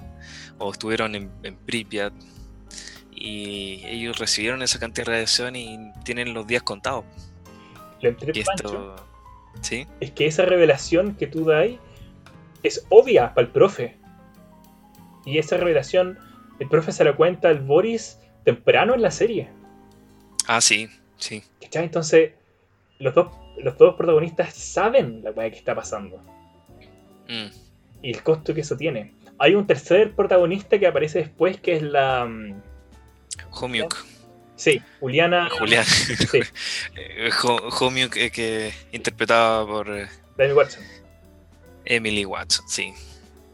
o 0.58 0.72
estuvieron 0.72 1.16
en, 1.16 1.32
en 1.44 1.58
Pripyat 1.58 2.14
y 3.16 3.82
ellos 3.86 4.18
recibieron 4.18 4.62
esa 4.62 4.80
cantidad 4.80 5.06
de 5.06 5.12
radiación 5.12 5.56
y 5.56 5.92
tienen 6.04 6.34
los 6.34 6.48
días 6.48 6.64
contados. 6.64 7.06
Y 8.02 8.40
esto, 8.40 8.96
¿sí? 9.62 9.88
es 10.00 10.12
que 10.12 10.26
esa 10.26 10.46
revelación 10.46 11.16
que 11.16 11.28
tú 11.28 11.46
das 11.46 11.70
es 12.64 12.86
obvia 12.90 13.34
para 13.34 13.48
el 13.48 13.54
profe. 13.54 13.98
Y 15.26 15.38
esa 15.38 15.58
revelación 15.58 16.18
el 16.60 16.70
profe 16.70 16.92
se 16.92 17.04
lo 17.04 17.16
cuenta 17.16 17.50
al 17.50 17.60
Boris 17.60 18.20
temprano 18.44 18.94
en 18.94 19.02
la 19.02 19.12
serie. 19.12 19.50
Ah, 20.48 20.62
sí, 20.62 20.90
sí. 21.18 21.44
¿Cachai? 21.62 21.86
Entonces, 21.86 22.32
los 23.00 23.14
dos, 23.14 23.34
los 23.58 23.78
dos 23.78 23.96
protagonistas 23.96 24.54
saben 24.54 25.24
la 25.24 25.32
weá 25.32 25.50
que 25.50 25.58
está 25.58 25.76
pasando. 25.76 26.18
Mm. 27.28 27.48
Y 28.02 28.12
el 28.12 28.24
costo 28.24 28.54
que 28.54 28.62
eso 28.62 28.78
tiene. 28.78 29.14
Hay 29.40 29.56
un 29.56 29.66
tercer 29.66 30.14
protagonista 30.16 30.78
que 30.78 30.88
aparece 30.88 31.20
después 31.20 31.60
que 31.60 31.78
es 31.78 31.82
la. 31.82 32.26
mm, 32.26 32.62
Homiuk. 33.52 34.13
Sí, 34.56 34.82
Juliana. 35.00 35.50
Julián. 35.50 35.84
Sí, 35.86 36.40
Ho- 37.44 37.70
Homiuk, 37.80 38.16
eh, 38.18 38.32
que 38.32 38.72
interpretaba 38.92 39.66
por 39.66 39.90
eh, 39.98 40.08
Daniel 40.38 40.58
Watson. 40.58 40.84
Emily 41.86 42.26
Watson, 42.26 42.66
sí. 42.70 42.94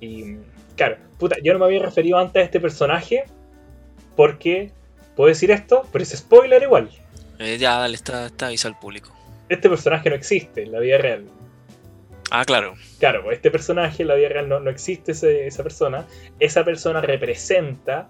Y 0.02 0.36
claro, 0.76 0.98
puta, 1.18 1.38
yo 1.44 1.54
no 1.54 1.60
me 1.60 1.66
había 1.66 1.80
referido 1.82 2.18
antes 2.18 2.42
a 2.42 2.46
este 2.46 2.60
personaje 2.60 3.24
porque 4.16 4.72
puedo 5.16 5.30
decir 5.30 5.52
esto, 5.52 5.88
pero 5.92 6.04
es 6.04 6.10
spoiler 6.10 6.62
igual. 6.64 6.90
Eh, 7.40 7.58
ya, 7.58 7.78
dale, 7.78 7.96
está, 7.96 8.26
está 8.28 8.48
avisado 8.48 8.74
al 8.76 8.80
público. 8.80 9.16
Este 9.48 9.70
personaje 9.70 10.10
no 10.10 10.16
existe 10.16 10.64
en 10.64 10.72
la 10.72 10.80
vida 10.80 10.98
real. 10.98 11.26
Ah, 12.32 12.46
claro. 12.46 12.76
Claro, 13.00 13.24
pues 13.24 13.38
este 13.38 13.50
personaje 13.50 14.04
en 14.04 14.10
la 14.10 14.16
vida 14.16 14.30
real 14.30 14.48
no, 14.48 14.60
no 14.60 14.70
existe 14.70 15.14
ese- 15.14 15.48
esa 15.48 15.64
persona. 15.64 16.06
Esa 16.40 16.64
persona 16.64 17.02
representa 17.02 18.10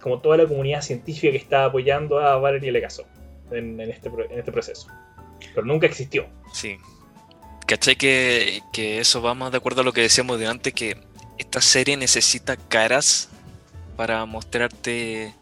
como 0.00 0.20
toda 0.20 0.36
la 0.36 0.46
comunidad 0.46 0.82
científica 0.82 1.30
que 1.30 1.38
está 1.38 1.66
apoyando 1.66 2.18
a 2.18 2.36
Valerie 2.36 2.72
Legazo 2.72 3.04
en, 3.50 3.80
en 3.80 3.90
este, 3.90 4.08
en 4.08 4.38
este 4.38 4.52
proceso. 4.52 4.88
Pero 5.54 5.66
nunca 5.66 5.86
existió. 5.86 6.26
Sí. 6.52 6.76
¿Cachai 7.66 7.96
que, 7.96 8.60
que 8.72 8.98
eso 8.98 9.22
va 9.22 9.34
más 9.34 9.50
de 9.50 9.58
acuerdo 9.58 9.80
a 9.80 9.84
lo 9.84 9.92
que 9.92 10.02
decíamos 10.02 10.38
de 10.38 10.46
antes? 10.46 10.72
Que 10.72 10.96
esta 11.38 11.60
serie 11.60 11.96
necesita 11.96 12.56
caras 12.56 13.30
para 13.96 14.24
mostrarte 14.26 15.34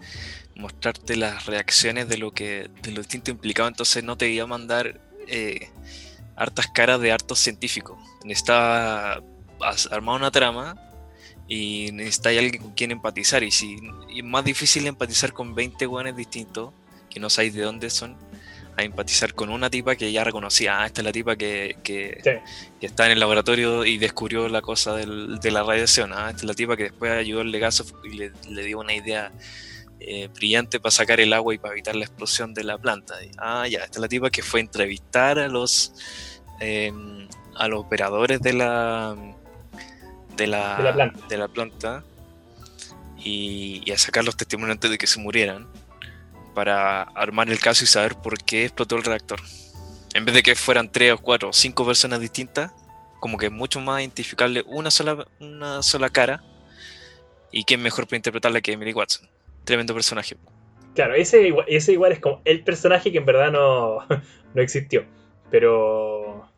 mostrarte 0.54 1.16
las 1.16 1.46
reacciones 1.46 2.08
de 2.08 2.18
lo 2.18 2.32
que 2.32 2.70
de 2.82 2.92
lo 2.92 2.98
distinto 2.98 3.30
implicado. 3.30 3.68
Entonces 3.68 4.04
no 4.04 4.16
te 4.16 4.28
iba 4.28 4.44
a 4.44 4.46
mandar 4.46 5.00
eh, 5.26 5.68
hartas 6.36 6.68
caras 6.68 7.00
de 7.00 7.12
hartos 7.12 7.38
científicos. 7.38 7.98
Necesitaba 8.24 9.22
armar 9.90 10.16
una 10.16 10.30
trama 10.30 10.76
y 11.54 11.90
necesita 11.92 12.30
alguien 12.30 12.62
con 12.62 12.72
quien 12.72 12.90
empatizar. 12.92 13.42
Y 13.42 13.50
si 13.50 13.76
y 14.08 14.20
es 14.20 14.24
más 14.24 14.44
difícil 14.44 14.86
empatizar 14.86 15.32
con 15.34 15.54
20 15.54 15.84
guanes 15.86 16.16
distintos 16.16 16.72
que 17.10 17.20
no 17.20 17.28
sabéis 17.28 17.52
de 17.54 17.62
dónde 17.62 17.90
son 17.90 18.16
a 18.74 18.82
empatizar 18.84 19.34
con 19.34 19.50
una 19.50 19.68
tipa 19.68 19.96
que 19.96 20.10
ya 20.10 20.24
reconocía, 20.24 20.80
ah, 20.80 20.86
esta 20.86 21.02
es 21.02 21.04
la 21.04 21.12
tipa 21.12 21.36
que, 21.36 21.76
que, 21.84 22.20
Sí. 22.24 22.30
que 22.80 22.86
está 22.86 23.04
en 23.04 23.12
el 23.12 23.20
laboratorio 23.20 23.84
y 23.84 23.98
descubrió 23.98 24.48
la 24.48 24.62
cosa 24.62 24.94
del- 24.94 25.38
de 25.40 25.50
la 25.50 25.62
radiación, 25.62 26.12
ah, 26.14 26.30
esta 26.30 26.38
es 26.38 26.44
la 26.44 26.54
tipa 26.54 26.74
que 26.74 26.84
después 26.84 27.12
ayudó 27.12 27.42
al 27.42 27.50
legazo 27.52 27.84
y 28.02 28.14
le, 28.16 28.32
le 28.48 28.64
dio 28.64 28.78
una 28.80 28.94
idea 28.94 29.30
eh, 30.00 30.28
brillante 30.34 30.80
para 30.80 30.90
sacar 30.90 31.20
el 31.20 31.32
agua 31.34 31.54
y 31.54 31.58
para 31.58 31.74
evitar 31.74 31.94
la 31.94 32.04
explosión 32.06 32.54
de 32.54 32.64
la 32.64 32.76
planta. 32.78 33.22
Y, 33.22 33.30
ah, 33.38 33.68
ya, 33.68 33.80
esta 33.84 33.98
es 33.98 34.00
la 34.00 34.08
tipa 34.08 34.30
que 34.30 34.42
fue 34.42 34.60
a 34.60 34.62
entrevistar 34.62 35.38
a 35.38 35.48
los 35.48 35.92
eh, 36.60 36.90
a 37.56 37.68
los 37.68 37.80
operadores 37.80 38.40
de 38.40 38.52
la 38.54 39.14
de 40.42 40.46
la, 40.48 40.76
De 40.76 40.82
la 40.82 40.92
planta. 40.92 41.26
de 41.28 41.36
la 41.36 41.48
planta 41.48 42.04
y, 43.16 43.82
y 43.84 43.92
a 43.92 43.98
sacar 43.98 44.24
los 44.24 44.36
testimonios 44.36 44.74
antes 44.74 44.90
de 44.90 44.98
que 44.98 45.06
se 45.06 45.20
murieran 45.20 45.68
para 46.54 47.02
armar 47.02 47.48
el 47.50 47.58
caso 47.58 47.84
y 47.84 47.86
saber 47.86 48.16
por 48.16 48.42
qué 48.42 48.64
explotó 48.64 48.96
el 48.96 49.04
reactor. 49.04 49.40
En 50.14 50.24
vez 50.24 50.34
de 50.34 50.42
que 50.42 50.54
fueran 50.54 50.90
tres 50.90 51.12
o 51.12 51.18
cuatro 51.18 51.48
o 51.48 51.52
cinco 51.52 51.86
personas 51.86 52.20
distintas, 52.20 52.72
como 53.20 53.38
que 53.38 53.46
es 53.46 53.52
mucho 53.52 53.80
más 53.80 54.00
identificable 54.00 54.64
una 54.66 54.90
sola, 54.90 55.26
una 55.40 55.82
sola 55.82 56.10
cara. 56.10 56.42
Y 57.52 57.64
quién 57.64 57.80
mejor 57.82 58.06
para 58.06 58.16
interpretarla 58.16 58.60
que 58.60 58.72
Emily 58.72 58.92
Watson. 58.92 59.28
Tremendo 59.64 59.94
personaje. 59.94 60.36
Claro, 60.94 61.14
ese 61.14 61.46
igual, 61.46 61.66
ese 61.68 61.92
igual 61.92 62.12
es 62.12 62.18
como 62.18 62.40
el 62.44 62.64
personaje 62.64 63.12
que 63.12 63.18
en 63.18 63.24
verdad 63.24 63.52
no, 63.52 63.98
no 64.54 64.62
existió. 64.62 65.04
Pero. 65.50 66.48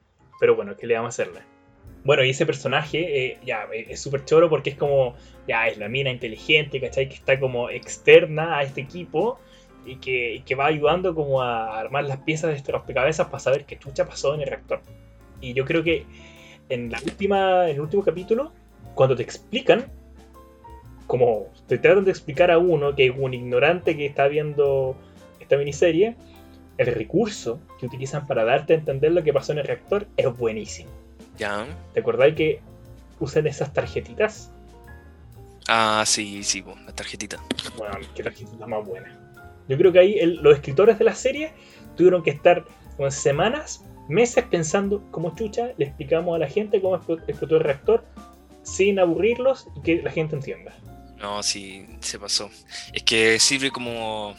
Pero 0.41 0.57
bueno, 0.57 0.77
¿qué 0.77 0.87
le 0.87 0.95
vamos 0.95 1.09
a 1.09 1.23
hacerle? 1.23 1.43
Bueno, 2.05 2.23
y 2.23 2.31
ese 2.31 2.45
personaje 2.45 3.27
eh, 3.27 3.39
ya 3.45 3.67
eh, 3.73 3.87
es 3.89 4.01
súper 4.01 4.25
choro 4.25 4.49
porque 4.51 4.71
es 4.71 4.77
como. 4.77 5.15
Ya 5.49 5.69
es 5.69 5.77
la 5.79 5.89
mina 5.89 6.11
inteligente, 6.11 6.81
¿cachai? 6.81 7.09
Que 7.09 7.17
está 7.17 7.39
como 7.39 7.69
externa 7.69 8.59
a 8.59 8.63
este 8.63 8.81
equipo 8.83 9.39
y 9.85 9.97
que, 9.97 10.43
que 10.47 10.55
va 10.55 10.67
ayudando 10.67 11.15
como 11.15 11.43
a 11.43 11.79
armar 11.79 12.05
las 12.05 12.19
piezas 12.19 12.51
de 12.51 12.57
este 12.57 12.73
rompecabezas 12.73 13.27
para 13.27 13.39
saber 13.41 13.67
qué 13.67 13.79
chucha 13.79 14.07
pasó 14.07 14.35
en 14.35 14.41
el 14.41 14.49
reactor. 14.49 14.81
Y 15.41 15.53
yo 15.53 15.67
creo 15.67 15.83
que 15.83 16.07
en 16.71 16.91
la 16.91 16.99
última, 17.05 17.69
en 17.69 17.77
el 17.77 17.81
último 17.81 18.03
capítulo, 18.03 18.53
cuando 18.95 19.17
te 19.17 19.23
explican, 19.23 19.87
como 21.07 21.49
te 21.67 21.79
tratan 21.79 22.05
de 22.05 22.11
explicar 22.11 22.51
a 22.51 22.59
uno 22.59 22.95
que 22.95 23.07
es 23.07 23.13
un 23.17 23.35
ignorante 23.35 23.97
que 23.97 24.07
está 24.07 24.29
viendo 24.29 24.97
esta 25.41 25.57
miniserie, 25.57 26.17
el 26.79 26.87
recurso 26.87 27.61
que 27.79 27.87
utilizan 27.87 28.27
para 28.27 28.45
darte 28.45 28.73
a 28.73 28.77
entender 28.77 29.13
lo 29.13 29.23
que 29.23 29.33
pasó 29.33 29.53
en 29.53 29.59
el 29.59 29.67
reactor 29.67 30.07
es 30.17 30.37
buenísimo. 30.37 31.04
¿Ya? 31.39 31.67
¿Te 31.95 32.01
acordáis 32.01 32.35
que 32.35 32.61
usan 33.21 33.47
esas 33.47 33.73
tarjetitas? 33.73 34.51
Ah, 35.69 36.05
sí, 36.07 36.43
sí, 36.45 36.63
po, 36.63 36.77
la 36.87 36.93
tarjetita. 36.93 37.43
Bueno, 37.77 37.97
qué 38.15 38.23
tarjetita 38.23 38.67
más 38.67 38.85
buena. 38.87 39.19
Yo 39.69 39.79
creo 39.79 39.93
que 39.93 39.99
ahí 39.99 40.19
el- 40.19 40.37
los 40.43 40.55
escritores 40.57 40.99
de 40.99 41.05
la 41.05 41.15
serie 41.15 41.53
tuvieron 41.97 42.23
que 42.23 42.31
estar 42.31 42.65
con 42.97 43.11
semanas, 43.11 43.83
meses 44.09 44.45
pensando 44.51 45.03
cómo 45.11 45.35
chucha 45.35 45.71
le 45.79 45.87
explicamos 45.87 46.37
a 46.37 46.39
la 46.39 46.49
gente 46.49 46.81
cómo 46.83 46.97
explo- 46.99 47.23
explotó 47.27 47.57
el 47.57 47.65
reactor 47.65 48.05
sin 48.63 48.99
aburrirlos 48.99 49.67
y 49.77 49.81
que 49.83 50.03
la 50.03 50.11
gente 50.11 50.37
entienda. 50.37 50.75
No, 51.17 51.43
sí, 51.43 51.87
se 52.01 52.19
pasó. 52.19 52.51
Es 52.93 53.03
que 53.03 53.39
sirve 53.39 53.71
como 53.71 54.35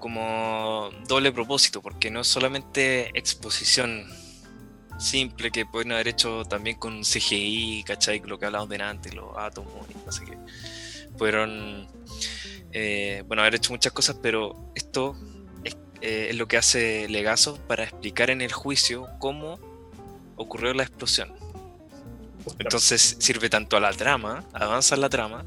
como 0.00 0.90
doble 1.08 1.32
propósito, 1.32 1.80
porque 1.82 2.10
no 2.10 2.20
es 2.20 2.26
solamente 2.26 3.10
exposición 3.18 4.04
simple 4.98 5.50
que 5.50 5.66
pueden 5.66 5.92
haber 5.92 6.08
hecho 6.08 6.44
también 6.44 6.76
con 6.78 7.02
CGI, 7.02 7.84
¿cachai? 7.86 8.20
Lo 8.20 8.38
que 8.38 8.46
hablamos 8.46 8.68
delante, 8.68 9.12
los 9.12 9.36
átomos 9.36 9.72
y 9.90 9.94
no 10.04 10.12
sé 10.12 10.24
qué. 10.24 10.38
Fueron, 11.16 11.86
eh, 12.72 13.22
bueno, 13.26 13.42
haber 13.42 13.56
hecho 13.56 13.72
muchas 13.72 13.92
cosas, 13.92 14.16
pero 14.22 14.70
esto 14.74 15.16
es, 15.64 15.76
eh, 16.00 16.28
es 16.30 16.36
lo 16.36 16.46
que 16.48 16.56
hace 16.56 17.08
Legazo 17.08 17.56
para 17.66 17.84
explicar 17.84 18.30
en 18.30 18.40
el 18.40 18.52
juicio 18.52 19.08
cómo 19.18 19.58
ocurrió 20.36 20.74
la 20.74 20.82
explosión. 20.82 21.32
Entonces 22.58 23.16
sirve 23.18 23.48
tanto 23.48 23.76
a 23.76 23.80
la 23.80 23.92
trama, 23.92 24.44
avanza 24.52 24.96
la 24.96 25.08
trama, 25.08 25.44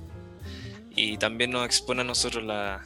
y 0.95 1.17
también 1.17 1.51
nos 1.51 1.65
expone 1.65 2.01
a 2.01 2.03
nosotros 2.03 2.43
la, 2.43 2.85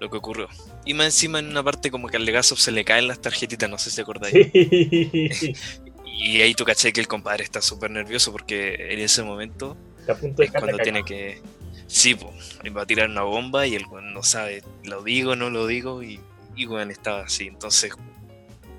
lo 0.00 0.10
que 0.10 0.16
ocurrió. 0.16 0.48
Y 0.84 0.94
más 0.94 1.06
encima 1.06 1.38
en 1.38 1.48
una 1.48 1.62
parte 1.62 1.90
como 1.90 2.08
que 2.08 2.16
al 2.16 2.24
Legazo 2.24 2.56
se 2.56 2.72
le 2.72 2.84
caen 2.84 3.06
las 3.06 3.20
tarjetitas, 3.20 3.70
no 3.70 3.78
sé 3.78 3.90
si 3.90 4.00
acordáis. 4.00 4.34
Sí. 4.52 5.54
Y 6.16 6.40
ahí 6.40 6.54
tú 6.54 6.64
caché 6.64 6.92
que 6.92 7.00
el 7.00 7.08
compadre 7.08 7.44
está 7.44 7.60
súper 7.60 7.90
nervioso 7.90 8.30
porque 8.30 8.92
en 8.92 9.00
ese 9.00 9.22
momento 9.22 9.76
a 10.08 10.14
punto 10.14 10.42
de 10.42 10.46
es 10.46 10.52
cuando 10.52 10.78
tiene 10.78 11.04
que... 11.04 11.40
Sí, 11.86 12.14
po, 12.14 12.32
va 12.74 12.82
a 12.82 12.86
tirar 12.86 13.10
una 13.10 13.22
bomba 13.22 13.66
y 13.66 13.74
el 13.74 13.86
weón 13.86 14.14
no 14.14 14.22
sabe, 14.22 14.62
lo 14.84 15.02
digo, 15.02 15.36
no 15.36 15.50
lo 15.50 15.66
digo, 15.66 16.02
y, 16.02 16.18
y 16.56 16.66
weón 16.66 16.90
estaba 16.90 17.22
así. 17.22 17.46
Entonces, 17.46 17.92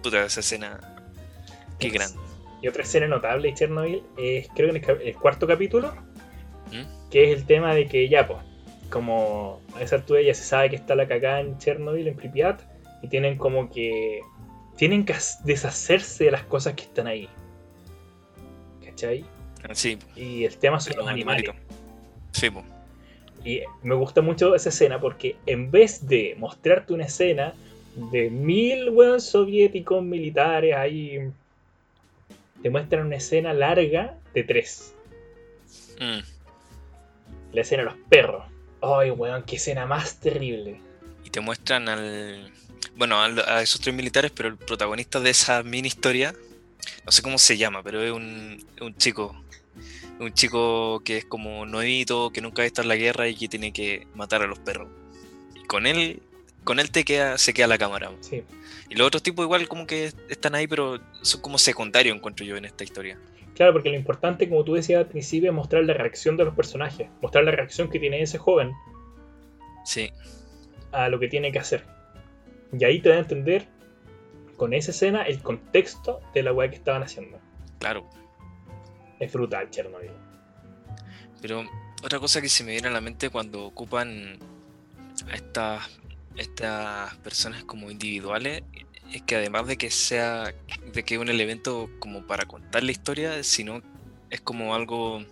puta, 0.01 0.25
esa 0.25 0.39
escena, 0.39 0.79
qué 1.79 1.89
grande. 1.89 2.17
Y 2.61 2.67
otra 2.67 2.83
escena 2.83 3.07
notable 3.07 3.49
de 3.49 3.53
Chernobyl 3.53 4.03
es, 4.17 4.47
creo 4.55 4.71
que 4.71 4.77
en 4.79 5.07
el 5.07 5.15
cuarto 5.15 5.45
capítulo, 5.45 5.93
¿Mm? 6.71 7.09
que 7.11 7.31
es 7.31 7.37
el 7.37 7.45
tema 7.45 7.75
de 7.75 7.87
que 7.87 8.09
ya, 8.09 8.27
pues, 8.27 8.39
como 8.89 9.61
a 9.75 9.81
esa 9.81 9.97
altura 9.97 10.21
ya 10.21 10.33
se 10.33 10.43
sabe 10.43 10.69
que 10.69 10.75
está 10.75 10.95
la 10.95 11.07
cagada 11.07 11.41
en 11.41 11.57
Chernobyl, 11.59 12.07
en 12.07 12.15
Pripyat, 12.15 12.61
y 13.01 13.07
tienen 13.07 13.37
como 13.37 13.69
que. 13.69 14.21
Tienen 14.75 15.05
que 15.05 15.15
deshacerse 15.43 16.25
de 16.25 16.31
las 16.31 16.43
cosas 16.43 16.73
que 16.73 16.83
están 16.83 17.07
ahí. 17.07 17.29
¿Cachai? 18.83 19.25
Sí, 19.73 19.97
Y 20.15 20.43
el 20.43 20.57
tema 20.57 20.79
son 20.79 20.93
los 20.97 21.05
los 21.05 21.13
animales. 21.13 21.49
Sí, 22.31 22.49
po. 22.49 22.63
Y 23.43 23.61
me 23.83 23.95
gusta 23.95 24.21
mucho 24.21 24.55
esa 24.55 24.69
escena 24.69 24.99
porque 24.99 25.37
en 25.45 25.71
vez 25.71 26.07
de 26.07 26.35
mostrarte 26.37 26.93
una 26.93 27.05
escena 27.05 27.53
de 28.11 28.29
mil 28.29 28.89
weón 28.89 29.21
soviéticos 29.21 30.03
militares 30.03 30.75
ahí, 30.75 31.31
te 32.61 32.69
muestran 32.69 33.05
una 33.05 33.15
escena 33.17 33.53
larga 33.53 34.17
de 34.33 34.43
tres. 34.43 34.93
Mm. 35.99 36.19
La 37.53 37.61
escena 37.61 37.83
de 37.83 37.89
los 37.89 37.97
perros. 38.09 38.45
Ay, 38.81 39.11
weón, 39.11 39.43
qué 39.43 39.55
escena 39.55 39.85
más 39.85 40.19
terrible. 40.19 40.79
Y 41.23 41.29
te 41.29 41.39
muestran 41.39 41.87
al. 41.87 42.51
Bueno, 42.95 43.21
al- 43.21 43.39
a, 43.39 43.61
esos 43.61 43.81
tres 43.81 43.95
militares, 43.95 44.31
pero 44.35 44.49
el 44.49 44.57
protagonista 44.57 45.19
de 45.19 45.29
esa 45.29 45.63
mini 45.63 45.87
historia, 45.87 46.33
no 47.05 47.11
sé 47.11 47.21
cómo 47.21 47.37
se 47.37 47.57
llama, 47.57 47.83
pero 47.83 48.01
es 48.03 48.11
un, 48.11 48.63
un 48.81 48.95
chico. 48.97 49.35
Un 50.19 50.33
chico 50.33 51.01
que 51.03 51.17
es 51.17 51.25
como 51.25 51.65
nuevito, 51.65 52.31
que 52.31 52.39
nunca 52.41 52.61
ha 52.61 52.65
estado 52.65 52.83
en 52.85 52.89
la 52.89 52.95
guerra 52.95 53.27
y 53.27 53.35
que 53.35 53.49
tiene 53.49 53.73
que 53.73 54.07
matar 54.15 54.41
a 54.41 54.47
los 54.47 54.59
perros. 54.59 54.87
Y 55.55 55.65
con 55.65 55.85
él, 55.85 56.21
con 56.63 56.79
él 56.79 56.89
te 56.89 57.03
queda, 57.03 57.37
se 57.37 57.53
queda 57.53 57.67
la 57.67 57.77
cámara. 57.77 58.11
Sí. 58.21 58.43
Y 58.89 58.95
los 58.95 59.07
otros 59.07 59.23
tipos 59.23 59.43
igual 59.43 59.67
como 59.67 59.85
que 59.85 60.13
están 60.29 60.55
ahí, 60.55 60.67
pero 60.67 61.01
son 61.21 61.41
como 61.41 61.57
secundarios, 61.57 62.15
encuentro 62.15 62.45
yo, 62.45 62.55
en 62.55 62.63
esta 62.63 62.85
historia. 62.85 63.17
Claro, 63.55 63.73
porque 63.73 63.89
lo 63.89 63.95
importante, 63.95 64.47
como 64.47 64.63
tú 64.63 64.73
decías 64.75 64.99
al 64.99 65.07
principio, 65.07 65.49
es 65.49 65.55
mostrar 65.55 65.83
la 65.83 65.93
reacción 65.93 66.37
de 66.37 66.45
los 66.45 66.55
personajes, 66.55 67.07
mostrar 67.21 67.43
la 67.43 67.51
reacción 67.51 67.89
que 67.89 67.99
tiene 67.99 68.21
ese 68.21 68.37
joven 68.37 68.71
Sí, 69.85 70.09
a 70.91 71.09
lo 71.09 71.19
que 71.19 71.27
tiene 71.27 71.51
que 71.51 71.59
hacer. 71.59 71.85
Y 72.77 72.83
ahí 72.83 73.01
te 73.01 73.09
da 73.09 73.15
a 73.15 73.19
entender 73.19 73.67
con 74.57 74.73
esa 74.73 74.91
escena 74.91 75.23
el 75.23 75.41
contexto 75.41 76.21
de 76.33 76.43
la 76.43 76.53
weá 76.53 76.69
que 76.69 76.75
estaban 76.77 77.03
haciendo. 77.03 77.39
claro. 77.79 78.05
Es 79.17 79.31
brutal, 79.31 79.69
Chernobyl. 79.69 80.11
Pero 81.41 81.63
otra 82.03 82.19
cosa 82.19 82.41
que 82.41 82.49
se 82.49 82.65
me 82.65 82.71
viene 82.71 82.89
a 82.89 82.91
la 82.91 82.99
mente 82.99 83.29
cuando 83.29 83.63
ocupan 83.63 84.37
a 85.31 85.35
estas, 85.35 85.99
estas 86.35 87.15
personas 87.17 87.63
como 87.63 87.89
individuales 87.89 88.63
es 89.13 89.21
que 89.21 89.37
además 89.37 89.67
de 89.67 89.77
que 89.77 89.89
sea 89.89 90.53
de 90.93 91.03
que 91.03 91.17
un 91.17 91.29
evento 91.29 91.89
como 91.99 92.27
para 92.27 92.45
contar 92.45 92.83
la 92.83 92.91
historia, 92.91 93.41
sino 93.43 93.81
es 94.29 94.41
como 94.41 94.75
algo 94.75 95.23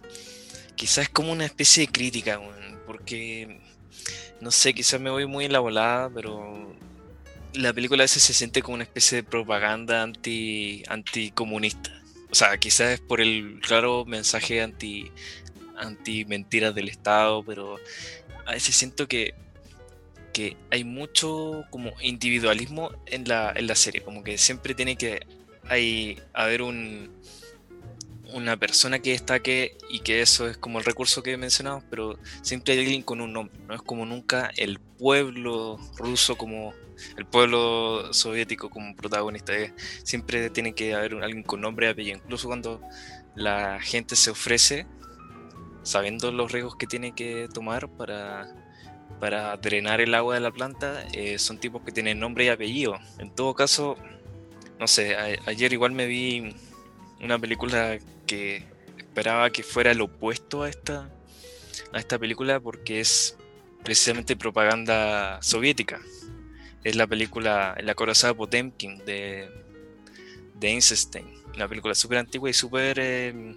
quizás 0.76 1.06
es 1.06 1.10
como 1.10 1.32
una 1.32 1.46
especie 1.46 1.86
de 1.86 1.92
crítica, 1.92 2.40
porque 2.86 3.60
no 4.42 4.52
sé, 4.52 4.74
quizás 4.74 5.00
me 5.00 5.10
voy 5.10 5.26
muy 5.26 5.46
en 5.46 5.54
la 5.54 5.60
volada, 5.60 6.10
pero 6.10 6.76
la 7.54 7.74
película 7.74 8.04
a 8.04 8.06
veces 8.06 8.24
se 8.24 8.34
siente 8.34 8.62
como 8.62 8.76
una 8.76 8.84
especie 8.84 9.18
de 9.18 9.24
propaganda 9.24 10.02
anti 10.02 10.84
anticomunista. 10.88 11.92
O 12.32 12.36
sea, 12.36 12.58
quizás 12.58 12.94
es 12.94 13.00
por 13.00 13.22
el 13.22 13.60
claro 13.62 14.06
mensaje 14.06 14.62
anti 14.62 15.12
anti 15.78 16.26
mentiras 16.26 16.76
del 16.76 16.90
Estado, 16.90 17.44
pero 17.44 17.78
a 18.46 18.54
veces 18.54 18.76
siento 18.76 19.08
que 19.08 19.34
que 20.34 20.58
hay 20.72 20.84
mucho 20.84 21.64
como 21.70 21.92
individualismo 22.02 22.92
en 23.06 23.28
la, 23.28 23.54
en 23.56 23.68
la 23.68 23.76
serie, 23.76 24.02
como 24.02 24.24
que 24.24 24.40
siempre 24.40 24.74
tiene 24.74 24.96
que 24.96 25.22
hay, 25.70 26.20
haber 26.34 26.64
un, 26.64 27.12
una 28.34 28.58
persona 28.58 29.00
que 29.00 29.12
destaque 29.12 29.78
y 29.90 30.00
que 30.00 30.22
eso 30.22 30.50
es 30.50 30.58
como 30.58 30.80
el 30.80 30.86
recurso 30.86 31.24
que 31.24 31.38
mencionamos, 31.38 31.84
pero 31.90 32.18
siempre 32.42 32.74
hay 32.74 32.80
alguien 32.80 33.04
con 33.04 33.22
un 33.22 33.32
nombre, 33.32 33.58
no 33.68 33.76
es 33.76 33.82
como 33.82 34.06
nunca 34.06 34.52
el 34.58 34.80
pueblo 34.80 35.80
ruso 35.98 36.36
como 36.36 36.74
el 37.18 37.26
pueblo 37.26 38.14
soviético 38.14 38.70
como 38.70 38.96
protagonista, 38.96 39.54
eh, 39.58 39.74
siempre 40.04 40.50
tiene 40.50 40.74
que 40.74 40.94
haber 40.94 41.16
alguien 41.16 41.44
con 41.44 41.62
nombre 41.62 41.88
y 41.88 41.90
apellido, 41.90 42.18
incluso 42.18 42.48
cuando 42.48 42.82
la 43.36 43.80
gente 43.82 44.16
se 44.16 44.30
ofrece 44.32 44.86
sabiendo 45.84 46.32
los 46.32 46.52
riesgos 46.52 46.76
que 46.76 46.88
tiene 46.88 47.14
que 47.14 47.48
tomar 47.54 47.90
para, 47.90 48.48
para 49.20 49.56
drenar 49.58 50.00
el 50.02 50.16
agua 50.16 50.36
de 50.36 50.40
la 50.42 50.52
planta, 50.52 51.06
eh, 51.14 51.38
son 51.40 51.60
tipos 51.60 51.82
que 51.84 51.92
tienen 51.92 52.20
nombre 52.20 52.46
y 52.46 52.50
apellido. 52.50 52.98
En 53.20 53.34
todo 53.36 53.54
caso, 53.54 53.98
no 54.80 54.88
sé, 54.88 55.16
a- 55.16 55.38
ayer 55.46 55.74
igual 55.74 55.92
me 55.92 56.06
vi 56.06 56.56
una 57.22 57.38
película 57.38 57.98
que 58.26 58.64
esperaba 58.98 59.50
que 59.50 59.64
fuera 59.64 59.92
el 59.92 60.02
opuesto 60.02 60.64
a 60.64 60.70
esta, 60.70 61.10
a 61.92 62.00
esta 62.00 62.18
película 62.18 62.60
porque 62.60 63.00
es 63.02 63.38
precisamente 63.84 64.38
propaganda 64.38 65.42
soviética. 65.42 66.00
Es 66.84 66.96
la 66.96 67.08
película 67.08 67.76
La 67.82 67.96
corazada 67.96 68.34
Potemkin 68.34 68.98
de, 69.06 69.50
de 70.56 70.68
Einstein. 70.70 71.28
Una 71.56 71.68
película 71.68 71.96
súper 71.96 72.18
antigua 72.18 72.50
y 72.50 72.54
súper... 72.54 73.00
eh, 73.00 73.56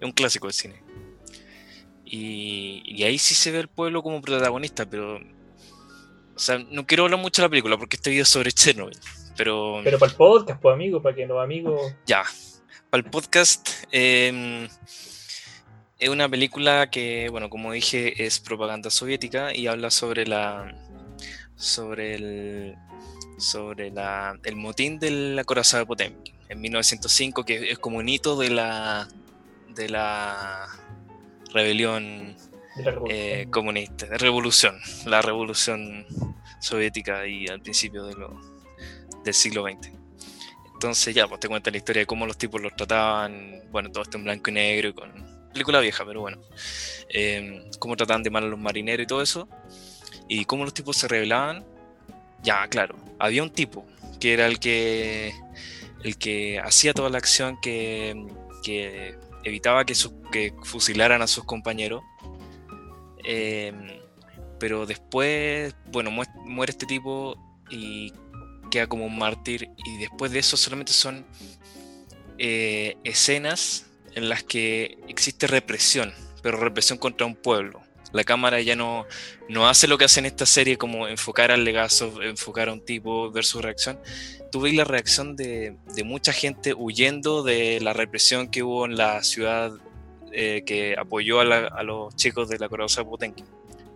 es 0.00 0.02
un 0.02 0.12
clásico 0.12 0.46
del 0.46 0.54
cine. 0.54 0.82
Y, 2.04 2.82
y 2.84 3.04
ahí 3.04 3.18
sí 3.18 3.34
se 3.34 3.50
ve 3.50 3.60
el 3.60 3.68
pueblo 3.68 4.02
como 4.02 4.20
protagonista, 4.20 4.88
pero... 4.88 5.16
O 5.16 6.38
sea, 6.38 6.58
no 6.58 6.86
quiero 6.86 7.04
hablar 7.04 7.20
mucho 7.20 7.42
de 7.42 7.46
la 7.46 7.50
película 7.50 7.76
porque 7.76 7.96
este 7.96 8.10
video 8.10 8.22
es 8.22 8.28
sobre 8.28 8.52
Chernobyl. 8.52 8.98
Pero, 9.36 9.80
Pero 9.84 9.98
para 9.98 10.10
el 10.10 10.16
podcast, 10.16 10.60
pues 10.60 10.74
amigo, 10.74 11.02
para 11.02 11.14
que 11.14 11.26
los 11.26 11.42
amigos. 11.42 11.94
ya, 12.06 12.24
para 12.88 13.02
el 13.04 13.10
podcast 13.10 13.68
eh, 13.92 14.68
es 15.98 16.08
una 16.08 16.28
película 16.28 16.90
que, 16.90 17.28
bueno, 17.30 17.48
como 17.50 17.72
dije, 17.72 18.24
es 18.24 18.40
propaganda 18.40 18.90
soviética 18.90 19.54
y 19.54 19.66
habla 19.66 19.90
sobre 19.90 20.26
la 20.26 20.74
sobre 21.60 22.14
el 22.14 22.76
sobre 23.38 23.90
la, 23.90 24.38
el 24.44 24.56
motín 24.56 24.98
de 24.98 25.10
la 25.10 25.44
corazada 25.44 25.82
de 25.82 25.86
Potemkin 25.86 26.34
en 26.48 26.60
1905, 26.60 27.44
que 27.44 27.70
es 27.70 27.78
como 27.78 27.98
un 27.98 28.08
hito 28.08 28.36
de 28.36 28.50
la 28.50 29.08
de 29.68 29.88
la 29.88 30.66
rebelión 31.52 32.36
de 32.76 32.82
la 32.84 32.98
eh, 33.08 33.46
comunista, 33.50 34.06
de 34.06 34.18
revolución, 34.18 34.78
la 35.06 35.22
revolución 35.22 36.06
soviética 36.60 37.26
y 37.26 37.46
al 37.48 37.60
principio 37.62 38.04
de 38.04 38.14
lo- 38.14 38.40
del 39.24 39.34
siglo 39.34 39.62
XX. 39.64 39.92
Entonces 40.74 41.14
ya, 41.14 41.28
pues 41.28 41.40
te 41.40 41.48
cuenta 41.48 41.70
la 41.70 41.76
historia 41.76 42.00
de 42.00 42.06
cómo 42.06 42.26
los 42.26 42.38
tipos 42.38 42.60
los 42.60 42.74
trataban, 42.74 43.62
bueno, 43.70 43.90
todo 43.90 44.02
esto 44.02 44.16
en 44.16 44.24
blanco 44.24 44.50
y 44.50 44.54
negro, 44.54 44.94
con 44.94 45.12
película 45.52 45.80
vieja, 45.80 46.04
pero 46.06 46.20
bueno, 46.20 46.40
eh, 47.10 47.70
cómo 47.78 47.96
trataban 47.96 48.22
de 48.22 48.30
mal 48.30 48.44
a 48.44 48.48
los 48.48 48.58
marineros 48.58 49.04
y 49.04 49.06
todo 49.06 49.20
eso, 49.22 49.48
y 50.30 50.44
cómo 50.46 50.64
los 50.64 50.72
tipos 50.72 50.96
se 50.96 51.08
rebelaban. 51.08 51.64
Ya, 52.42 52.66
claro, 52.68 52.94
había 53.18 53.42
un 53.42 53.50
tipo 53.50 53.84
que 54.18 54.32
era 54.32 54.46
el 54.46 54.58
que 54.58 55.34
el 56.04 56.16
que 56.16 56.58
hacía 56.60 56.94
toda 56.94 57.10
la 57.10 57.18
acción 57.18 57.58
que, 57.60 58.26
que 58.62 59.16
evitaba 59.44 59.84
que, 59.84 59.94
sus- 59.94 60.14
que 60.32 60.54
fusilaran 60.64 61.20
a 61.20 61.26
sus 61.26 61.44
compañeros. 61.44 62.02
Eh, 63.24 63.72
pero 64.58 64.86
después, 64.86 65.74
bueno, 65.86 66.10
mues- 66.10 66.32
muere 66.44 66.70
este 66.70 66.86
tipo 66.86 67.36
y 67.70 68.12
queda 68.70 68.86
como 68.86 69.04
un 69.06 69.18
mártir. 69.18 69.68
Y 69.84 69.98
después 69.98 70.32
de 70.32 70.38
eso 70.38 70.56
solamente 70.56 70.92
son 70.92 71.26
eh, 72.38 72.96
escenas 73.04 73.86
en 74.14 74.28
las 74.28 74.42
que 74.42 74.98
existe 75.08 75.46
represión, 75.46 76.12
pero 76.42 76.56
represión 76.58 76.98
contra 76.98 77.26
un 77.26 77.34
pueblo. 77.34 77.82
La 78.12 78.24
cámara 78.24 78.60
ya 78.60 78.74
no, 78.76 79.06
no 79.48 79.68
hace 79.68 79.86
lo 79.86 79.98
que 79.98 80.04
hace 80.04 80.20
en 80.20 80.26
esta 80.26 80.46
serie, 80.46 80.76
como 80.76 81.06
enfocar 81.08 81.50
al 81.50 81.64
legazo, 81.64 82.22
enfocar 82.22 82.68
a 82.68 82.72
un 82.72 82.84
tipo, 82.84 83.30
ver 83.30 83.44
su 83.44 83.60
reacción. 83.60 84.00
Tú 84.50 84.60
ves 84.60 84.74
la 84.74 84.84
reacción 84.84 85.36
de, 85.36 85.76
mucha 86.04 86.32
gente 86.32 86.74
huyendo 86.74 87.42
de 87.42 87.80
la 87.80 87.92
represión 87.92 88.48
que 88.48 88.62
hubo 88.62 88.84
en 88.84 88.96
la 88.96 89.22
ciudad 89.22 89.72
eh, 90.32 90.62
que 90.66 90.96
apoyó 90.98 91.40
a, 91.40 91.82
los 91.82 92.14
chicos 92.16 92.48
de 92.48 92.58
la 92.58 92.68
coraza 92.68 93.04
Potemkin. 93.04 93.46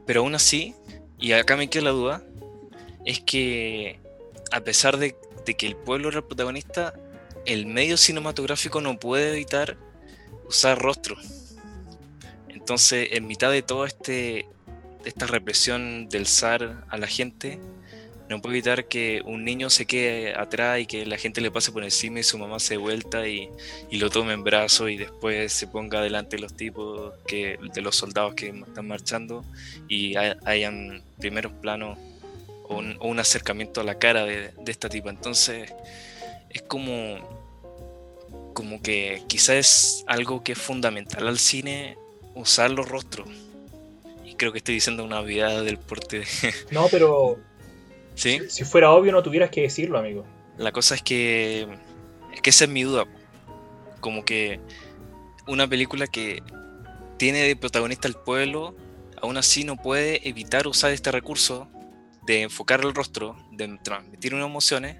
Pero 0.06 0.20
aún 0.20 0.34
así, 0.34 0.74
y 1.18 1.32
acá 1.32 1.56
me 1.56 1.68
queda 1.68 1.84
la 1.84 1.90
duda, 1.90 2.22
es 3.04 3.20
que 3.20 3.98
a 4.52 4.60
pesar 4.60 4.98
de, 4.98 5.16
de 5.44 5.54
que 5.54 5.66
el 5.66 5.76
pueblo 5.76 6.08
era 6.08 6.18
el 6.18 6.24
protagonista, 6.24 6.94
el 7.46 7.66
medio 7.66 7.96
cinematográfico 7.96 8.80
no 8.80 8.98
puede 8.98 9.32
evitar 9.32 9.76
usar 10.46 10.78
rostro. 10.78 11.16
Entonces, 12.54 13.08
en 13.12 13.26
mitad 13.26 13.50
de 13.50 13.62
toda 13.62 13.86
este, 13.86 14.46
esta 15.04 15.26
represión 15.26 16.08
del 16.08 16.26
zar 16.26 16.84
a 16.88 16.96
la 16.96 17.06
gente, 17.06 17.58
no 18.30 18.40
puede 18.40 18.56
evitar 18.56 18.86
que 18.86 19.20
un 19.26 19.44
niño 19.44 19.68
se 19.68 19.84
quede 19.84 20.34
atrás 20.34 20.80
y 20.80 20.86
que 20.86 21.04
la 21.04 21.18
gente 21.18 21.42
le 21.42 21.50
pase 21.50 21.72
por 21.72 21.84
encima 21.84 22.20
y 22.20 22.22
su 22.22 22.38
mamá 22.38 22.58
se 22.58 22.78
vuelta 22.78 23.28
y, 23.28 23.50
y 23.90 23.98
lo 23.98 24.08
tome 24.08 24.32
en 24.32 24.42
brazos 24.42 24.88
y 24.90 24.96
después 24.96 25.52
se 25.52 25.66
ponga 25.66 26.00
delante 26.00 26.36
de 26.36 26.42
los 26.42 26.54
tipos 26.56 27.12
de 27.28 27.82
los 27.82 27.94
soldados 27.96 28.34
que 28.34 28.48
están 28.48 28.88
marchando 28.88 29.44
y 29.88 30.16
hay- 30.16 30.36
hayan 30.46 31.02
primeros 31.18 31.52
planos 31.52 31.98
o 32.66 32.78
un, 32.78 32.96
o 32.98 33.08
un 33.08 33.18
acercamiento 33.18 33.82
a 33.82 33.84
la 33.84 33.98
cara 33.98 34.24
de, 34.24 34.52
de 34.58 34.72
esta 34.72 34.88
tipa. 34.88 35.10
Entonces 35.10 35.70
es 36.48 36.62
como, 36.62 37.18
como 38.54 38.80
que 38.80 39.22
quizás 39.26 39.56
es 39.56 40.04
algo 40.06 40.42
que 40.42 40.52
es 40.52 40.58
fundamental 40.58 41.28
al 41.28 41.38
cine 41.38 41.98
usar 42.34 42.70
los 42.70 42.88
rostros. 42.88 43.28
Y 44.24 44.34
creo 44.34 44.52
que 44.52 44.58
estoy 44.58 44.74
diciendo 44.74 45.04
una 45.04 45.20
obviedad 45.20 45.64
del 45.64 45.78
porte. 45.78 46.24
No, 46.70 46.88
pero 46.90 47.38
¿Sí? 48.14 48.40
si 48.48 48.64
fuera 48.64 48.90
obvio 48.90 49.12
no 49.12 49.22
tuvieras 49.22 49.50
que 49.50 49.62
decirlo, 49.62 49.98
amigo. 49.98 50.24
La 50.56 50.72
cosa 50.72 50.94
es 50.94 51.02
que. 51.02 51.66
Es 52.32 52.40
que 52.40 52.50
esa 52.50 52.64
es 52.64 52.70
mi 52.70 52.82
duda. 52.82 53.06
Como 54.00 54.24
que 54.24 54.60
una 55.46 55.68
película 55.68 56.06
que 56.06 56.42
tiene 57.16 57.42
de 57.42 57.56
protagonista 57.56 58.08
al 58.08 58.14
pueblo, 58.14 58.74
aún 59.20 59.36
así 59.36 59.64
no 59.64 59.76
puede 59.76 60.28
evitar 60.28 60.66
usar 60.66 60.92
este 60.92 61.10
recurso 61.10 61.68
de 62.26 62.42
enfocar 62.42 62.80
el 62.80 62.94
rostro, 62.94 63.36
de 63.52 63.78
transmitir 63.82 64.34
unas 64.34 64.46
emociones. 64.46 64.96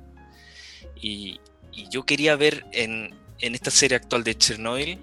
Y, 1.00 1.40
y 1.72 1.88
yo 1.88 2.04
quería 2.04 2.36
ver 2.36 2.66
en, 2.72 3.14
en 3.40 3.54
esta 3.54 3.70
serie 3.70 3.96
actual 3.96 4.24
de 4.24 4.36
Chernobyl 4.36 5.00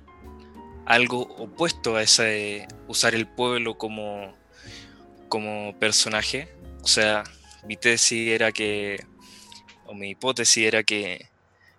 algo 0.91 1.21
opuesto 1.38 1.95
a 1.95 2.04
ese 2.04 2.67
usar 2.89 3.15
el 3.15 3.25
pueblo 3.25 3.77
como, 3.77 4.34
como 5.30 5.73
personaje. 5.80 6.49
O 6.84 6.88
sea, 6.88 7.23
mi 7.65 7.77
tesis 7.77 8.30
era 8.30 8.51
que 8.51 9.06
o 9.86 9.93
mi 9.93 10.10
hipótesis 10.10 10.65
era 10.65 10.84
que 10.84 11.30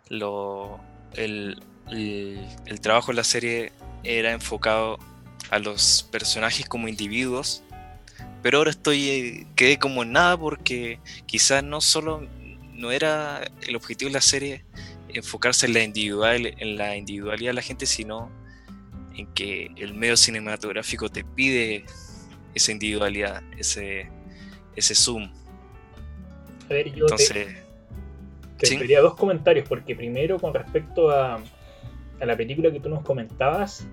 lo, 0.08 0.80
el, 1.14 1.62
el- 1.90 2.80
trabajo 2.80 3.10
en 3.12 3.16
la 3.16 3.24
serie 3.24 3.72
era 4.02 4.32
enfocado 4.32 4.98
a 5.50 5.58
los 5.58 6.08
personajes 6.10 6.66
como 6.66 6.88
individuos, 6.88 7.62
pero 8.42 8.58
ahora 8.58 8.70
estoy 8.70 9.08
eh, 9.10 9.46
quedé 9.56 9.78
como 9.78 10.02
en 10.02 10.12
nada 10.12 10.38
porque 10.38 11.00
quizás 11.26 11.62
no 11.62 11.80
solo 11.82 12.26
no 12.72 12.90
era 12.90 13.42
el 13.66 13.76
objetivo 13.76 14.08
de 14.08 14.14
la 14.14 14.20
serie 14.22 14.64
enfocarse 15.08 15.66
en 15.66 15.74
la, 15.74 15.82
individual, 15.82 16.46
en 16.46 16.76
la 16.76 16.96
individualidad 16.96 17.50
de 17.50 17.54
la 17.54 17.62
gente, 17.62 17.84
sino 17.84 18.30
en 19.16 19.26
que 19.34 19.70
el 19.76 19.94
medio 19.94 20.16
cinematográfico 20.16 21.08
te 21.08 21.24
pide 21.24 21.84
esa 22.54 22.72
individualidad, 22.72 23.42
ese, 23.58 24.08
ese 24.76 24.94
zoom. 24.94 25.30
A 26.70 26.72
ver, 26.72 26.92
yo 26.92 27.04
Entonces, 27.04 27.48
te, 28.58 28.76
te 28.76 28.96
dos 28.96 29.14
comentarios, 29.14 29.68
porque 29.68 29.94
primero 29.94 30.38
con 30.38 30.54
respecto 30.54 31.10
a, 31.10 31.40
a 32.20 32.26
la 32.26 32.36
película 32.36 32.70
que 32.70 32.80
tú 32.80 32.88
nos 32.88 33.02
comentabas, 33.02 33.86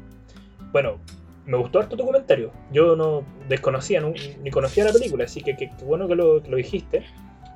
bueno, 0.72 1.00
me 1.46 1.58
gustó 1.58 1.80
harto 1.80 1.98
tu 1.98 2.06
comentario. 2.06 2.52
Yo 2.72 2.96
no 2.96 3.24
desconocía 3.48 4.02
ni 4.02 4.52
conocía 4.52 4.86
la 4.86 4.94
película, 4.94 5.26
así 5.26 5.42
que 5.42 5.58
qué 5.58 5.70
bueno 5.84 6.08
que 6.08 6.16
lo, 6.16 6.44
que 6.44 6.50
lo, 6.50 6.58
dijiste. 6.58 7.04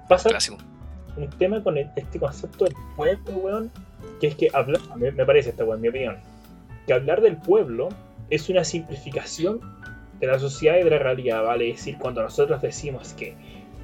Pasa 0.09 0.29
un 1.15 1.29
tema 1.37 1.61
con 1.63 1.77
este 1.77 2.19
concepto 2.19 2.65
del 2.65 2.73
pueblo, 2.95 3.37
weón, 3.37 3.71
que 4.19 4.27
es 4.27 4.35
que 4.35 4.49
hablar, 4.51 4.81
me, 4.95 5.11
me 5.11 5.25
parece 5.25 5.51
esta 5.51 5.63
weón, 5.63 5.79
mi 5.79 5.89
opinión, 5.89 6.17
que 6.85 6.93
hablar 6.93 7.21
del 7.21 7.37
pueblo 7.37 7.89
es 8.29 8.49
una 8.49 8.63
simplificación 8.63 9.59
de 10.19 10.27
la 10.27 10.39
sociedad 10.39 10.77
y 10.77 10.83
de 10.83 10.89
la 10.89 10.99
realidad, 10.99 11.43
¿vale? 11.43 11.69
Es 11.69 11.77
decir, 11.77 11.97
cuando 11.97 12.21
nosotros 12.21 12.61
decimos 12.61 13.13
que 13.13 13.35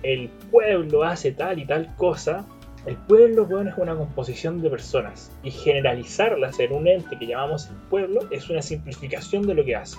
el 0.04 0.30
pueblo 0.52 1.04
hace 1.04 1.32
tal 1.32 1.60
y 1.60 1.66
tal 1.66 1.94
cosa, 1.98 2.46
el 2.86 2.96
pueblo, 2.96 3.46
bueno, 3.46 3.70
es 3.70 3.78
una 3.78 3.96
composición 3.96 4.62
de 4.62 4.70
personas 4.70 5.32
y 5.44 5.52
generalizarlas 5.52 6.60
en 6.60 6.72
un 6.72 6.88
ente 6.88 7.18
que 7.18 7.28
llamamos 7.28 7.70
el 7.70 7.76
pueblo 7.90 8.22
es 8.32 8.50
una 8.50 8.62
simplificación 8.62 9.46
de 9.46 9.54
lo 9.54 9.66
que 9.66 9.76
hace. 9.76 9.98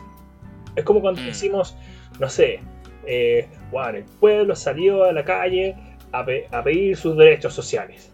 Es 0.77 0.85
como 0.85 1.01
cuando 1.01 1.21
mm. 1.21 1.27
decimos, 1.27 1.77
no 2.19 2.29
sé, 2.29 2.61
eh, 3.07 3.49
bueno, 3.71 3.99
el 3.99 4.05
pueblo 4.05 4.57
salió 4.57 5.05
a 5.05 5.13
la 5.13 5.25
calle 5.25 5.77
a, 6.13 6.25
pedir 6.25 6.97
sus 6.97 7.17
derechos 7.17 7.55
sociales. 7.55 8.13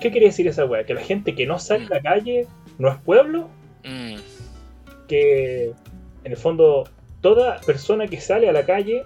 ¿Qué 0.00 0.10
quiere 0.10 0.26
decir 0.26 0.48
esa 0.48 0.64
weá? 0.64 0.84
¿Que 0.84 0.94
la 0.94 1.00
gente 1.00 1.34
que 1.34 1.46
no 1.46 1.58
sale 1.58 1.86
a 1.86 1.90
la 1.90 2.00
calle 2.00 2.46
no 2.78 2.88
es 2.88 2.96
pueblo? 2.98 3.48
Mm. 3.84 4.16
Que 5.08 5.72
en 6.24 6.32
el 6.32 6.36
fondo 6.36 6.84
toda 7.20 7.60
persona 7.60 8.06
que 8.06 8.20
sale 8.20 8.48
a 8.48 8.52
la 8.52 8.64
calle 8.64 9.04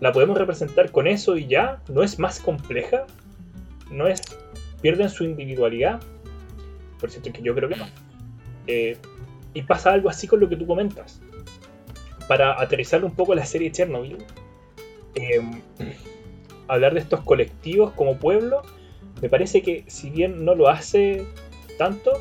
la 0.00 0.12
podemos 0.12 0.36
representar 0.36 0.90
con 0.90 1.06
eso 1.06 1.36
y 1.36 1.46
ya, 1.46 1.80
no 1.88 2.02
es 2.02 2.18
más 2.18 2.40
compleja 2.40 3.06
no 3.90 4.06
es. 4.06 4.20
pierden 4.82 5.08
su 5.08 5.24
individualidad. 5.24 6.00
Por 7.00 7.10
cierto, 7.10 7.32
que 7.32 7.42
yo 7.42 7.54
creo 7.54 7.68
que 7.68 7.76
no. 7.76 7.86
Eh, 8.66 8.96
y 9.54 9.62
pasa 9.62 9.92
algo 9.92 10.08
así 10.08 10.26
con 10.26 10.40
lo 10.40 10.48
que 10.48 10.56
tú 10.56 10.66
comentas. 10.66 11.20
Para 12.28 12.60
aterrizar 12.60 13.04
un 13.04 13.14
poco 13.14 13.34
la 13.34 13.44
serie 13.44 13.70
Chernobyl, 13.70 14.18
em, 15.14 15.62
hablar 16.68 16.94
de 16.94 17.00
estos 17.00 17.20
colectivos 17.20 17.92
como 17.92 18.16
pueblo, 18.16 18.62
me 19.20 19.28
parece 19.28 19.62
que 19.62 19.84
si 19.86 20.10
bien 20.10 20.44
no 20.44 20.54
lo 20.54 20.68
hace 20.68 21.24
tanto, 21.78 22.12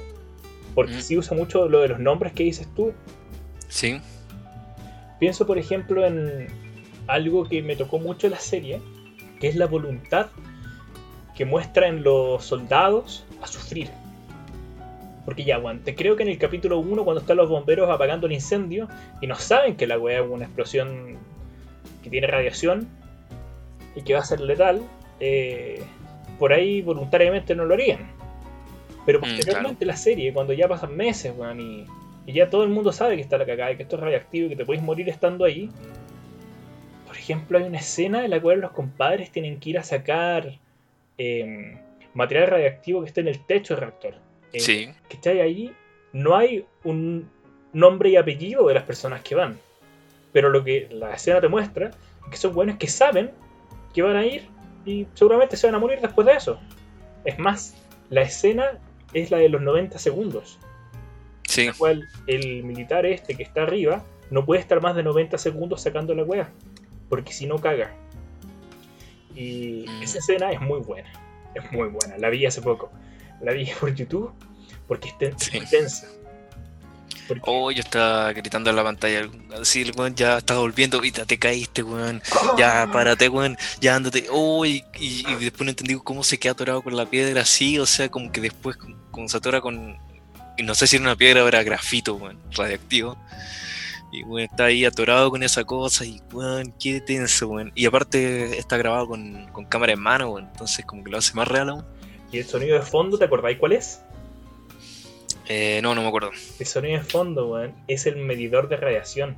porque 0.73 0.95
mm. 0.95 1.01
sí 1.01 1.17
usa 1.17 1.35
mucho 1.35 1.67
lo 1.67 1.81
de 1.81 1.89
los 1.89 1.99
nombres 1.99 2.33
que 2.33 2.43
dices 2.43 2.67
tú. 2.75 2.93
Sí. 3.67 3.99
Pienso, 5.19 5.45
por 5.45 5.57
ejemplo, 5.57 6.05
en 6.05 6.47
algo 7.07 7.47
que 7.47 7.61
me 7.61 7.75
tocó 7.75 7.99
mucho 7.99 8.27
en 8.27 8.31
la 8.31 8.39
serie, 8.39 8.81
que 9.39 9.47
es 9.47 9.55
la 9.55 9.67
voluntad 9.67 10.27
que 11.35 11.45
muestra 11.45 11.87
en 11.87 12.03
los 12.03 12.43
soldados 12.45 13.25
a 13.41 13.47
sufrir. 13.47 13.89
Porque 15.25 15.43
ya, 15.43 15.61
te 15.83 15.95
creo 15.95 16.15
que 16.15 16.23
en 16.23 16.29
el 16.29 16.37
capítulo 16.37 16.79
1, 16.79 17.03
cuando 17.03 17.21
están 17.21 17.37
los 17.37 17.49
bomberos 17.49 17.89
apagando 17.89 18.27
el 18.27 18.33
incendio 18.33 18.87
y 19.21 19.27
no 19.27 19.35
saben 19.35 19.75
que 19.75 19.87
la 19.87 19.97
weá 19.97 20.21
es 20.21 20.29
una 20.29 20.45
explosión 20.45 21.17
que 22.03 22.09
tiene 22.09 22.27
radiación 22.27 22.87
y 23.95 24.01
que 24.01 24.13
va 24.13 24.19
a 24.19 24.25
ser 24.25 24.41
letal, 24.41 24.81
eh, 25.19 25.81
por 26.39 26.51
ahí 26.51 26.81
voluntariamente 26.81 27.55
no 27.55 27.65
lo 27.65 27.73
harían. 27.73 28.11
Pero 29.05 29.19
mm, 29.19 29.21
posteriormente 29.21 29.85
la 29.85 29.95
serie, 29.95 30.33
cuando 30.33 30.53
ya 30.53 30.67
pasan 30.67 30.95
meses, 30.95 31.33
weón, 31.35 31.59
y, 31.59 31.85
y, 32.25 32.33
ya 32.33 32.49
todo 32.49 32.63
el 32.63 32.69
mundo 32.69 32.91
sabe 32.91 33.15
que 33.15 33.21
está 33.21 33.37
la 33.37 33.45
cagada 33.45 33.71
y 33.71 33.77
que 33.77 33.83
esto 33.83 33.95
es 33.97 34.01
radiactivo 34.01 34.47
y 34.47 34.49
que 34.49 34.55
te 34.55 34.65
puedes 34.65 34.81
morir 34.83 35.09
estando 35.09 35.45
ahí. 35.45 35.69
Por 37.07 37.17
ejemplo, 37.17 37.57
hay 37.57 37.65
una 37.65 37.77
escena 37.77 38.25
en 38.25 38.31
la 38.31 38.41
cual 38.41 38.59
los 38.59 38.71
compadres 38.71 39.31
tienen 39.31 39.59
que 39.59 39.71
ir 39.71 39.77
a 39.77 39.83
sacar 39.83 40.57
Em, 41.17 41.77
material 42.15 42.47
radiactivo 42.47 43.01
que 43.01 43.07
esté 43.07 43.21
en 43.21 43.27
el 43.27 43.45
techo 43.45 43.75
del 43.75 43.81
reactor. 43.81 44.15
Eh, 44.51 44.59
sí. 44.59 44.89
Que 45.09 45.15
está 45.15 45.29
ahí, 45.31 45.73
no 46.11 46.35
hay 46.35 46.65
un 46.83 47.29
nombre 47.71 48.09
y 48.09 48.15
apellido 48.15 48.67
de 48.67 48.73
las 48.73 48.83
personas 48.83 49.21
que 49.21 49.35
van. 49.35 49.57
Pero 50.31 50.49
lo 50.49 50.63
que 50.63 50.87
la 50.91 51.13
escena 51.13 51.41
te 51.41 51.47
muestra 51.47 51.91
es 52.25 52.31
que 52.31 52.37
son 52.37 52.53
buenos 52.53 52.77
que 52.77 52.87
saben 52.87 53.31
que 53.93 54.01
van 54.01 54.15
a 54.15 54.25
ir 54.25 54.47
y 54.85 55.07
seguramente 55.13 55.55
se 55.55 55.67
van 55.67 55.75
a 55.75 55.79
morir 55.79 55.99
después 56.01 56.25
de 56.25 56.33
eso. 56.33 56.59
Es 57.25 57.37
más, 57.39 57.75
la 58.09 58.21
escena 58.21 58.79
es 59.13 59.31
la 59.31 59.37
de 59.37 59.49
los 59.49 59.61
90 59.61 59.97
segundos. 59.99 60.59
Sí. 61.47 61.61
En 61.61 61.67
la 61.67 61.73
cual 61.73 62.09
el 62.27 62.63
militar 62.63 63.05
este 63.05 63.35
que 63.35 63.43
está 63.43 63.63
arriba 63.63 64.03
no 64.29 64.45
puede 64.45 64.61
estar 64.61 64.81
más 64.81 64.95
de 64.95 65.03
90 65.03 65.37
segundos 65.37 65.81
sacando 65.81 66.15
la 66.15 66.23
wea. 66.23 66.49
Porque 67.09 67.33
si 67.33 67.45
no 67.45 67.59
caga. 67.59 67.93
Y 69.35 69.85
mm. 69.87 70.03
esa 70.03 70.19
escena 70.19 70.51
es 70.51 70.61
muy 70.61 70.79
buena. 70.79 71.11
Es 71.53 71.71
muy 71.71 71.89
buena. 71.89 72.17
La 72.17 72.29
vi 72.29 72.45
hace 72.45 72.61
poco. 72.61 72.91
La 73.41 73.51
vi 73.51 73.69
por 73.79 73.93
YouTube 73.93 74.33
porque 74.87 75.09
es 75.19 75.53
intensa. 75.53 76.07
Oh, 77.41 77.71
yo 77.71 77.81
estaba 77.81 78.31
gritando 78.33 78.69
en 78.69 78.75
la 78.75 78.83
pantalla. 78.83 79.29
Así 79.59 79.81
el 79.81 79.93
weón 79.95 80.15
ya 80.15 80.37
está 80.37 80.57
volviendo. 80.57 80.99
Vita, 80.99 81.25
te 81.25 81.37
caíste, 81.37 81.83
weón. 81.83 82.21
Ya, 82.57 82.89
párate, 82.91 83.29
weón. 83.29 83.57
Ya 83.79 83.95
ándate. 83.95 84.27
Oh, 84.31 84.65
y, 84.65 84.83
después 85.39 85.61
no 85.61 85.69
entendí 85.69 85.95
cómo 85.95 86.23
se 86.23 86.37
queda 86.37 86.53
atorado 86.53 86.81
con 86.81 86.95
la 86.95 87.05
piedra 87.05 87.41
así. 87.41 87.79
O 87.79 87.85
sea, 87.85 88.09
como 88.09 88.31
que 88.31 88.41
después, 88.41 88.77
como 89.11 89.27
se 89.29 89.37
atora 89.37 89.61
con. 89.61 89.97
No 90.63 90.75
sé 90.75 90.87
si 90.87 90.97
era 90.97 91.05
una 91.05 91.15
piedra 91.15 91.43
o 91.43 91.47
era 91.47 91.63
grafito, 91.63 92.15
weón, 92.15 92.39
radiactivo. 92.51 93.17
Y 94.11 94.21
bueno, 94.23 94.47
está 94.51 94.65
ahí 94.65 94.85
atorado 94.85 95.31
con 95.31 95.41
esa 95.41 95.63
cosa 95.63 96.05
y 96.05 96.21
weón, 96.31 96.73
qué 96.79 97.01
tenso, 97.01 97.47
weón. 97.47 97.71
Y 97.73 97.87
aparte 97.87 98.59
está 98.59 98.77
grabado 98.77 99.07
con, 99.07 99.47
cámara 99.69 99.93
en 99.93 99.99
mano, 99.99 100.29
weón. 100.29 100.49
Entonces 100.51 100.85
como 100.85 101.03
que 101.03 101.11
lo 101.11 101.17
hace 101.17 101.33
más 101.33 101.47
real 101.47 101.69
aún. 101.69 101.85
¿Y 102.31 102.37
el 102.37 102.45
sonido 102.45 102.77
de 102.77 102.85
fondo, 102.85 103.17
te 103.17 103.25
acordáis 103.25 103.57
cuál 103.57 103.73
es? 103.73 104.01
Eh, 105.47 105.79
no, 105.83 105.93
no 105.95 106.01
me 106.01 106.07
acuerdo. 106.07 106.31
El 106.59 106.65
sonido 106.65 106.99
de 106.99 107.03
fondo, 107.03 107.47
weón, 107.47 107.75
es 107.87 108.05
el 108.05 108.17
medidor 108.17 108.69
de 108.69 108.77
radiación. 108.77 109.37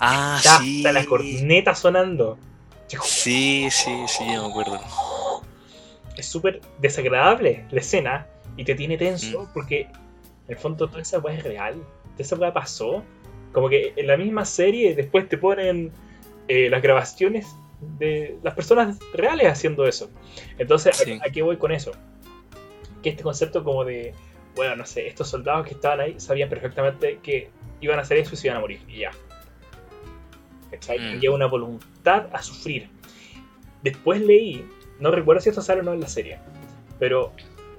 Ah, 0.00 0.40
sí. 0.60 0.78
Está 0.78 0.92
la 0.92 1.04
corneta 1.04 1.74
sonando. 1.74 2.38
Sí, 3.02 3.68
sí, 3.70 4.04
sí, 4.06 4.24
me 4.24 4.36
acuerdo. 4.36 4.80
Es 6.16 6.26
súper 6.26 6.60
desagradable 6.78 7.64
la 7.70 7.80
escena 7.80 8.26
y 8.56 8.64
te 8.64 8.74
tiene 8.74 8.96
tenso 8.96 9.42
mm. 9.42 9.46
porque 9.52 9.80
en 9.82 9.90
el 10.48 10.56
fondo 10.56 10.88
toda 10.88 11.02
esa 11.02 11.18
weá 11.18 11.36
es 11.36 11.42
real. 11.42 11.74
Toda 11.74 12.18
esa 12.18 12.36
weá 12.36 12.52
pasó 12.52 13.02
como 13.52 13.68
que 13.68 13.94
en 13.96 14.06
la 14.06 14.16
misma 14.16 14.44
serie 14.44 14.94
después 14.94 15.28
te 15.28 15.38
ponen 15.38 15.92
eh, 16.48 16.68
las 16.68 16.82
grabaciones 16.82 17.46
de 17.98 18.36
las 18.42 18.54
personas 18.54 18.98
reales 19.12 19.46
haciendo 19.46 19.86
eso. 19.86 20.10
Entonces, 20.58 21.02
¿a, 21.22 21.30
qué 21.30 21.42
voy 21.42 21.56
con 21.56 21.72
eso? 21.72 21.92
Que 23.02 23.10
este 23.10 23.22
concepto 23.22 23.62
como 23.64 23.84
de, 23.84 24.14
bueno, 24.54 24.76
no 24.76 24.86
sé, 24.86 25.06
estos 25.06 25.28
soldados 25.28 25.66
que 25.66 25.74
estaban 25.74 26.00
ahí 26.00 26.20
sabían 26.20 26.48
perfectamente 26.48 27.18
que 27.22 27.50
iban 27.80 27.98
a 27.98 28.02
hacer 28.02 28.18
eso 28.18 28.34
y 28.34 28.36
se 28.36 28.46
iban 28.46 28.58
a 28.58 28.60
morir. 28.60 28.80
Y 28.88 29.00
ya. 29.00 29.10
¿Cachai? 30.70 30.98
Mm. 30.98 31.32
una 31.32 31.46
voluntad 31.46 32.28
a 32.32 32.42
sufrir. 32.42 32.88
Después 33.82 34.20
leí, 34.20 34.64
no 34.98 35.10
recuerdo 35.10 35.40
si 35.40 35.50
esto 35.50 35.62
sale 35.62 35.80
o 35.80 35.82
no 35.84 35.92
en 35.92 36.00
la 36.00 36.08
serie, 36.08 36.38
pero 36.98 37.32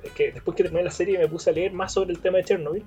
es 0.04 0.12
que 0.12 0.32
después 0.32 0.56
que 0.56 0.64
terminé 0.64 0.84
la 0.84 0.92
serie 0.92 1.18
me 1.18 1.28
puse 1.28 1.50
a 1.50 1.54
leer 1.54 1.74
más 1.74 1.94
sobre 1.94 2.12
el 2.12 2.20
tema 2.20 2.38
de 2.38 2.44
Chernobyl 2.44 2.84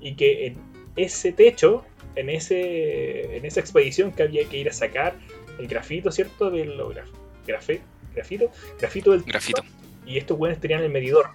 y 0.00 0.14
que 0.14 0.48
en 0.48 0.58
ese 0.96 1.32
techo 1.32 1.84
en, 2.16 2.30
ese, 2.30 3.36
en 3.36 3.44
esa 3.44 3.60
expedición 3.60 4.10
que 4.10 4.24
había 4.24 4.44
que 4.48 4.56
ir 4.56 4.68
a 4.68 4.72
sacar 4.72 5.14
el 5.58 5.68
grafito, 5.68 6.10
¿cierto? 6.10 6.50
Del 6.50 6.76
grafito, 7.46 8.50
grafito 8.80 9.12
del 9.12 9.22
grafito. 9.22 9.62
Y 10.04 10.18
estos 10.18 10.36
güeyes 10.36 10.58
tenían 10.60 10.82
el 10.82 10.90
medidor. 10.90 11.30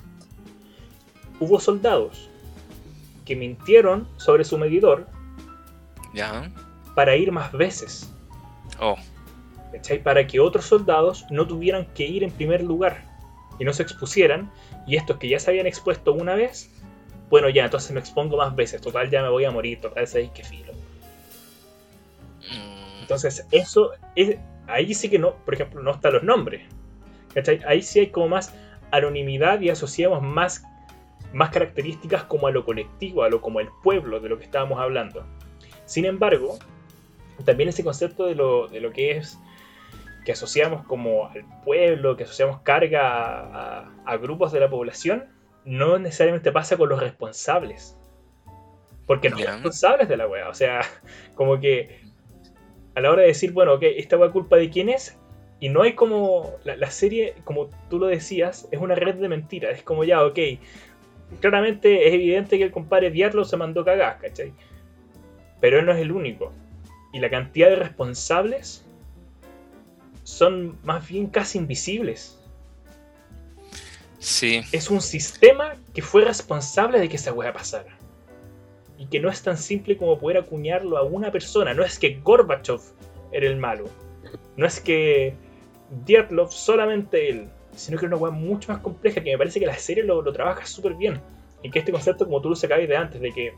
Hubo 1.42 1.60
soldados 1.60 2.30
que 3.26 3.36
mintieron 3.36 4.08
sobre 4.16 4.46
su 4.46 4.58
medidor 4.58 5.08
para 6.96 7.16
ir 7.18 7.34
más 7.34 7.52
veces. 7.52 8.10
Oh. 8.80 8.96
Para 10.04 10.26
que 10.26 10.40
otros 10.40 10.66
soldados 10.66 11.26
no 11.30 11.46
tuvieran 11.46 11.86
que 11.94 12.06
ir 12.06 12.24
en 12.24 12.32
primer 12.32 12.64
lugar 12.64 13.04
y 13.60 13.66
no 13.66 13.74
se 13.74 13.84
expusieran. 13.84 14.50
Y 14.88 14.96
estos 14.96 15.18
que 15.18 15.28
ya 15.28 15.40
se 15.40 15.52
habían 15.52 15.68
expuesto 15.68 16.14
una 16.14 16.36
vez 16.36 16.72
bueno, 17.32 17.48
ya, 17.48 17.64
entonces 17.64 17.92
me 17.92 18.02
expongo 18.02 18.36
más 18.36 18.54
veces, 18.54 18.82
total 18.82 19.10
ya 19.10 19.22
me 19.22 19.30
voy 19.30 19.46
a 19.46 19.52
morir, 19.52 19.80
total 19.80 20.06
sabéis 20.06 20.32
que 20.32 20.44
filo. 20.44 20.74
Mm. 22.52 23.02
Entonces, 23.04 23.48
eso, 23.52 23.92
es, 24.18 24.36
ahí 24.68 24.94
sí 24.94 25.10
que 25.10 25.18
no, 25.18 25.36
por 25.46 25.54
ejemplo, 25.54 25.82
no 25.82 25.92
están 25.92 26.12
los 26.12 26.24
nombres. 26.24 26.62
¿cachai? 27.34 27.62
Ahí 27.66 27.82
sí 27.82 28.02
hay 28.02 28.08
como 28.08 28.28
más 28.28 28.54
anonimidad 28.92 29.62
y 29.62 29.70
asociamos 29.70 30.22
más, 30.22 30.66
más 31.34 31.50
características 31.50 32.24
como 32.24 32.48
a 32.48 32.52
lo 32.52 32.66
colectivo, 32.66 33.24
a 33.24 33.30
lo 33.30 33.42
como 33.42 33.60
el 33.60 33.70
pueblo 33.84 34.20
de 34.20 34.30
lo 34.30 34.38
que 34.38 34.46
estábamos 34.46 34.80
hablando. 34.80 35.26
Sin 35.86 36.06
embargo, 36.06 36.58
también 37.46 37.70
ese 37.70 37.84
concepto 37.84 38.26
de 38.26 38.36
lo, 38.36 38.68
de 38.68 38.82
lo 38.82 38.92
que 38.92 39.18
es 39.18 39.40
que 40.26 40.34
asociamos 40.34 40.86
como 40.86 41.28
al 41.28 41.46
pueblo, 41.64 42.16
que 42.16 42.24
asociamos 42.24 42.62
carga 42.62 43.90
a 44.06 44.18
grupos 44.18 44.52
de 44.52 44.60
la 44.60 44.70
población, 44.70 45.26
no 45.66 46.00
necesariamente 46.00 46.52
pasa 46.52 46.78
con 46.78 46.90
los 46.90 47.00
responsables. 47.00 47.98
Porque 49.06 49.30
no 49.30 49.38
son 49.38 49.48
responsables 49.48 50.08
de 50.08 50.18
la 50.18 50.28
weá. 50.28 50.50
O 50.50 50.54
sea, 50.54 50.82
como 51.36 51.60
que 51.60 52.02
a 52.96 53.02
la 53.02 53.12
hora 53.12 53.22
de 53.22 53.30
decir, 53.30 53.52
bueno, 53.52 53.74
ok, 53.74 53.84
esta 53.84 54.18
weá 54.18 54.32
culpa 54.32 54.58
de 54.58 54.70
quién 54.70 54.90
es, 54.90 55.18
y 55.60 55.70
no 55.70 55.84
hay 55.84 55.94
como. 55.94 56.56
La, 56.64 56.90
serie, 56.90 57.36
como 57.44 57.70
tú 57.90 58.00
lo 58.00 58.08
decías, 58.08 58.68
es 58.72 58.80
una 58.80 58.96
red 58.96 59.16
de 59.16 59.30
mentiras. 59.30 59.78
Es 59.78 59.84
como 59.84 60.04
ya, 60.04 60.26
ok. 60.26 60.40
Claramente 61.40 62.08
es 62.08 62.14
evidente 62.14 62.58
que 62.58 62.66
el 62.66 62.72
compadre 62.72 63.12
Diablo 63.12 63.46
se 63.46 63.58
mandó 63.58 63.86
cagar, 63.86 64.20
¿cachai? 64.20 64.54
Pero 65.60 65.80
él 65.80 65.86
no 65.86 65.94
es 65.94 66.00
el 66.00 66.12
único. 66.12 66.52
Y 67.14 67.20
la 67.20 67.30
cantidad 67.30 67.70
de 67.70 67.76
responsables 67.78 68.86
son 70.24 70.78
más 70.84 71.08
bien 71.08 71.28
casi 71.28 71.58
invisibles. 71.58 72.38
Sí. 74.20 74.62
Es 74.72 74.90
un 74.90 75.02
sistema 75.02 75.76
que 75.94 76.02
fue 76.02 76.24
responsable 76.24 77.00
de 77.00 77.10
que 77.10 77.16
esa 77.16 77.34
weá 77.34 77.54
pasara. 77.54 77.98
Y 78.98 79.08
que 79.08 79.20
no 79.20 79.30
es 79.30 79.42
tan 79.42 79.58
simple 79.58 79.98
como 79.98 80.20
poder 80.20 80.38
acuñarlo 80.38 80.98
a 80.98 81.04
una 81.04 81.32
persona. 81.32 81.74
No 81.74 81.84
es 81.84 81.98
que 81.98 82.20
Gorbachev 82.24 82.82
era 83.32 83.48
el 83.48 83.58
malo. 83.58 83.90
No 84.58 84.66
es 84.66 84.80
que 84.80 85.34
Dyatlov 86.06 86.52
solamente 86.52 87.30
él. 87.30 87.50
Sino 87.76 87.98
que 87.98 88.06
es 88.06 88.12
una 88.12 88.18
weá 88.18 88.32
mucho 88.32 88.72
más 88.72 88.82
compleja 88.82 89.22
que 89.22 89.32
me 89.32 89.38
parece 89.38 89.60
que 89.60 89.66
la 89.66 89.78
serie 89.78 90.04
lo, 90.04 90.24
trabaja 90.32 90.66
súper 90.66 90.96
bien. 90.96 91.22
Y 91.64 91.70
que 91.70 91.80
este 91.80 91.92
concepto, 91.92 92.26
como 92.26 92.42
tú 92.42 92.50
lo 92.50 92.56
sacabas 92.56 92.88
de 92.88 92.98
antes, 92.98 93.22
de 93.22 93.32
que 93.32 93.54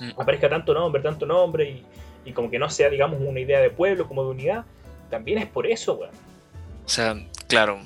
mm. 0.00 0.20
aparezca 0.20 0.48
tanto 0.48 0.72
nombre, 0.74 1.02
tanto 1.02 1.26
nombre, 1.26 1.68
y, 1.68 1.84
y 2.24 2.32
como 2.32 2.50
que 2.50 2.58
no 2.58 2.70
sea, 2.70 2.88
digamos, 2.88 3.20
una 3.20 3.40
idea 3.40 3.60
de 3.60 3.70
pueblo, 3.70 4.06
como 4.06 4.24
de 4.24 4.30
unidad, 4.30 4.64
también 5.10 5.38
es 5.38 5.46
por 5.46 5.66
eso, 5.66 5.94
weón. 5.94 6.12
O 6.84 6.88
sea, 6.88 7.16
claro, 7.48 7.80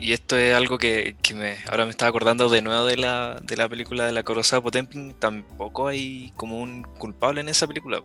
y 0.00 0.14
esto 0.14 0.38
es 0.38 0.54
algo 0.54 0.78
que, 0.78 1.14
me, 1.34 1.58
ahora 1.68 1.84
me 1.84 1.90
estaba 1.90 2.08
acordando 2.08 2.48
de 2.48 2.62
nuevo 2.62 2.86
de 2.86 2.96
la, 2.96 3.38
de 3.42 3.54
la 3.54 3.68
película 3.68 4.06
de 4.06 4.12
la 4.12 4.22
Corosada 4.22 4.62
Potemkin. 4.62 5.12
Tampoco 5.12 5.88
hay 5.88 6.32
como 6.36 6.58
un 6.58 6.82
culpable 6.82 7.42
en 7.42 7.50
esa 7.50 7.66
película. 7.66 8.02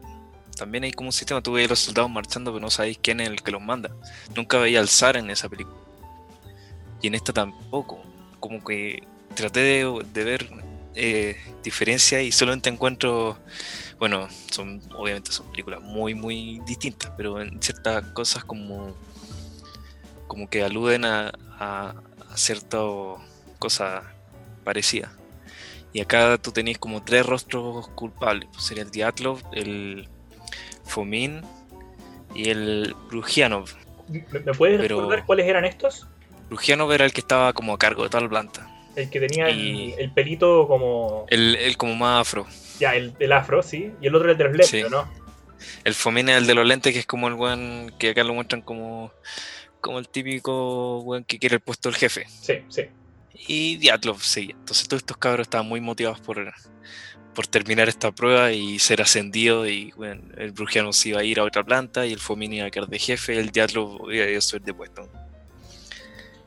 También 0.57 0.83
hay 0.83 0.91
como 0.91 1.07
un 1.07 1.13
sistema. 1.13 1.41
Tú 1.41 1.53
ves 1.53 1.69
los 1.69 1.79
soldados 1.79 2.11
marchando, 2.11 2.51
pero 2.51 2.61
no 2.61 2.69
sabéis 2.69 2.99
quién 3.01 3.21
es 3.21 3.29
el 3.29 3.41
que 3.41 3.51
los 3.51 3.61
manda. 3.61 3.91
Nunca 4.35 4.57
veía 4.57 4.81
al 4.81 4.89
zar 4.89 5.15
en 5.15 5.29
esa 5.29 5.47
película. 5.47 5.77
Y 7.05 7.07
en 7.07 7.13
esta 7.13 7.33
tampoco. 7.33 8.01
Como 8.39 8.63
que 8.63 9.03
traté 9.35 9.59
de, 9.59 10.23
ver 10.23 10.49
eh, 10.95 11.37
diferencias 11.63 12.23
y 12.23 12.31
solamente 12.31 12.67
encuentro. 12.67 13.37
Bueno, 13.99 14.27
son 14.49 14.81
obviamente 14.97 15.31
son 15.31 15.47
películas 15.51 15.83
muy, 15.83 16.15
muy 16.15 16.63
distintas, 16.65 17.11
pero 17.15 17.39
en 17.39 17.61
ciertas 17.61 18.05
cosas 18.07 18.43
como 18.43 18.95
como 20.25 20.49
que 20.49 20.63
aluden 20.63 21.05
a, 21.05 21.31
a, 21.59 21.93
cierta 22.33 22.79
cosa 23.59 24.01
parecida. 24.63 25.11
Y 25.93 26.01
acá 26.01 26.39
tú 26.39 26.51
tenés 26.51 26.79
como 26.79 27.03
tres 27.03 27.23
rostros 27.23 27.87
culpables. 27.89 28.49
Pues 28.51 28.63
sería 28.63 28.81
el 28.81 28.89
Diatlov, 28.89 29.43
el 29.53 30.09
Fomin 30.85 31.41
y 32.33 32.49
el 32.49 32.95
Brujianov. 33.09 33.69
¿Me 34.09 34.53
puedes 34.53 34.81
recordar 34.81 35.23
cuáles 35.27 35.45
eran 35.45 35.65
estos? 35.65 36.07
Brujianov 36.49 36.91
era 36.91 37.05
el 37.05 37.13
que 37.13 37.21
estaba 37.21 37.53
como 37.53 37.73
a 37.73 37.77
cargo 37.77 38.03
de 38.03 38.09
toda 38.09 38.23
la 38.23 38.29
planta. 38.29 38.71
El 38.95 39.09
que 39.09 39.19
tenía 39.19 39.49
el, 39.49 40.11
pelito 40.13 40.67
como... 40.67 41.25
El, 41.29 41.75
como 41.77 41.95
más 41.95 42.21
afro. 42.21 42.47
Ya, 42.79 42.95
el, 42.95 43.31
afro, 43.31 43.61
sí. 43.61 43.91
Y 44.01 44.07
el 44.07 44.15
otro 44.15 44.31
el 44.31 44.37
de 44.37 44.43
los 44.45 44.57
lentes, 44.57 44.89
¿no? 44.89 45.09
El 45.83 45.93
Fomin 45.93 46.29
es 46.29 46.37
el 46.37 46.47
de 46.47 46.53
los 46.53 46.65
lentes, 46.65 46.93
que 46.93 46.99
es 46.99 47.05
como 47.05 47.27
el 47.27 47.33
buen 47.33 47.93
que 47.97 48.09
acá 48.09 48.23
lo 48.23 48.33
muestran 48.33 48.61
como 48.61 49.11
como 49.85 49.99
el 49.99 50.09
típico 50.09 51.01
weón 51.01 51.23
que 51.25 51.37
quiere 51.37 51.57
el 51.57 51.61
puesto 51.61 51.89
del 51.89 51.97
jefe. 51.97 52.25
Sí, 52.27 52.55
sí. 52.69 52.85
Y 53.47 53.77
Diatlov 53.77 54.19
sí. 54.19 54.47
Entonces 54.49 54.87
todos 54.87 55.01
estos 55.01 55.17
cabros 55.17 55.45
estaban 55.45 55.67
muy 55.67 55.79
motivados 55.79 56.19
por, 56.21 56.51
por 57.35 57.45
terminar 57.45 57.87
esta 57.87 58.11
prueba 58.11 58.51
y 58.51 58.79
ser 58.79 59.03
ascendido. 59.03 59.67
Y 59.67 59.91
bueno, 59.91 60.23
el 60.37 60.53
Brujiano 60.53 60.91
se 60.91 61.09
iba 61.09 61.19
a 61.19 61.23
ir 61.23 61.39
a 61.39 61.43
otra 61.43 61.63
planta 61.63 62.07
y 62.07 62.13
el 62.13 62.19
Fomini 62.19 62.57
iba 62.57 62.65
a 62.65 62.71
quedar 62.71 62.89
de 62.89 62.97
jefe. 62.97 63.37
El 63.37 63.51
Diatlov 63.51 64.11
iba 64.11 64.25
a 64.35 64.41
ser 64.41 64.61
de 64.61 64.73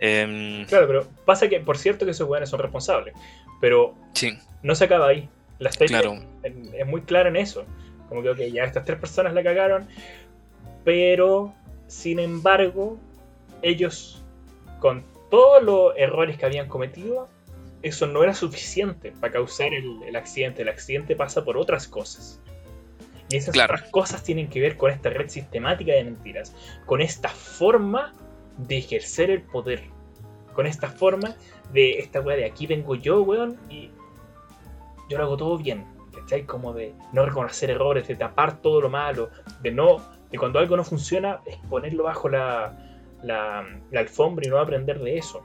Em, 0.01 0.65
claro, 0.67 0.87
pero 0.87 1.07
pasa 1.25 1.49
que, 1.49 1.61
por 1.61 1.79
cierto, 1.79 2.05
que 2.05 2.13
esos 2.13 2.29
weones 2.29 2.49
son 2.49 2.61
responsables. 2.61 3.15
Pero 3.61 3.95
sí. 4.15 4.39
no 4.63 4.75
se 4.75 4.85
acaba 4.85 5.09
ahí. 5.09 5.29
La 5.59 5.71
claro. 5.71 6.19
es, 6.43 6.87
muy 6.87 7.03
clara 7.03 7.29
en 7.29 7.37
eso. 7.37 7.65
Como 8.09 8.23
que, 8.23 8.31
ok, 8.31 8.39
ya 8.53 8.65
estas 8.65 8.85
tres 8.85 8.99
personas 8.99 9.35
la 9.35 9.43
cagaron. 9.43 9.89
Pero, 10.85 11.53
sin 11.87 12.19
embargo, 12.19 12.99
ellos, 13.63 14.25
con 14.79 15.05
todos 15.31 15.63
los 15.63 15.93
errores 15.97 16.39
que 16.39 16.47
habían 16.47 16.69
cometido, 16.69 17.29
eso 17.83 18.07
no 18.07 18.23
era 18.23 18.35
suficiente 18.35 19.13
para 19.21 19.33
causar 19.33 19.73
el, 19.75 20.15
accidente. 20.17 20.63
El 20.63 20.69
accidente 20.69 21.17
pasa 21.17 21.45
por 21.45 21.57
otras 21.57 21.89
cosas. 21.89 22.41
Y 23.31 23.37
esas 23.37 23.55
otras 23.55 23.83
cosas 23.91 24.23
tienen 24.23 24.49
que 24.49 24.61
ver 24.61 24.77
con 24.77 24.91
esta 24.91 25.11
red 25.11 25.29
sistemática 25.29 25.93
de 25.93 26.05
mentiras, 26.05 26.55
con 26.87 27.03
esta 27.03 27.29
forma 27.29 28.15
de 28.59 28.79
ejercer 28.79 29.31
el 29.31 29.43
poder, 29.43 29.83
con 30.55 30.67
esta 30.67 30.89
forma 30.89 31.35
de 31.73 31.99
esta 31.99 32.21
weá 32.21 32.37
de 32.37 32.45
aquí 32.45 32.67
vengo 32.67 32.95
yo, 32.95 33.23
weón, 33.23 33.57
y 33.71 33.91
yo 35.09 35.19
lo 35.19 35.25
hago 35.25 35.37
todo 35.37 35.59
bien, 35.59 35.87
¿cachai? 36.15 36.45
Como 36.45 36.73
de 36.73 36.95
no 37.13 37.25
reconocer 37.25 37.71
errores, 37.71 38.09
de 38.09 38.17
tapar 38.17 38.61
todo 38.61 38.81
lo 38.81 38.91
malo, 38.91 39.31
de 39.63 39.71
no, 39.71 39.99
de 40.31 40.39
cuando 40.39 40.59
algo 40.59 40.77
no 40.77 40.85
funciona, 40.85 41.41
es 41.47 41.57
ponerlo 41.69 42.05
bajo 42.05 42.29
la, 42.29 42.77
la, 43.23 43.65
alfombra 43.95 44.47
y 44.47 44.51
no 44.51 44.59
aprender 44.59 44.99
de 44.99 45.19
eso. 45.19 45.43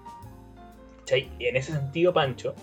Y 1.12 1.46
en 1.46 1.58
ese 1.58 1.74
sentido, 1.74 2.14
Pancho, 2.14 2.56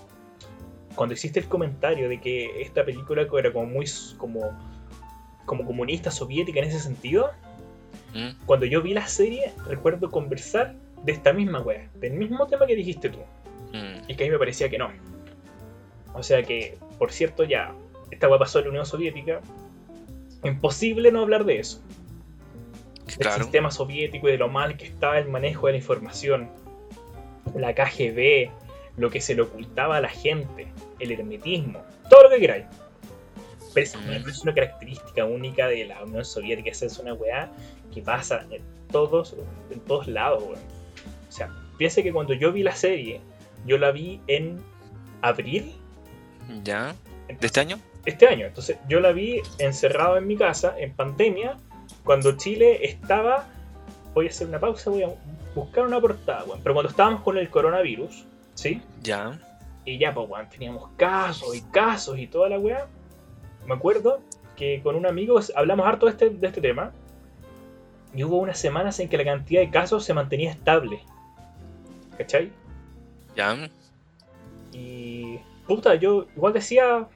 cuando 0.95 1.15
hiciste 1.15 1.41
el 1.41 1.47
comentario 1.47 2.09
de 2.09 2.21
que 2.21 2.63
esta 2.63 2.85
película 2.85 3.23
era 3.39 3.53
como 3.53 3.67
muy 3.67 3.87
como, 4.17 4.41
como 5.47 5.65
comunista 5.65 6.11
soviética 6.11 6.59
en 6.59 6.67
ese 6.67 6.81
sentido, 6.81 7.31
mm. 8.15 8.47
cuando 8.47 8.67
yo 8.67 8.83
vi 8.83 8.95
la 8.95 9.07
serie, 9.07 9.53
recuerdo 9.67 10.11
conversar 10.11 10.75
de 11.05 11.13
esta 11.13 11.33
misma 11.33 11.61
wea, 11.61 11.89
del 11.95 12.13
mismo 12.15 12.47
tema 12.47 12.67
que 12.67 12.77
dijiste 12.77 13.11
tú. 13.11 13.19
Mm. 13.73 14.09
Y 14.09 14.15
que 14.15 14.25
a 14.25 14.27
mí 14.27 14.31
me 14.31 14.39
parecía 14.39 14.69
que 14.69 14.79
no. 14.79 14.91
O 16.13 16.23
sea 16.23 16.43
que, 16.43 16.77
por 16.99 17.13
cierto, 17.13 17.45
ya, 17.45 17.73
esta 18.11 18.29
wea 18.29 18.39
pasó 18.39 18.59
en 18.59 18.65
la 18.67 18.71
Unión 18.71 18.87
Soviética. 18.87 19.41
Imposible 20.43 21.13
no 21.13 21.21
hablar 21.21 21.45
de 21.45 21.61
eso 21.61 21.81
del 23.19 23.33
sistema 23.33 23.71
soviético 23.71 24.29
y 24.29 24.33
de 24.33 24.39
lo 24.39 24.49
mal 24.49 24.77
que 24.77 24.87
estaba 24.87 25.19
el 25.19 25.29
manejo 25.29 25.67
de 25.67 25.73
la 25.75 25.79
información, 25.79 26.49
la 27.55 27.75
KGB, 27.75 28.51
lo 28.97 29.11
que 29.11 29.21
se 29.21 29.35
le 29.35 29.43
ocultaba 29.43 29.97
a 29.97 30.01
la 30.01 30.09
gente, 30.09 30.69
el 30.99 31.13
hermetismo, 31.13 31.83
todo 32.09 32.25
lo 32.25 32.31
que 32.31 32.41
queráis. 32.41 32.67
Pero 33.73 33.87
es 34.29 34.43
una 34.43 34.53
característica 34.53 35.25
única 35.25 35.69
de 35.69 35.85
la 35.85 36.03
Unión 36.03 36.25
Soviética, 36.25 36.71
esa 36.71 36.87
es 36.87 36.99
una 36.99 37.15
weá 37.15 37.51
que 37.91 38.03
pasa 38.03 38.47
en 38.51 38.63
todos, 38.91 39.37
en 39.71 39.81
todos 39.81 40.07
lados, 40.09 40.43
weón. 40.43 40.59
O 41.29 41.33
sea, 41.33 41.51
piense 41.79 42.03
que 42.03 42.13
cuando 42.13 42.35
yo 42.35 42.53
vi 42.53 42.63
la 42.63 42.75
serie, 42.75 43.21
yo 43.67 43.79
la 43.79 43.91
vi 43.91 44.21
en 44.27 44.59
abril. 45.23 45.75
¿Ya? 46.65 46.95
¿De 47.29 47.47
este 47.47 47.61
año? 47.61 47.79
Este 48.05 48.27
año. 48.27 48.47
Entonces, 48.47 48.79
yo 48.89 49.01
la 49.01 49.13
vi 49.13 49.41
encerrado 49.59 50.17
en 50.17 50.27
mi 50.27 50.37
casa, 50.37 50.75
en 50.79 50.93
pandemia, 50.93 51.57
cuando 52.05 52.37
Chile 52.37 52.85
estaba. 52.85 53.47
Voy 54.15 54.27
a 54.27 54.31
hacer 54.31 54.49
una 54.49 54.59
pausa, 54.59 54.91
voy 54.91 55.05
a 55.05 55.11
buscar 55.55 55.87
una 55.87 56.01
portada, 56.01 56.45
weón. 56.45 56.61
Pero 56.63 56.75
cuando 56.75 56.91
estábamos 56.91 57.23
con 57.23 57.39
el 57.39 57.49
coronavirus, 57.49 58.25
¿sí? 58.55 58.83
Ya. 59.03 59.39
Y 59.85 59.99
ya, 59.99 60.13
pues, 60.13 60.29
weón, 60.29 60.49
teníamos 60.49 60.91
casos 60.97 61.55
y 61.55 61.61
casos 61.63 62.19
y 62.19 62.27
toda 62.27 62.49
la 62.49 62.59
weá. 62.59 62.87
Me 63.67 63.75
acuerdo 63.75 64.21
que 64.57 64.81
con 64.83 64.97
un 64.97 65.07
amigo 65.07 65.39
hablamos 65.55 65.87
harto 65.87 66.07
de 66.07 66.13
este, 66.13 66.31
de 66.31 66.47
este 66.47 66.61
tema. 66.61 66.93
Y 68.15 68.25
hubo 68.25 68.39
unas 68.39 68.59
semanas 68.59 68.99
en 69.01 69.09
que 69.09 69.17
la 69.17 69.25
cantidad 69.25 69.61
de 69.61 69.71
casos 69.71 70.05
se 70.05 70.15
mantenía 70.15 70.51
estable. 70.51 71.01
¿Cachai? 72.19 72.51
Ya. 73.37 73.71
Y. 74.73 75.39
Puta, 75.67 75.95
yo 75.95 76.27
igual 76.35 76.53
decía, 76.53 77.07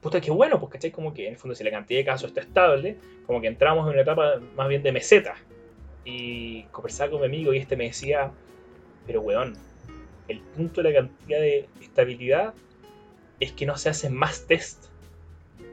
puta, 0.00 0.20
qué 0.20 0.30
bueno, 0.30 0.58
pues, 0.58 0.72
¿cachai? 0.72 0.90
Como 0.90 1.14
que 1.14 1.26
en 1.26 1.34
el 1.34 1.38
fondo 1.38 1.54
si 1.54 1.62
la 1.62 1.70
cantidad 1.70 2.00
de 2.00 2.04
casos 2.04 2.28
está 2.28 2.40
estable, 2.40 2.96
como 3.26 3.40
que 3.40 3.46
entramos 3.46 3.86
en 3.86 3.92
una 3.92 4.02
etapa 4.02 4.40
más 4.56 4.68
bien 4.68 4.82
de 4.82 4.92
meseta. 4.92 5.36
Y 6.04 6.62
conversaba 6.72 7.10
con 7.12 7.20
mi 7.20 7.26
amigo 7.26 7.52
y 7.54 7.58
este 7.58 7.76
me 7.76 7.84
decía, 7.84 8.32
pero 9.06 9.20
weón, 9.20 9.56
el 10.28 10.40
punto 10.40 10.82
de 10.82 10.90
la 10.90 11.00
cantidad 11.00 11.40
de 11.40 11.68
estabilidad 11.80 12.54
es 13.38 13.52
que 13.52 13.66
no 13.66 13.76
se 13.76 13.90
hacen 13.90 14.14
más 14.14 14.46
test, 14.46 14.86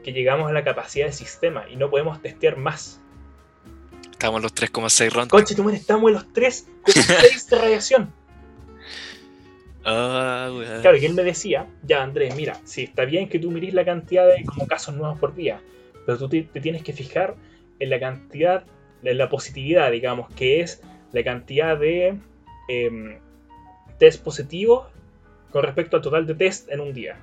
que 0.02 0.12
llegamos 0.12 0.48
a 0.48 0.52
la 0.52 0.64
capacidad 0.64 1.06
del 1.06 1.14
sistema 1.14 1.68
y 1.68 1.76
no 1.76 1.90
podemos 1.90 2.20
testear 2.22 2.56
más. 2.56 3.00
Estamos 4.18 4.38
en 4.38 4.42
los 4.42 4.54
3,6 4.56 5.12
rondas. 5.12 5.28
Conche, 5.28 5.54
tú 5.54 5.70
estamos 5.70 6.08
en 6.08 6.14
los 6.14 6.26
3,6 6.32 7.48
de 7.50 7.56
radiación. 7.56 8.12
Ah, 9.84 10.50
claro, 10.82 10.96
y 10.96 11.04
él 11.04 11.14
me 11.14 11.22
decía, 11.22 11.68
ya 11.84 12.02
Andrés, 12.02 12.34
mira, 12.34 12.60
si 12.64 12.82
está 12.82 13.04
bien 13.04 13.28
que 13.28 13.38
tú 13.38 13.52
mirís 13.52 13.72
la 13.74 13.84
cantidad 13.84 14.26
de 14.26 14.44
como 14.44 14.66
casos 14.66 14.96
nuevos 14.96 15.20
por 15.20 15.36
día, 15.36 15.60
pero 16.04 16.18
tú 16.18 16.28
te, 16.28 16.42
tienes 16.42 16.82
que 16.82 16.92
fijar 16.92 17.36
en 17.78 17.90
la 17.90 18.00
cantidad, 18.00 18.64
en 19.04 19.18
la 19.18 19.28
positividad, 19.28 19.92
digamos, 19.92 20.28
que 20.34 20.62
es 20.62 20.82
la 21.12 21.22
cantidad 21.22 21.78
de 21.78 22.18
em, 22.68 23.20
test 24.00 24.24
positivos 24.24 24.88
con 25.52 25.62
respecto 25.62 25.96
al 25.96 26.02
total 26.02 26.26
de 26.26 26.34
test 26.34 26.68
en 26.72 26.80
un 26.80 26.92
día. 26.92 27.20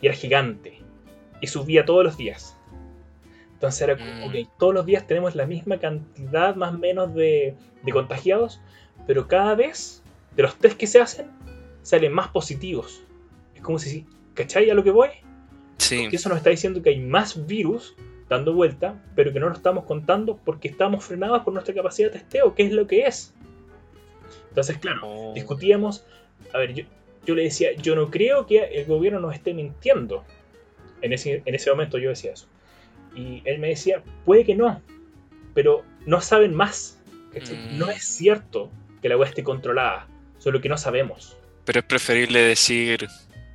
Y 0.00 0.06
era 0.06 0.16
gigante. 0.16 0.78
Y 1.42 1.46
subía 1.48 1.84
todos 1.84 2.04
los 2.04 2.16
días. 2.16 2.57
Entonces 3.58 3.82
era 3.82 3.96
Mm. 3.96 4.22
ok, 4.24 4.34
todos 4.58 4.72
los 4.74 4.86
días 4.86 5.06
tenemos 5.06 5.34
la 5.34 5.44
misma 5.46 5.78
cantidad 5.78 6.54
más 6.54 6.74
o 6.74 6.78
menos 6.78 7.12
de, 7.14 7.56
de 7.82 7.92
contagiados, 7.92 8.60
pero 9.06 9.26
cada 9.26 9.54
vez 9.56 10.02
de 10.36 10.44
los 10.44 10.54
test 10.56 10.76
que 10.78 10.86
se 10.86 11.00
hacen 11.00 11.26
salen 11.82 12.12
más 12.12 12.28
positivos. 12.28 13.02
Es 13.56 13.60
como 13.62 13.78
si, 13.80 14.06
¿cachai 14.34 14.70
a 14.70 14.74
lo 14.74 14.84
que 14.84 14.90
voy? 14.92 15.08
Sí, 15.78 16.02
Porque 16.02 16.16
eso 16.16 16.28
nos 16.28 16.38
está 16.38 16.50
diciendo 16.50 16.82
que 16.82 16.90
hay 16.90 17.00
más 17.00 17.46
virus 17.46 17.96
dando 18.28 18.52
vuelta, 18.52 19.02
pero 19.16 19.32
que 19.32 19.40
no 19.40 19.48
lo 19.48 19.54
estamos 19.54 19.84
contando 19.84 20.36
porque 20.36 20.68
estamos 20.68 21.04
frenados 21.04 21.42
por 21.42 21.52
nuestra 21.54 21.74
capacidad 21.74 22.12
de 22.12 22.18
testeo, 22.20 22.54
que 22.54 22.62
es 22.64 22.72
lo 22.72 22.86
que 22.86 23.06
es. 23.06 23.34
Entonces, 24.50 24.76
claro, 24.78 25.00
Oh. 25.04 25.32
discutíamos, 25.34 26.04
a 26.52 26.58
ver, 26.58 26.74
yo, 26.74 26.84
yo 27.24 27.34
le 27.34 27.44
decía, 27.44 27.72
yo 27.72 27.96
no 27.96 28.10
creo 28.10 28.46
que 28.46 28.58
el 28.64 28.84
gobierno 28.86 29.18
nos 29.20 29.34
esté 29.34 29.54
mintiendo. 29.54 30.24
En 31.00 31.12
ese, 31.12 31.42
en 31.44 31.54
ese 31.54 31.70
momento 31.70 31.98
yo 31.98 32.10
decía 32.10 32.32
eso. 32.32 32.46
Y 33.18 33.42
él 33.44 33.58
me 33.58 33.68
decía, 33.68 34.02
puede 34.24 34.44
que 34.44 34.54
no, 34.54 34.80
pero 35.54 35.84
no 36.06 36.20
saben 36.20 36.54
más. 36.54 36.98
Mm. 37.34 37.78
No 37.78 37.90
es 37.90 38.04
cierto 38.04 38.70
que 39.02 39.08
la 39.08 39.16
web 39.16 39.28
esté 39.28 39.42
controlada, 39.42 40.06
solo 40.38 40.60
que 40.60 40.68
no 40.68 40.78
sabemos. 40.78 41.36
Pero 41.64 41.80
es 41.80 41.84
preferible 41.86 42.40
decir, 42.40 43.08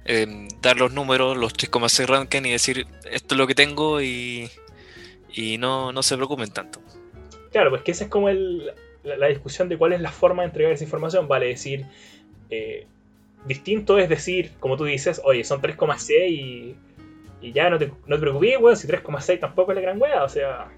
em, 0.05 0.47
dar 0.61 0.77
los 0.77 0.91
números, 0.93 1.37
los 1.37 1.53
3,6 1.53 2.07
ranking 2.07 2.41
y 2.45 2.51
decir, 2.51 2.85
esto 3.09 3.35
es 3.35 3.37
lo 3.39 3.47
que 3.47 3.55
tengo 3.55 4.01
y, 4.01 4.49
y 5.33 5.57
no, 5.57 5.91
no 5.91 6.03
se 6.03 6.15
preocupen 6.15 6.51
tanto. 6.51 6.81
Claro, 7.51 7.69
pues 7.69 7.81
que 7.83 7.91
esa 7.91 8.03
es 8.05 8.09
como 8.09 8.29
el- 8.29 8.71
la, 9.03 9.17
la 9.17 9.27
discusión 9.27 9.69
de 9.69 9.77
cuál 9.77 9.93
es 9.93 10.01
la 10.01 10.11
forma 10.11 10.43
de 10.43 10.47
entregar 10.47 10.71
esa 10.73 10.83
información. 10.83 11.27
Vale 11.27 11.47
decir, 11.47 11.85
eh, 12.49 12.85
distinto 13.45 13.97
es 13.97 14.07
decir, 14.09 14.51
como 14.59 14.77
tú 14.77 14.85
dices, 14.85 15.21
oye, 15.23 15.43
son 15.43 15.61
3,6 15.61 16.29
y, 16.29 16.75
y 17.43 17.51
ya 17.51 17.69
no 17.69 17.77
te, 17.77 17.87
no 18.07 18.15
te 18.15 18.21
preocupes, 18.21 18.57
weón, 18.59 18.77
si 18.77 18.87
3,6 18.87 19.39
tampoco 19.39 19.71
es 19.71 19.75
la 19.75 19.81
gran 19.81 20.01
wea, 20.01 20.23
o 20.23 20.29
sea, 20.29 20.69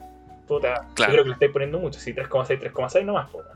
puta, 0.47 0.87
Claro. 0.95 1.11
yo 1.11 1.13
creo 1.13 1.23
que 1.23 1.29
le 1.29 1.33
estáis 1.33 1.51
poniendo 1.51 1.79
mucho, 1.79 1.99
si 1.99 2.13
3,6, 2.13 2.59
3,6 2.59 3.05
nomás, 3.05 3.29
puta. 3.29 3.49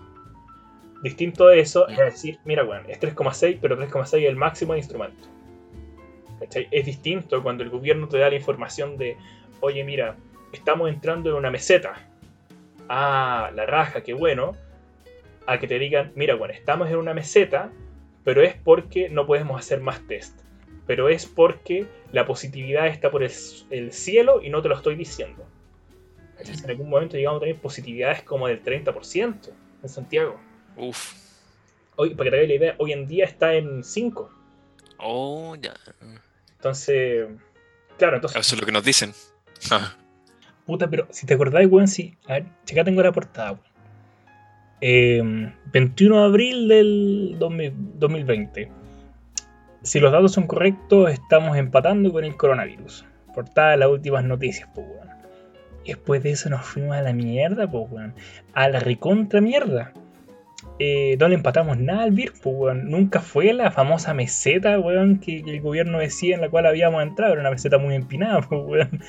Distinto 1.01 1.47
de 1.47 1.59
eso 1.61 1.87
es 1.87 1.97
decir, 1.97 2.39
mira, 2.45 2.63
weón, 2.63 2.83
es 2.87 2.99
3,6, 2.99 3.57
pero 3.61 3.77
3,6 3.77 4.19
es 4.23 4.29
el 4.29 4.35
máximo 4.35 4.73
de 4.73 4.79
instrumento. 4.79 5.27
¿Cachai? 6.39 6.67
Es 6.71 6.85
distinto 6.85 7.41
cuando 7.43 7.63
el 7.63 7.69
gobierno 7.69 8.07
te 8.07 8.17
da 8.17 8.29
la 8.29 8.35
información 8.35 8.97
de, 8.97 9.17
oye, 9.59 9.83
mira, 9.83 10.15
estamos 10.53 10.89
entrando 10.89 11.29
en 11.29 11.35
una 11.35 11.51
meseta. 11.51 11.95
Ah, 12.87 13.51
la 13.55 13.65
raja, 13.65 14.01
qué 14.01 14.13
bueno. 14.13 14.53
A 15.47 15.57
que 15.57 15.67
te 15.67 15.79
digan, 15.79 16.11
mira, 16.15 16.35
bueno, 16.35 16.53
estamos 16.53 16.89
en 16.89 16.97
una 16.97 17.13
meseta, 17.13 17.71
pero 18.23 18.41
es 18.41 18.55
porque 18.55 19.09
no 19.09 19.25
podemos 19.25 19.59
hacer 19.59 19.81
más 19.81 19.99
test. 20.07 20.39
Pero 20.89 21.07
es 21.07 21.27
porque 21.27 21.85
la 22.11 22.25
positividad 22.25 22.87
está 22.87 23.11
por 23.11 23.21
el, 23.21 23.31
el 23.69 23.93
cielo 23.93 24.41
y 24.41 24.49
no 24.49 24.63
te 24.63 24.69
lo 24.69 24.75
estoy 24.75 24.95
diciendo. 24.95 25.45
En 26.39 26.67
algún 26.67 26.89
momento 26.89 27.15
llegamos 27.15 27.37
a 27.37 27.41
tener 27.41 27.61
positividades 27.61 28.23
como 28.23 28.47
del 28.47 28.63
30% 28.63 29.51
en 29.83 29.89
Santiago. 29.89 30.39
Uf. 30.75 31.13
Hoy, 31.95 32.15
para 32.15 32.23
que 32.23 32.31
te 32.31 32.37
hagas 32.37 32.49
la 32.49 32.55
idea, 32.55 32.75
hoy 32.79 32.93
en 32.93 33.07
día 33.07 33.25
está 33.25 33.53
en 33.53 33.83
5. 33.83 34.31
Oh, 34.97 35.55
ya. 35.61 35.75
Entonces, 36.55 37.27
claro, 37.99 38.15
entonces 38.15 38.41
Eso 38.41 38.55
es 38.55 38.59
lo 38.59 38.65
que 38.65 38.71
nos 38.71 38.83
dicen. 38.83 39.13
Ah, 39.69 39.95
Puta, 40.65 40.89
pero 40.89 41.07
si 41.11 41.27
te 41.27 41.35
acordáis, 41.35 41.69
weón, 41.69 41.87
si. 41.87 42.17
A 42.25 42.33
ver, 42.33 42.45
acá 42.71 42.83
tengo 42.83 43.03
la 43.03 43.11
portada, 43.11 43.51
weón. 43.51 43.63
Eh, 44.81 45.53
21 45.71 46.17
de 46.17 46.25
abril 46.25 46.67
del 46.67 47.35
2000 47.37 47.73
2020. 47.99 48.78
Si 49.81 49.99
los 49.99 50.11
datos 50.11 50.33
son 50.33 50.45
correctos, 50.47 51.09
estamos 51.11 51.57
empatando 51.57 52.11
con 52.11 52.23
el 52.25 52.35
coronavirus. 52.35 53.05
Portada 53.33 53.71
de 53.71 53.77
las 53.77 53.89
últimas 53.89 54.23
noticias, 54.23 54.69
pues, 54.73 54.85
weón. 54.87 55.09
Después 55.85 56.21
de 56.21 56.31
eso 56.31 56.49
nos 56.49 56.65
fuimos 56.65 56.95
a 56.97 57.01
la 57.01 57.13
mierda, 57.13 57.69
pues, 57.69 57.85
weón. 57.89 58.13
A 58.53 58.67
la 58.69 58.79
recontra 58.79 59.39
mierda. 59.41 59.93
Eh, 60.77 61.15
no 61.19 61.27
le 61.27 61.35
empatamos 61.35 61.77
nada 61.77 62.03
al 62.03 62.11
virus, 62.11 62.39
pues, 62.41 62.55
weón. 62.57 62.89
Nunca 62.89 63.21
fue 63.21 63.53
la 63.53 63.71
famosa 63.71 64.13
meseta, 64.13 64.77
weón, 64.79 65.19
que, 65.19 65.39
el 65.39 65.61
gobierno 65.61 65.99
decía 65.99 66.35
en 66.35 66.41
la 66.41 66.49
cual 66.49 66.65
habíamos 66.65 67.01
entrado. 67.01 67.31
Era 67.33 67.41
una 67.41 67.51
meseta 67.51 67.77
muy 67.77 67.95
empinada, 67.95 68.41
pues, 68.41 68.61
weón. 68.65 69.01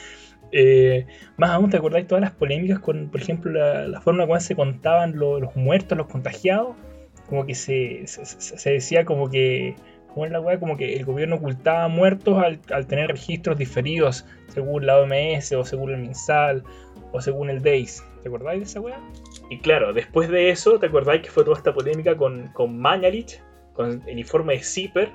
Eh, 0.52 1.06
más 1.36 1.50
aún, 1.50 1.70
¿te 1.70 1.76
acordáis 1.76 2.06
todas 2.06 2.22
las 2.22 2.32
polémicas 2.32 2.78
con, 2.80 3.08
por 3.10 3.20
ejemplo, 3.20 3.52
la, 3.52 3.86
la 3.86 4.00
forma 4.00 4.26
cual 4.26 4.40
se 4.40 4.56
contaban 4.56 5.16
lo- 5.16 5.38
los 5.40 5.54
muertos, 5.56 5.96
los 5.98 6.06
contagiados? 6.08 6.76
Como 7.28 7.46
que 7.46 7.54
se, 7.54 8.06
se- 8.06 8.24
se 8.24 8.70
decía 8.70 9.04
como 9.04 9.30
que, 9.30 9.76
¿cómo 10.12 10.26
es 10.26 10.32
la 10.32 10.40
weá? 10.40 10.58
Como 10.58 10.76
que 10.76 10.96
el 10.96 11.04
gobierno 11.04 11.36
ocultaba 11.36 11.88
muertos 11.88 12.42
al, 12.42 12.60
al 12.72 12.86
tener 12.86 13.08
registros 13.08 13.58
diferidos 13.58 14.26
según 14.48 14.86
la 14.86 14.98
OMS 14.98 15.52
o 15.52 15.64
según 15.64 15.90
el 15.90 15.98
MinSal 15.98 16.62
o 17.12 17.20
según 17.20 17.50
el 17.50 17.62
DAIS. 17.62 18.04
¿Te 18.22 18.28
acordáis 18.28 18.60
de 18.60 18.64
esa 18.64 18.80
weá? 18.80 19.00
Y 19.50 19.58
claro, 19.58 19.92
después 19.92 20.28
de 20.28 20.50
eso, 20.50 20.78
¿te 20.78 20.86
acordáis 20.86 21.22
que 21.22 21.30
fue 21.30 21.44
toda 21.44 21.56
esta 21.56 21.72
polémica 21.72 22.16
con, 22.16 22.48
con 22.48 22.78
Mañalich, 22.78 23.40
con 23.72 24.02
el 24.06 24.18
informe 24.18 24.54
de 24.54 24.62
CIPER, 24.62 25.10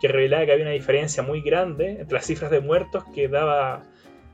que 0.00 0.08
revelaba 0.08 0.46
que 0.46 0.52
había 0.52 0.64
una 0.64 0.72
diferencia 0.72 1.22
muy 1.22 1.40
grande 1.40 2.00
entre 2.00 2.14
las 2.14 2.26
cifras 2.26 2.50
de 2.50 2.60
muertos 2.60 3.04
que 3.14 3.28
daba 3.28 3.82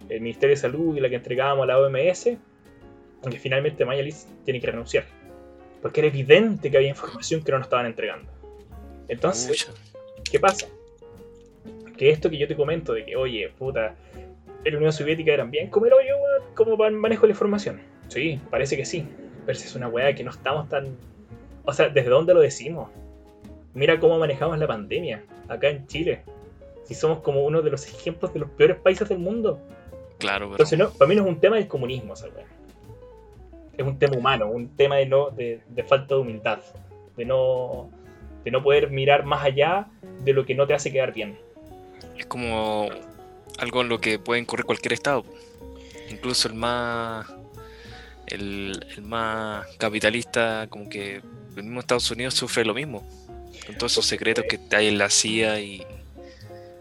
el 0.09 0.20
Ministerio 0.20 0.55
de 0.55 0.61
Salud 0.61 0.96
y 0.96 1.00
la 1.00 1.09
que 1.09 1.16
entregábamos 1.16 1.64
a 1.64 1.66
la 1.66 1.78
OMS, 1.78 2.24
que 3.30 3.38
finalmente 3.38 3.84
Mañalich 3.84 4.26
tiene 4.44 4.61
que 4.61 4.66
renunciar. 4.66 5.05
Porque 5.80 6.00
era 6.00 6.09
evidente 6.09 6.70
que 6.70 6.76
había 6.76 6.90
información 6.90 7.42
que 7.42 7.52
no 7.52 7.59
nos 7.59 7.66
estaban 7.66 7.86
entregando. 7.86 8.30
Entonces. 9.09 9.70
¿Qué 10.35 10.41
pasa? 10.41 10.66
Que 11.97 12.11
esto 12.11 12.28
que 12.28 12.37
yo 12.37 12.49
te 12.49 12.57
comento 12.57 12.93
de 12.93 13.05
que, 13.05 13.14
oye, 13.14 13.53
puta, 13.57 13.95
en 14.64 14.72
la 14.72 14.78
Unión 14.78 14.93
Soviética 14.93 15.32
eran 15.32 15.53
bien 15.53 15.70
como 15.70 15.87
el 15.87 15.93
hoyo, 15.93 16.16
como 16.57 16.76
manejo 16.76 17.22
de 17.22 17.28
la 17.28 17.35
información. 17.35 17.80
Sí, 18.09 18.41
parece 18.51 18.76
que 18.76 18.85
sí. 18.85 19.07
Pero 19.47 19.57
si 19.57 19.66
es 19.68 19.76
una 19.76 19.87
weá 19.87 20.12
que 20.12 20.24
no 20.24 20.32
estamos 20.32 20.68
tan. 20.68 20.97
O 21.64 21.72
sea, 21.72 21.89
¿desde 21.89 22.11
dónde 22.11 22.35
lo 22.35 22.41
decimos? 22.41 22.91
Mira 23.74 24.01
cómo 24.01 24.18
manejamos 24.18 24.59
la 24.59 24.66
pandemia 24.66 25.22
acá 25.47 25.68
en 25.68 25.87
Chile. 25.87 26.22
Si 26.82 26.95
somos 26.95 27.20
como 27.20 27.45
uno 27.45 27.62
de 27.62 27.70
los 27.70 27.87
ejemplos 27.87 28.35
de 28.35 28.41
los 28.41 28.51
peores 28.51 28.78
países 28.78 29.09
del 29.09 29.20
mundo. 29.20 29.61
Claro, 30.18 30.47
pero. 30.47 30.55
Entonces, 30.55 30.76
no, 30.76 30.91
para 30.91 31.09
mí 31.09 31.14
no 31.14 31.22
es 31.22 31.28
un 31.28 31.39
tema 31.39 31.55
del 31.55 31.68
comunismo, 31.68 32.14
esa 32.14 32.26
weá. 32.26 32.47
Es 33.78 33.87
un 33.87 34.01
tema 34.01 34.16
humano, 34.16 34.51
un 34.51 34.74
tema 34.74 34.97
de, 34.97 35.07
no, 35.07 35.30
de, 35.30 35.61
de 35.68 35.85
falta 35.85 36.16
de 36.16 36.22
humildad. 36.22 36.59
De 37.16 37.24
no, 37.24 37.89
de 38.45 38.51
no 38.51 38.62
poder 38.62 38.90
mirar 38.90 39.24
más 39.24 39.45
allá 39.45 39.86
de 40.24 40.32
lo 40.32 40.45
que 40.45 40.55
no 40.55 40.66
te 40.66 40.74
hace 40.74 40.92
quedar 40.92 41.12
bien. 41.12 41.38
Es 42.18 42.26
como 42.26 42.88
algo 43.59 43.80
en 43.82 43.88
lo 43.88 44.01
que 44.01 44.18
puede 44.18 44.40
incurrir 44.40 44.64
cualquier 44.64 44.92
estado. 44.92 45.24
Incluso 46.11 46.49
el 46.49 46.55
más. 46.55 47.26
El, 48.26 48.84
el 48.97 49.03
más 49.03 49.66
capitalista, 49.76 50.66
como 50.70 50.88
que 50.88 51.16
el 51.57 51.62
mismo 51.62 51.80
Estados 51.80 52.11
Unidos 52.11 52.34
sufre 52.34 52.64
lo 52.64 52.74
mismo. 52.74 53.07
Con 53.66 53.76
todos 53.76 53.92
esos 53.92 54.07
secretos 54.07 54.45
que 54.49 54.59
hay 54.74 54.88
en 54.88 54.99
la 54.99 55.11
CIA 55.11 55.61
y, 55.61 55.86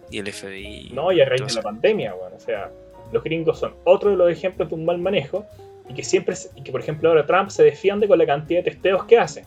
y 0.10 0.20
el 0.20 0.32
FBI. 0.32 0.92
No, 0.94 1.12
y 1.12 1.22
a 1.22 1.26
raíz 1.26 1.46
de 1.46 1.54
la 1.56 1.62
pandemia, 1.62 2.14
bueno, 2.14 2.36
o 2.36 2.40
sea, 2.40 2.70
los 3.12 3.24
gringos 3.24 3.60
son 3.60 3.74
otro 3.84 4.12
de 4.12 4.18
los 4.18 4.32
ejemplos 4.32 4.70
de 4.70 4.76
un 4.76 4.86
mal 4.86 4.98
manejo 5.00 5.46
y 5.90 5.94
que 5.94 6.04
siempre, 6.04 6.36
y 6.56 6.62
que 6.62 6.72
por 6.72 6.82
ejemplo 6.82 7.10
ahora 7.10 7.26
Trump 7.26 7.50
se 7.50 7.64
defiende 7.64 8.08
con 8.08 8.18
la 8.18 8.26
cantidad 8.26 8.64
de 8.64 8.72
testeos 8.72 9.06
que 9.06 9.18
hace. 9.18 9.46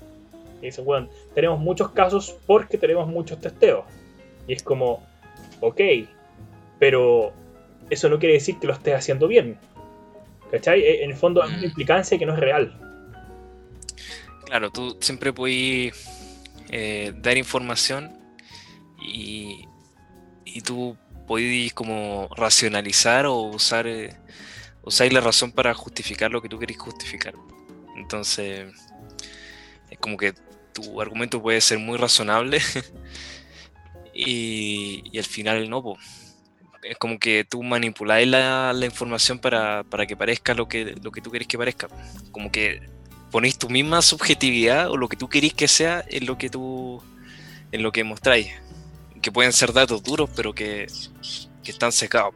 Y 0.63 0.67
dice, 0.67 0.81
bueno, 0.83 1.09
tenemos 1.35 1.59
muchos 1.61 1.91
casos 1.91 2.37
porque 2.47 2.79
tenemos 2.79 3.07
muchos 3.09 3.41
testeos. 3.41 3.85
Y 4.49 4.53
es 4.55 4.63
como, 4.63 5.05
ok, 5.61 5.81
pero 6.79 7.33
eso 7.91 8.09
no 8.09 8.19
quiere 8.19 8.35
decir 8.35 8.59
que 8.59 8.67
lo 8.67 8.73
estés 8.73 8.95
haciendo 8.95 9.29
bien. 9.29 9.59
¿Cachai? 10.51 10.81
E- 10.83 11.05
En 11.05 11.11
el 11.11 11.17
fondo 11.17 11.43
hay 11.43 11.49
una 11.51 11.59
Mm. 11.59 11.65
implicancia 11.65 12.19
que 12.19 12.27
no 12.27 12.33
es 12.35 12.39
real. 12.41 12.81
Claro, 14.47 14.71
tú 14.71 14.97
siempre 15.01 15.33
puedes 15.33 15.93
eh, 16.71 17.13
dar 17.17 17.37
información 17.37 18.17
y, 19.03 19.67
y 20.45 20.61
tú 20.63 20.97
puedes 21.27 21.75
como 21.75 22.29
racionalizar 22.37 23.27
o 23.27 23.35
usar, 23.43 23.87
eh, 23.89 24.15
usar 24.85 25.13
la 25.13 25.21
razón 25.21 25.51
para 25.53 25.75
justificar 25.75 26.31
lo 26.31 26.41
que 26.41 26.49
tú 26.49 26.59
querés 26.59 26.79
justificar. 26.79 27.35
Entonces, 27.97 28.73
es 29.91 29.99
como 29.99 30.17
que 30.17 30.33
tu 30.77 31.01
argumento 31.01 31.41
puede 31.41 31.61
ser 31.61 31.79
muy 31.79 31.97
razonable 31.97 32.61
y, 34.15 35.17
al 35.17 35.25
final 35.25 35.71
no, 35.71 35.83
po. 35.83 35.99
Es 36.83 36.99
como 36.99 37.19
que 37.19 37.45
tú 37.49 37.63
manipuláis 37.63 38.29
la, 38.29 38.73
información 38.85 39.39
para, 39.39 39.83
para 39.85 40.07
que 40.07 40.17
parezca 40.17 40.55
lo 40.55 40.69
que, 40.69 40.95
lo 41.03 41.11
que 41.11 41.21
tú 41.21 41.31
querés 41.33 41.49
que 41.49 41.59
parezca. 41.59 41.89
Como 42.31 42.53
que 42.53 42.81
ponéis 43.33 43.59
tu 43.59 43.69
misma 43.69 44.03
subjetividad 44.03 44.91
o 44.91 44.97
lo 44.97 45.09
que 45.09 45.17
tú 45.17 45.29
querís 45.29 45.55
que 45.55 45.67
sea 45.67 46.05
en 46.09 46.27
lo 46.27 46.39
que 46.39 46.51
tú 46.51 47.03
en 47.73 47.83
lo 47.83 47.91
que 47.91 48.05
mostráis 48.05 48.53
que 49.21 49.33
pueden 49.33 49.53
ser 49.53 49.73
datos 49.73 50.05
duros 50.05 50.31
pero 50.37 50.55
que, 50.55 50.87
que 51.65 51.71
están 51.73 51.91
secados 51.91 52.35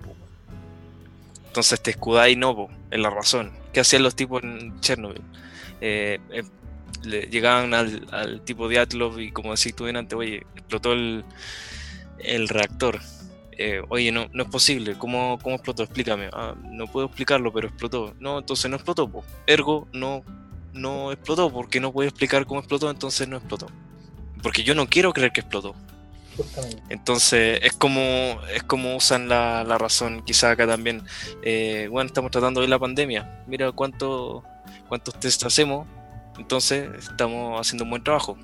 entonces 1.46 1.80
te 1.80 1.92
escudáis 1.92 2.36
no 2.36 2.68
en 2.90 3.02
la 3.02 3.08
razón 3.08 3.52
¿qué 3.72 3.80
hacían 3.80 4.02
los 4.02 4.16
tipos 4.16 4.42
en 4.42 4.80
Chernobyl? 4.80 5.22
Eh, 5.80 6.18
eh, 6.30 6.42
le- 7.02 7.22
llegaban 7.28 7.74
al, 7.74 8.06
al 8.12 8.40
tipo 8.42 8.68
de 8.68 8.78
Atlov 8.78 9.18
y 9.20 9.30
como 9.32 9.54
decís 9.54 9.74
tú 9.74 9.86
antes 9.86 10.18
oye 10.18 10.46
explotó 10.56 10.92
el 10.92 11.24
el 12.18 12.48
reactor. 12.48 13.00
Eh, 13.62 13.82
oye, 13.90 14.10
no, 14.10 14.26
no 14.32 14.44
es 14.44 14.48
posible, 14.48 14.94
¿Cómo, 14.96 15.38
¿cómo, 15.42 15.54
explotó? 15.56 15.82
Explícame. 15.82 16.30
Ah, 16.32 16.54
no 16.70 16.86
puedo 16.86 17.06
explicarlo, 17.06 17.52
pero 17.52 17.68
explotó. 17.68 18.14
No, 18.18 18.38
entonces 18.38 18.70
no 18.70 18.76
explotó. 18.76 19.10
Ergo, 19.46 19.86
no, 19.92 20.22
no 20.72 21.12
explotó, 21.12 21.50
porque 21.50 21.78
no 21.80 21.92
puedo 21.92 22.08
explicar 22.08 22.46
cómo 22.46 22.60
explotó, 22.60 22.88
entonces 22.90 23.28
no 23.28 23.36
explotó. 23.36 23.66
Porque 24.42 24.62
yo 24.62 24.74
no 24.74 24.86
quiero 24.86 25.12
creer 25.12 25.32
que 25.32 25.40
explotó. 25.40 25.74
Entonces 26.88 27.60
es 27.62 27.72
como 27.74 28.40
es 28.54 28.62
como 28.62 28.96
usan 28.96 29.28
la, 29.28 29.62
la 29.64 29.76
razón, 29.76 30.22
quizá 30.24 30.50
acá 30.50 30.66
también. 30.66 31.02
Eh, 31.42 31.88
bueno, 31.90 32.06
estamos 32.06 32.30
tratando 32.30 32.62
de 32.62 32.68
la 32.68 32.78
pandemia. 32.78 33.44
Mira 33.46 33.72
cuánto, 33.72 34.42
cuántos 34.88 35.18
test 35.20 35.44
hacemos. 35.44 35.86
Entonces 36.40 36.88
estamos 36.98 37.60
haciendo 37.60 37.84
un 37.84 37.90
buen 37.90 38.02
trabajo. 38.02 38.36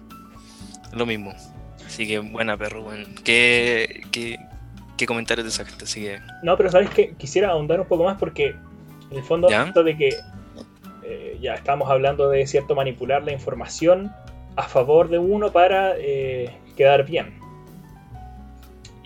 Lo 0.92 1.07
mismo. 1.07 1.34
Así 1.84 2.07
que 2.07 2.18
buena 2.18 2.57
perro, 2.57 2.82
bueno. 2.82 3.07
¿Qué, 3.24 4.03
qué, 4.12 4.38
qué 4.97 5.07
comentarios 5.07 5.44
de 5.44 5.51
esa 5.51 5.64
gente? 5.64 5.84
Así 5.84 6.03
que... 6.03 6.20
No, 6.42 6.57
pero 6.57 6.70
sabes 6.70 6.90
que 6.90 7.14
quisiera 7.14 7.51
ahondar 7.51 7.80
un 7.80 7.86
poco 7.86 8.05
más 8.05 8.18
porque 8.18 8.55
en 9.11 9.16
el 9.16 9.22
fondo 9.22 9.49
esto 9.49 9.82
de 9.82 9.97
que 9.97 10.16
eh, 11.03 11.38
ya 11.40 11.55
estamos 11.55 11.90
hablando 11.90 12.28
de 12.28 12.47
cierto 12.47 12.74
manipular 12.74 13.22
la 13.24 13.32
información 13.32 14.12
a 14.57 14.62
favor 14.64 15.09
de 15.09 15.18
uno 15.18 15.53
para 15.53 15.94
eh, 15.97 16.57
quedar 16.76 17.05
bien 17.05 17.47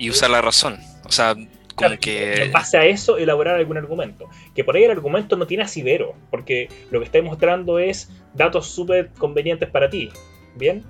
y 0.00 0.08
usar 0.08 0.30
la 0.30 0.40
razón. 0.40 0.78
O 1.04 1.12
sea, 1.12 1.36
como 1.82 1.98
que. 1.98 2.44
En 2.44 2.52
base 2.52 2.78
a 2.78 2.86
eso, 2.86 3.18
elaborar 3.18 3.56
algún 3.56 3.76
argumento. 3.76 4.28
Que 4.54 4.64
por 4.64 4.76
ahí 4.76 4.84
el 4.84 4.90
argumento 4.90 5.36
no 5.36 5.46
tiene 5.46 5.64
asidero, 5.64 6.14
porque 6.30 6.68
lo 6.90 7.00
que 7.00 7.06
está 7.06 7.20
mostrando 7.22 7.78
es 7.78 8.10
datos 8.34 8.66
súper 8.66 9.10
convenientes 9.10 9.68
para 9.68 9.90
ti. 9.90 10.10
¿Bien? 10.56 10.84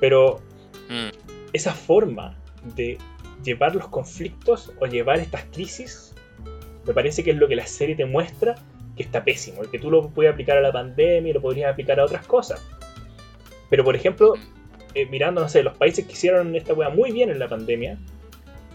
Pero 0.00 0.40
mm. 0.88 1.08
esa 1.52 1.72
forma 1.72 2.36
de 2.76 2.98
llevar 3.42 3.74
los 3.74 3.88
conflictos 3.88 4.72
o 4.80 4.86
llevar 4.86 5.20
estas 5.20 5.44
crisis, 5.52 6.14
me 6.86 6.92
parece 6.92 7.22
que 7.22 7.30
es 7.30 7.36
lo 7.36 7.48
que 7.48 7.56
la 7.56 7.66
serie 7.66 7.94
te 7.94 8.06
muestra 8.06 8.56
que 8.96 9.02
está 9.02 9.24
pésimo. 9.24 9.62
El 9.62 9.70
que 9.70 9.78
tú 9.78 9.90
lo 9.90 10.10
puedes 10.10 10.32
aplicar 10.32 10.58
a 10.58 10.60
la 10.60 10.72
pandemia 10.72 11.30
y 11.30 11.32
lo 11.32 11.40
podrías 11.40 11.72
aplicar 11.72 12.00
a 12.00 12.04
otras 12.04 12.26
cosas. 12.26 12.62
Pero 13.70 13.84
por 13.84 13.94
ejemplo, 13.94 14.34
eh, 14.94 15.06
mirando, 15.06 15.40
no 15.40 15.48
sé, 15.48 15.62
los 15.62 15.76
países 15.76 16.06
que 16.06 16.12
hicieron 16.12 16.54
esta 16.56 16.74
weá 16.74 16.90
muy 16.90 17.12
bien 17.12 17.30
en 17.30 17.38
la 17.38 17.48
pandemia, 17.48 17.98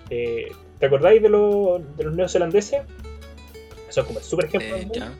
eh, 0.10 0.52
¿Te 0.84 0.88
acordáis 0.88 1.22
de, 1.22 1.30
los 1.30 1.82
neozelandeses? 1.98 2.82
Eso 3.88 4.02
es 4.02 4.06
como 4.06 4.20
el 4.20 4.26
super 4.26 4.48
ejemplo. 4.48 4.76
Eh, 4.76 4.88
ya. 4.94 5.14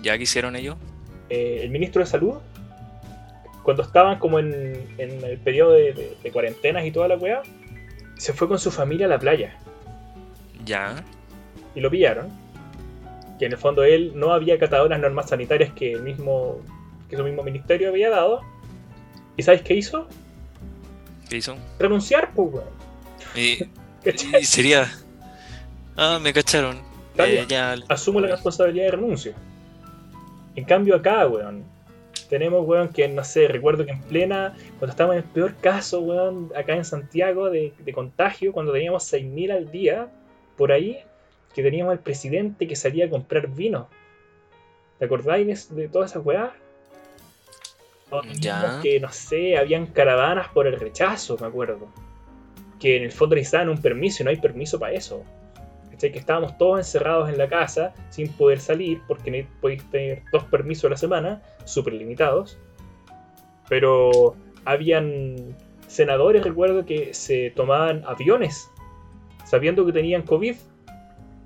¿Ya 0.00 0.16
qué 0.16 0.22
hicieron 0.22 0.54
ellos? 0.54 0.76
Eh, 1.28 1.58
el 1.62 1.70
ministro 1.70 1.98
de 1.98 2.06
Salud, 2.06 2.34
cuando 3.64 3.82
estaban 3.82 4.20
como 4.20 4.38
en, 4.38 4.94
el 4.98 5.38
periodo 5.38 5.72
de, 5.72 6.30
cuarentenas 6.32 6.86
y 6.86 6.92
toda 6.92 7.08
la 7.08 7.16
weá, 7.16 7.42
se 8.16 8.32
fue 8.32 8.46
con 8.46 8.60
su 8.60 8.70
familia 8.70 9.06
a 9.06 9.08
la 9.08 9.18
playa. 9.18 9.58
Ya. 10.64 11.02
Y 11.74 11.80
lo 11.80 11.90
pillaron. 11.90 12.28
Que 13.40 13.46
en 13.46 13.52
el 13.54 13.58
fondo 13.58 13.82
él 13.82 14.12
no 14.14 14.32
había 14.32 14.56
catado 14.56 14.88
las 14.88 15.00
normas 15.00 15.30
sanitarias 15.30 15.72
que 15.72 15.94
el 15.94 16.04
mismo 16.04 16.60
que 17.10 17.16
su 17.16 17.24
mismo 17.24 17.42
ministerio 17.42 17.88
había 17.88 18.08
dado. 18.08 18.40
¿Y 19.36 19.42
sabes 19.42 19.62
qué 19.62 19.74
hizo? 19.74 20.06
¿Qué 21.28 21.38
hizo? 21.38 21.56
Renunciar, 21.80 22.30
pues, 22.36 22.52
weón. 22.52 22.68
Y 23.34 23.66
y 24.04 24.44
sería. 24.44 24.90
Ah, 25.96 26.18
me 26.20 26.32
cacharon. 26.32 26.80
Eh, 27.18 27.46
asumo 27.88 28.20
la 28.20 28.28
responsabilidad 28.28 28.86
de 28.86 28.90
renuncio. 28.92 29.34
En 30.54 30.64
cambio, 30.64 30.96
acá, 30.96 31.26
weón, 31.26 31.64
tenemos, 32.28 32.66
weón, 32.66 32.88
que 32.88 33.06
no 33.08 33.24
sé, 33.24 33.48
recuerdo 33.48 33.84
que 33.84 33.92
en 33.92 34.00
plena, 34.00 34.56
cuando 34.78 34.92
estábamos 34.92 35.16
en 35.16 35.22
el 35.22 35.28
peor 35.28 35.54
caso, 35.56 36.00
weón, 36.00 36.50
acá 36.56 36.74
en 36.74 36.84
Santiago 36.84 37.50
de, 37.50 37.72
contagio, 37.94 38.52
cuando 38.52 38.72
teníamos 38.72 39.12
6.000 39.12 39.52
al 39.52 39.70
día, 39.70 40.08
por 40.56 40.72
ahí, 40.72 40.98
que 41.54 41.62
teníamos 41.62 41.92
al 41.92 41.98
presidente 41.98 42.66
que 42.66 42.76
salía 42.76 43.06
a 43.06 43.10
comprar 43.10 43.48
vino. 43.48 43.88
¿Te 44.98 45.04
acordáis 45.04 45.74
de, 45.74 45.88
todas 45.88 46.12
esas 46.12 46.24
weas? 46.24 46.50
Ya. 48.34 48.80
Que 48.82 49.00
no 49.00 49.10
sé, 49.10 49.56
habían 49.56 49.86
caravanas 49.86 50.48
por 50.48 50.66
el 50.66 50.78
rechazo, 50.78 51.38
me 51.40 51.46
acuerdo 51.46 51.88
que 52.82 52.96
en 52.96 53.04
el 53.04 53.12
fondo 53.12 53.36
necesitaban 53.36 53.68
un 53.68 53.78
permiso 53.78 54.22
y 54.22 54.24
no 54.24 54.30
hay 54.30 54.38
permiso 54.38 54.76
para 54.80 54.92
eso. 54.92 55.22
Que 56.00 56.18
estábamos 56.18 56.58
todos 56.58 56.80
encerrados 56.80 57.28
en 57.28 57.38
la 57.38 57.48
casa 57.48 57.94
sin 58.10 58.26
poder 58.32 58.58
salir 58.58 59.00
porque 59.06 59.30
no 59.30 59.48
podéis 59.60 59.88
tener 59.88 60.24
dos 60.32 60.42
permisos 60.46 60.86
a 60.86 60.88
la 60.88 60.96
semana, 60.96 61.40
súper 61.64 61.92
limitados. 61.92 62.58
Pero 63.68 64.34
habían 64.64 65.54
senadores, 65.86 66.42
recuerdo, 66.42 66.84
que 66.84 67.14
se 67.14 67.50
tomaban 67.50 68.02
aviones 68.04 68.68
sabiendo 69.44 69.86
que 69.86 69.92
tenían 69.92 70.22
COVID 70.22 70.56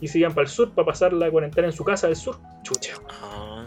y 0.00 0.08
se 0.08 0.20
iban 0.20 0.32
para 0.32 0.46
el 0.46 0.50
sur 0.50 0.70
para 0.72 0.86
pasar 0.86 1.12
la 1.12 1.30
cuarentena 1.30 1.66
en 1.66 1.74
su 1.74 1.84
casa 1.84 2.06
del 2.06 2.16
sur. 2.16 2.38
Chucha. 2.62 2.94
Ah, 3.10 3.66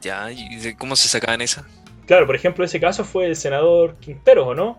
ya, 0.00 0.32
¿y 0.32 0.74
cómo 0.74 0.96
se 0.96 1.08
sacaban 1.08 1.42
esa? 1.42 1.66
Claro, 2.06 2.24
por 2.24 2.34
ejemplo, 2.34 2.64
ese 2.64 2.80
caso 2.80 3.04
fue 3.04 3.26
el 3.26 3.36
senador 3.36 3.96
Quinteros, 3.96 4.46
¿o 4.46 4.54
no? 4.54 4.78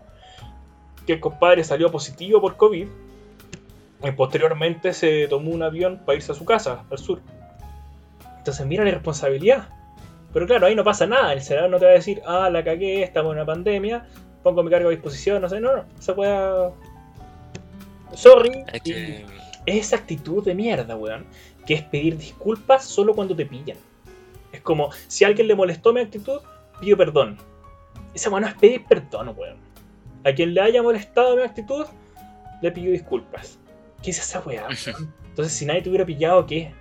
Que 1.06 1.14
el 1.14 1.20
compadre 1.20 1.64
salió 1.64 1.90
positivo 1.90 2.40
por 2.40 2.56
COVID 2.56 2.86
y 4.04 4.10
posteriormente 4.12 4.92
se 4.92 5.28
tomó 5.28 5.50
un 5.50 5.62
avión 5.62 6.00
para 6.04 6.16
irse 6.16 6.32
a 6.32 6.34
su 6.34 6.44
casa, 6.44 6.84
al 6.90 6.98
sur. 6.98 7.20
Entonces 8.38 8.66
mira 8.66 8.84
la 8.84 8.90
responsabilidad. 8.90 9.68
Pero 10.32 10.46
claro, 10.46 10.66
ahí 10.66 10.74
no 10.74 10.82
pasa 10.82 11.06
nada. 11.06 11.32
El 11.32 11.42
senador 11.42 11.70
no 11.70 11.78
te 11.78 11.84
va 11.84 11.92
a 11.92 11.94
decir, 11.94 12.22
ah, 12.26 12.50
la 12.50 12.64
cagué, 12.64 13.02
estamos 13.02 13.32
en 13.32 13.38
una 13.38 13.46
pandemia, 13.46 14.06
pongo 14.42 14.62
mi 14.62 14.70
cargo 14.70 14.88
a 14.88 14.90
disposición, 14.90 15.42
no 15.42 15.48
sé, 15.48 15.60
no, 15.60 15.76
no, 15.76 15.84
se 15.98 16.12
puede... 16.14 16.70
Sorry. 18.14 18.64
Es 19.64 19.76
esa 19.86 19.96
actitud 19.96 20.44
de 20.44 20.54
mierda, 20.54 20.96
weón, 20.96 21.24
que 21.66 21.74
es 21.74 21.82
pedir 21.82 22.18
disculpas 22.18 22.84
solo 22.84 23.14
cuando 23.14 23.36
te 23.36 23.46
pillan. 23.46 23.76
Es 24.52 24.60
como, 24.60 24.90
si 25.06 25.24
a 25.24 25.28
alguien 25.28 25.46
le 25.46 25.54
molestó 25.54 25.92
mi 25.92 26.00
actitud, 26.00 26.40
pido 26.80 26.96
perdón. 26.96 27.38
Esa 28.12 28.28
weón 28.28 28.42
no 28.42 28.48
es 28.48 28.54
pedir 28.54 28.84
perdón, 28.86 29.34
weón. 29.36 29.71
A 30.24 30.32
quien 30.32 30.54
le 30.54 30.60
haya 30.60 30.82
molestado 30.82 31.36
mi 31.36 31.42
actitud, 31.42 31.86
le 32.60 32.70
pido 32.70 32.92
disculpas. 32.92 33.58
¿Qué 34.02 34.10
es 34.10 34.18
esa 34.18 34.40
weá? 34.40 34.66
Entonces, 35.28 35.52
si 35.52 35.66
nadie 35.66 35.82
te 35.82 35.88
hubiera 35.88 36.04
pillado, 36.04 36.46
¿qué? 36.46 36.72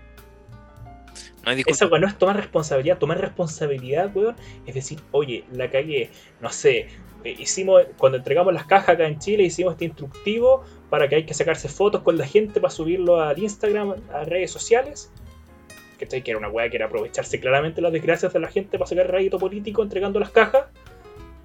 No 1.45 1.51
esa 1.51 1.87
weá 1.87 1.99
no 1.99 2.07
es 2.07 2.17
tomar 2.17 2.35
responsabilidad. 2.35 2.97
Tomar 2.97 3.19
responsabilidad, 3.19 4.15
weón, 4.15 4.35
es 4.65 4.75
decir, 4.75 4.99
oye, 5.11 5.43
la 5.51 5.69
cagué. 5.71 6.09
No 6.39 6.49
sé, 6.49 6.87
eh, 7.23 7.35
hicimos, 7.37 7.83
cuando 7.97 8.17
entregamos 8.17 8.53
las 8.53 8.65
cajas 8.65 8.89
acá 8.89 9.07
en 9.07 9.19
Chile, 9.19 9.43
hicimos 9.43 9.73
este 9.73 9.85
instructivo 9.85 10.63
para 10.89 11.07
que 11.07 11.15
hay 11.15 11.25
que 11.25 11.33
sacarse 11.33 11.69
fotos 11.69 12.01
con 12.01 12.17
la 12.17 12.27
gente 12.27 12.59
para 12.59 12.71
subirlo 12.71 13.21
al 13.21 13.39
Instagram, 13.39 13.95
a 14.13 14.23
redes 14.23 14.51
sociales. 14.51 15.11
Que 15.97 16.23
era 16.25 16.39
una 16.39 16.49
weá 16.49 16.67
que 16.67 16.77
era 16.77 16.87
aprovecharse 16.87 17.39
claramente 17.39 17.79
las 17.79 17.91
desgracias 17.91 18.33
de 18.33 18.39
la 18.39 18.47
gente 18.47 18.79
para 18.79 18.89
sacar 18.89 19.11
rédito 19.11 19.37
político 19.37 19.83
entregando 19.83 20.19
las 20.19 20.31
cajas. 20.31 20.65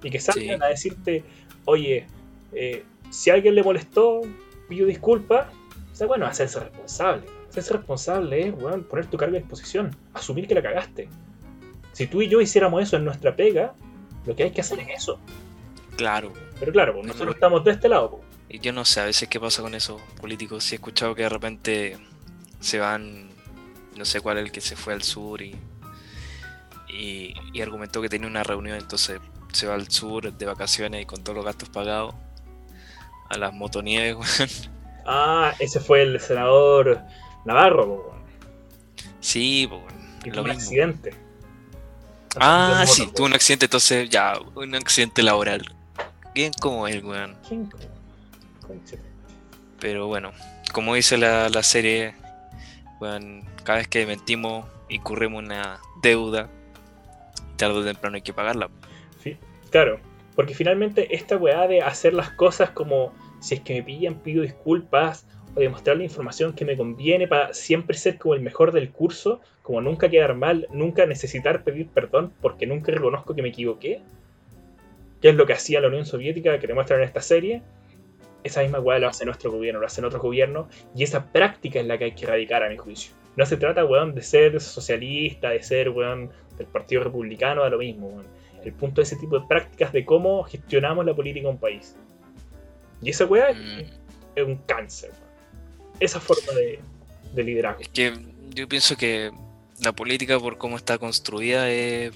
Y 0.01 0.09
que 0.09 0.19
salgan 0.19 0.63
a 0.63 0.67
decirte, 0.67 1.23
oye, 1.67 2.07
eh, 2.53 2.83
si 3.11 3.29
a 3.29 3.35
alguien 3.35 3.53
le 3.53 3.61
molestó, 3.61 4.21
pido 4.67 4.87
disculpas. 4.87 5.47
O 5.91 5.95
sea, 5.95 6.07
bueno, 6.07 6.25
hacerse 6.25 6.59
responsable. 6.59 7.23
Hacerse 7.49 7.73
responsable 7.73 8.47
es, 8.47 8.55
bueno, 8.55 8.83
poner 8.83 9.05
tu 9.07 9.17
carga 9.17 9.37
a 9.37 9.39
disposición, 9.39 9.95
asumir 10.13 10.47
que 10.47 10.55
la 10.55 10.61
cagaste. 10.61 11.09
Si 11.93 12.07
tú 12.07 12.21
y 12.21 12.29
yo 12.29 12.41
hiciéramos 12.41 12.81
eso 12.83 12.97
en 12.97 13.05
nuestra 13.05 13.35
pega, 13.35 13.73
lo 14.25 14.35
que 14.35 14.43
hay 14.43 14.51
que 14.51 14.61
hacer 14.61 14.79
es 14.79 15.03
eso. 15.03 15.19
Claro. 15.95 16.31
Pero 16.59 16.71
claro, 16.71 16.93
pues, 16.93 17.07
nosotros 17.07 17.35
estamos 17.35 17.63
de 17.63 17.71
este 17.71 17.89
lado. 17.89 18.21
Y 18.49 18.59
yo 18.59 18.71
no 18.71 18.85
sé 18.85 19.01
a 19.01 19.05
veces 19.05 19.27
qué 19.27 19.39
pasa 19.39 19.61
con 19.61 19.73
esos 19.75 20.01
políticos. 20.21 20.63
Si 20.63 20.75
he 20.75 20.77
escuchado 20.77 21.15
que 21.15 21.23
de 21.23 21.29
repente 21.29 21.97
se 22.59 22.79
van, 22.79 23.29
no 23.97 24.05
sé 24.05 24.21
cuál 24.21 24.37
es 24.37 24.45
el 24.45 24.51
que 24.51 24.61
se 24.61 24.75
fue 24.75 24.93
al 24.93 25.01
sur 25.03 25.41
y, 25.41 25.55
y, 26.87 27.33
y 27.51 27.61
argumentó 27.61 28.01
que 28.01 28.09
tenía 28.09 28.27
una 28.27 28.43
reunión, 28.43 28.77
entonces 28.77 29.19
se 29.51 29.67
va 29.67 29.75
al 29.75 29.89
sur 29.89 30.31
de 30.31 30.45
vacaciones 30.45 31.01
y 31.01 31.05
con 31.05 31.23
todos 31.23 31.35
los 31.37 31.45
gastos 31.45 31.69
pagados 31.69 32.15
a 33.29 33.37
las 33.37 33.53
motonieves, 33.53 34.69
Ah, 35.09 35.53
ese 35.59 35.79
fue 35.79 36.01
el 36.01 36.19
senador 36.19 36.99
Navarro, 37.45 38.13
Sí, 39.21 39.69
lo 40.25 40.41
un 40.41 40.51
accidente. 40.51 41.13
Ah, 42.39 42.83
sí, 42.85 43.09
tuvo 43.15 43.27
un 43.27 43.33
accidente, 43.33 43.65
entonces 43.65 44.09
ya, 44.09 44.37
un 44.55 44.75
accidente 44.75 45.23
laboral. 45.23 45.73
Bien 46.33 46.51
como 46.59 46.87
él, 46.87 47.03
weón. 47.05 47.37
Pero 49.79 50.07
bueno, 50.07 50.33
como 50.73 50.95
dice 50.95 51.17
la, 51.17 51.49
la 51.49 51.63
serie, 51.63 52.13
weón, 52.99 53.45
cada 53.63 53.79
vez 53.79 53.87
que 53.87 54.05
mentimos 54.05 54.65
incurrimos 54.89 55.43
una 55.43 55.79
deuda 56.01 56.49
tarde 57.57 57.79
o 57.79 57.83
temprano 57.83 58.15
hay 58.15 58.21
que 58.21 58.33
pagarla. 58.33 58.69
Claro, 59.69 59.99
porque 60.35 60.53
finalmente 60.53 61.15
esta 61.15 61.37
weá 61.37 61.67
de 61.67 61.81
hacer 61.81 62.13
las 62.13 62.29
cosas 62.31 62.69
como 62.71 63.13
si 63.39 63.55
es 63.55 63.61
que 63.61 63.73
me 63.75 63.83
pillan 63.83 64.15
pido 64.15 64.43
disculpas 64.43 65.27
o 65.55 65.59
demostrar 65.59 65.97
la 65.97 66.03
información 66.03 66.53
que 66.53 66.65
me 66.65 66.77
conviene 66.77 67.27
para 67.27 67.53
siempre 67.53 67.97
ser 67.97 68.17
como 68.17 68.35
el 68.35 68.41
mejor 68.41 68.71
del 68.71 68.91
curso, 68.91 69.41
como 69.63 69.81
nunca 69.81 70.09
quedar 70.09 70.35
mal, 70.35 70.67
nunca 70.71 71.05
necesitar 71.05 71.63
pedir 71.63 71.87
perdón 71.87 72.31
porque 72.41 72.67
nunca 72.67 72.91
reconozco 72.91 73.35
que 73.35 73.41
me 73.41 73.49
equivoqué, 73.49 74.01
que 75.21 75.29
es 75.29 75.35
lo 75.35 75.45
que 75.45 75.53
hacía 75.53 75.81
la 75.81 75.87
Unión 75.87 76.05
Soviética 76.05 76.59
que 76.59 76.67
te 76.67 76.73
muestran 76.73 76.99
en 77.01 77.07
esta 77.07 77.21
serie, 77.21 77.63
esa 78.43 78.61
misma 78.61 78.79
weá 78.79 78.99
lo 78.99 79.07
hace 79.07 79.25
nuestro 79.25 79.51
gobierno, 79.51 79.79
lo 79.79 79.87
hacen 79.87 80.05
otros 80.05 80.21
gobiernos, 80.21 80.67
y 80.95 81.03
esa 81.03 81.31
práctica 81.31 81.79
es 81.79 81.87
la 81.87 81.97
que 81.97 82.05
hay 82.05 82.11
que 82.11 82.25
erradicar 82.25 82.63
a 82.63 82.69
mi 82.69 82.77
juicio. 82.77 83.13
No 83.35 83.45
se 83.45 83.57
trata, 83.57 83.85
weón, 83.85 84.15
de 84.15 84.21
ser 84.21 84.59
socialista, 84.61 85.49
de 85.49 85.61
ser, 85.61 85.89
weón, 85.89 86.31
del 86.57 86.67
Partido 86.67 87.03
Republicano, 87.03 87.63
a 87.63 87.69
lo 87.69 87.77
mismo, 87.77 88.07
weón. 88.07 88.36
El 88.63 88.73
punto 88.73 89.01
de 89.01 89.03
ese 89.03 89.15
tipo 89.15 89.39
de 89.39 89.47
prácticas 89.47 89.91
de 89.93 90.05
cómo 90.05 90.43
gestionamos 90.43 91.05
la 91.05 91.15
política 91.15 91.47
de 91.47 91.53
un 91.53 91.59
país. 91.59 91.95
Y 93.01 93.09
esa 93.11 93.25
weá 93.25 93.53
Mm. 93.53 93.83
es 94.35 94.45
un 94.45 94.57
cáncer. 94.65 95.11
Esa 95.99 96.19
forma 96.19 96.53
de, 96.53 96.79
de 97.33 97.43
liderazgo. 97.43 97.81
Es 97.81 97.89
que 97.89 98.13
yo 98.49 98.67
pienso 98.67 98.95
que 98.97 99.31
la 99.83 99.91
política, 99.93 100.39
por 100.39 100.57
cómo 100.57 100.75
está 100.77 100.97
construida, 100.97 101.69
es, 101.69 102.11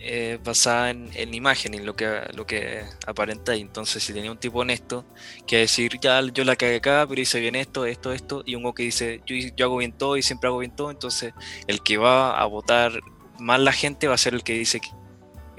es 0.00 0.42
basada 0.42 0.90
en, 0.90 1.10
en 1.14 1.34
imagen, 1.34 1.74
en 1.74 1.86
lo 1.86 1.94
que, 1.94 2.20
lo 2.34 2.46
que 2.46 2.82
aparenta. 3.06 3.54
Y 3.56 3.60
entonces, 3.60 4.02
si 4.02 4.12
tenía 4.12 4.30
un 4.30 4.38
tipo 4.38 4.60
honesto 4.60 5.04
que 5.46 5.58
decir, 5.58 5.98
ya 6.00 6.20
yo 6.32 6.44
la 6.44 6.56
cagué 6.56 6.76
acá, 6.76 7.06
pero 7.08 7.20
hice 7.20 7.38
bien 7.40 7.54
esto, 7.54 7.84
esto, 7.86 8.12
esto, 8.12 8.42
y 8.44 8.54
uno 8.56 8.74
que 8.74 8.84
dice, 8.84 9.20
yo, 9.26 9.36
yo 9.56 9.66
hago 9.66 9.76
bien 9.76 9.92
todo 9.92 10.16
y 10.16 10.22
siempre 10.22 10.48
hago 10.48 10.58
bien 10.58 10.74
todo, 10.74 10.90
entonces 10.90 11.32
el 11.66 11.82
que 11.82 11.96
va 11.96 12.38
a 12.40 12.44
votar 12.46 13.00
más 13.38 13.58
la 13.60 13.72
gente 13.72 14.06
va 14.06 14.14
a 14.14 14.18
ser 14.18 14.34
el 14.34 14.42
que 14.42 14.52
dice 14.52 14.80
que, 14.80 14.88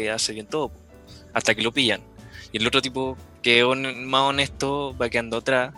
que 0.02 0.12
hace 0.12 0.34
bien 0.34 0.48
todo, 0.48 0.72
hasta 1.34 1.56
que 1.56 1.62
lo 1.62 1.72
pillan. 1.72 2.02
Y 2.52 2.58
el 2.58 2.68
otro 2.68 2.82
tipo 2.82 3.18
que 3.42 3.62
es 3.62 3.98
más 3.98 4.22
honesto 4.22 4.96
va 4.98 5.10
quedando 5.10 5.38
atrás. 5.38 5.74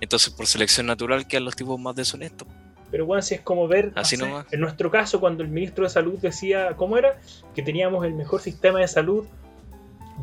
Entonces, 0.00 0.32
por 0.32 0.46
selección 0.46 0.86
natural, 0.86 1.26
quedan 1.26 1.44
los 1.44 1.56
tipos 1.56 1.78
más 1.78 1.94
deshonestos. 1.94 2.48
Pero 2.90 3.04
bueno, 3.06 3.22
si 3.22 3.34
es 3.34 3.40
como 3.40 3.66
ver, 3.66 3.92
no 3.94 4.00
Así 4.00 4.16
sé, 4.16 4.24
en 4.50 4.60
nuestro 4.60 4.90
caso, 4.90 5.20
cuando 5.20 5.42
el 5.42 5.48
ministro 5.48 5.84
de 5.84 5.90
Salud 5.90 6.18
decía, 6.18 6.74
¿cómo 6.76 6.96
era? 6.96 7.18
Que 7.54 7.62
teníamos 7.62 8.04
el 8.04 8.14
mejor 8.14 8.40
sistema 8.40 8.80
de 8.80 8.88
salud 8.88 9.26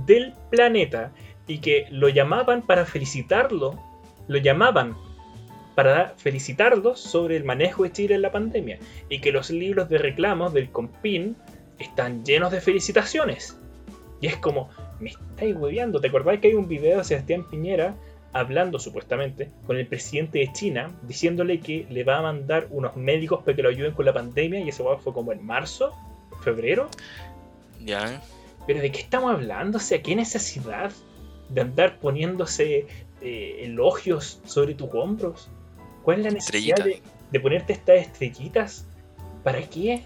del 0.06 0.34
planeta 0.50 1.12
y 1.46 1.60
que 1.60 1.88
lo 1.92 2.10
llamaban 2.10 2.62
para 2.62 2.86
felicitarlo, 2.86 3.80
lo 4.28 4.38
llamaban 4.38 4.96
para 5.76 6.14
felicitarlo 6.18 6.96
sobre 6.96 7.36
el 7.36 7.44
manejo 7.44 7.84
de 7.84 7.92
Chile 7.92 8.16
en 8.16 8.22
la 8.22 8.32
pandemia 8.32 8.80
y 9.10 9.20
que 9.20 9.32
los 9.32 9.50
libros 9.50 9.90
de 9.90 9.98
reclamos 9.98 10.54
del 10.54 10.70
Compin 10.70 11.36
están 11.80 12.24
llenos 12.26 12.52
de 12.52 12.62
felicitaciones. 12.62 13.58
Y 14.22 14.28
es 14.28 14.38
como, 14.38 14.70
me 15.00 15.10
estáis 15.10 15.56
hueveando. 15.56 16.00
¿Te 16.00 16.08
acordás 16.08 16.40
que 16.40 16.48
hay 16.48 16.54
un 16.54 16.68
video 16.68 17.00
de 17.00 17.04
Sebastián 17.04 17.46
Piñera 17.50 17.96
hablando 18.32 18.80
supuestamente 18.80 19.52
con 19.68 19.78
el 19.78 19.86
presidente 19.86 20.40
de 20.40 20.52
China, 20.54 20.92
diciéndole 21.04 21.60
que 21.60 21.86
le 21.90 22.04
va 22.04 22.18
a 22.18 22.22
mandar 22.22 22.68
unos 22.72 22.96
médicos 22.96 23.44
para 23.44 23.56
que 23.56 23.62
lo 23.62 23.70
ayuden 23.70 23.94
con 23.94 24.06
la 24.06 24.14
pandemia? 24.14 24.62
Y 24.62 24.70
ese 24.70 24.82
huevo 24.82 24.98
fue 24.98 25.14
como 25.14 25.32
en 25.32 25.46
marzo, 25.46 25.94
febrero. 26.44 26.90
Ya. 27.84 28.22
Pero 28.66 28.82
¿de 28.82 28.92
qué 28.92 29.02
estamos 29.02 29.32
hablando? 29.32 29.78
O 29.78 29.82
sea, 29.82 30.02
¿qué 30.02 30.16
necesidad 30.16 30.92
de 31.50 31.62
andar 31.62 32.00
poniéndose 32.00 32.88
eh, 33.22 33.60
elogios 33.62 34.40
sobre 34.46 34.74
tus 34.74 34.90
hombros? 34.94 35.50
¿Cuál 36.04 36.20
es 36.20 36.26
la 36.26 36.32
necesidad 36.32 36.78
de, 36.78 37.02
de 37.32 37.40
ponerte 37.40 37.74
estas 37.74 37.98
estrellitas? 37.98 38.86
¿Para 39.44 39.62
qué? 39.62 40.04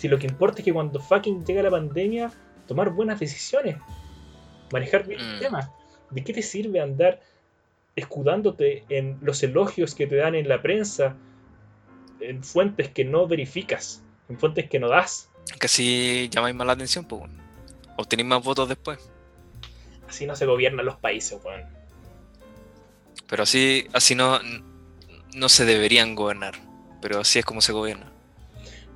Si 0.00 0.08
lo 0.08 0.18
que 0.18 0.26
importa 0.26 0.60
es 0.60 0.64
que 0.64 0.72
cuando 0.72 0.98
fucking 0.98 1.44
llega 1.44 1.62
la 1.62 1.70
pandemia, 1.70 2.32
tomar 2.66 2.88
buenas 2.88 3.20
decisiones, 3.20 3.76
manejar 4.72 5.06
bien 5.06 5.20
el 5.20 5.36
Mm. 5.36 5.40
tema. 5.40 5.70
¿De 6.08 6.24
qué 6.24 6.32
te 6.32 6.40
sirve 6.40 6.80
andar 6.80 7.20
escudándote 7.96 8.84
en 8.88 9.18
los 9.20 9.42
elogios 9.42 9.94
que 9.94 10.06
te 10.06 10.16
dan 10.16 10.34
en 10.34 10.48
la 10.48 10.62
prensa, 10.62 11.16
en 12.20 12.42
fuentes 12.42 12.88
que 12.88 13.04
no 13.04 13.26
verificas, 13.26 14.02
en 14.30 14.38
fuentes 14.38 14.70
que 14.70 14.78
no 14.80 14.88
das? 14.88 15.28
Casi 15.58 16.30
llamáis 16.30 16.54
más 16.56 16.66
la 16.66 16.72
atención, 16.72 17.04
pues 17.04 17.20
bueno. 17.20 17.34
Obtenéis 17.98 18.26
más 18.26 18.42
votos 18.42 18.70
después. 18.70 18.98
Así 20.08 20.24
no 20.26 20.34
se 20.34 20.46
gobiernan 20.46 20.86
los 20.86 20.96
países, 20.96 21.38
weón. 21.44 21.64
Pero 23.26 23.42
así, 23.42 23.86
así 23.92 24.14
no, 24.14 24.38
no 25.34 25.48
se 25.50 25.66
deberían 25.66 26.14
gobernar. 26.14 26.54
Pero 27.02 27.20
así 27.20 27.38
es 27.38 27.44
como 27.44 27.60
se 27.60 27.72
gobierna. 27.72 28.09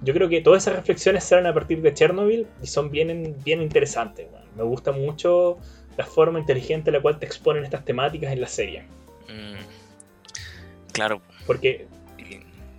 Yo 0.02 0.12
creo 0.12 0.28
que 0.28 0.40
todas 0.40 0.64
esas 0.64 0.76
reflexiones 0.76 1.24
salen 1.24 1.46
a 1.46 1.54
partir 1.54 1.80
de 1.80 1.94
Chernobyl 1.94 2.46
y 2.62 2.66
son 2.66 2.90
bien, 2.90 3.36
bien 3.44 3.62
interesantes. 3.62 4.26
Me 4.56 4.62
gusta 4.62 4.92
mucho 4.92 5.58
la 5.96 6.04
forma 6.04 6.38
inteligente 6.38 6.90
en 6.90 6.94
la 6.94 7.02
cual 7.02 7.18
te 7.18 7.26
exponen 7.26 7.64
estas 7.64 7.84
temáticas 7.84 8.32
en 8.32 8.40
la 8.40 8.48
serie. 8.48 8.82
Mm, 9.28 10.92
claro. 10.92 11.20
Porque, 11.46 11.86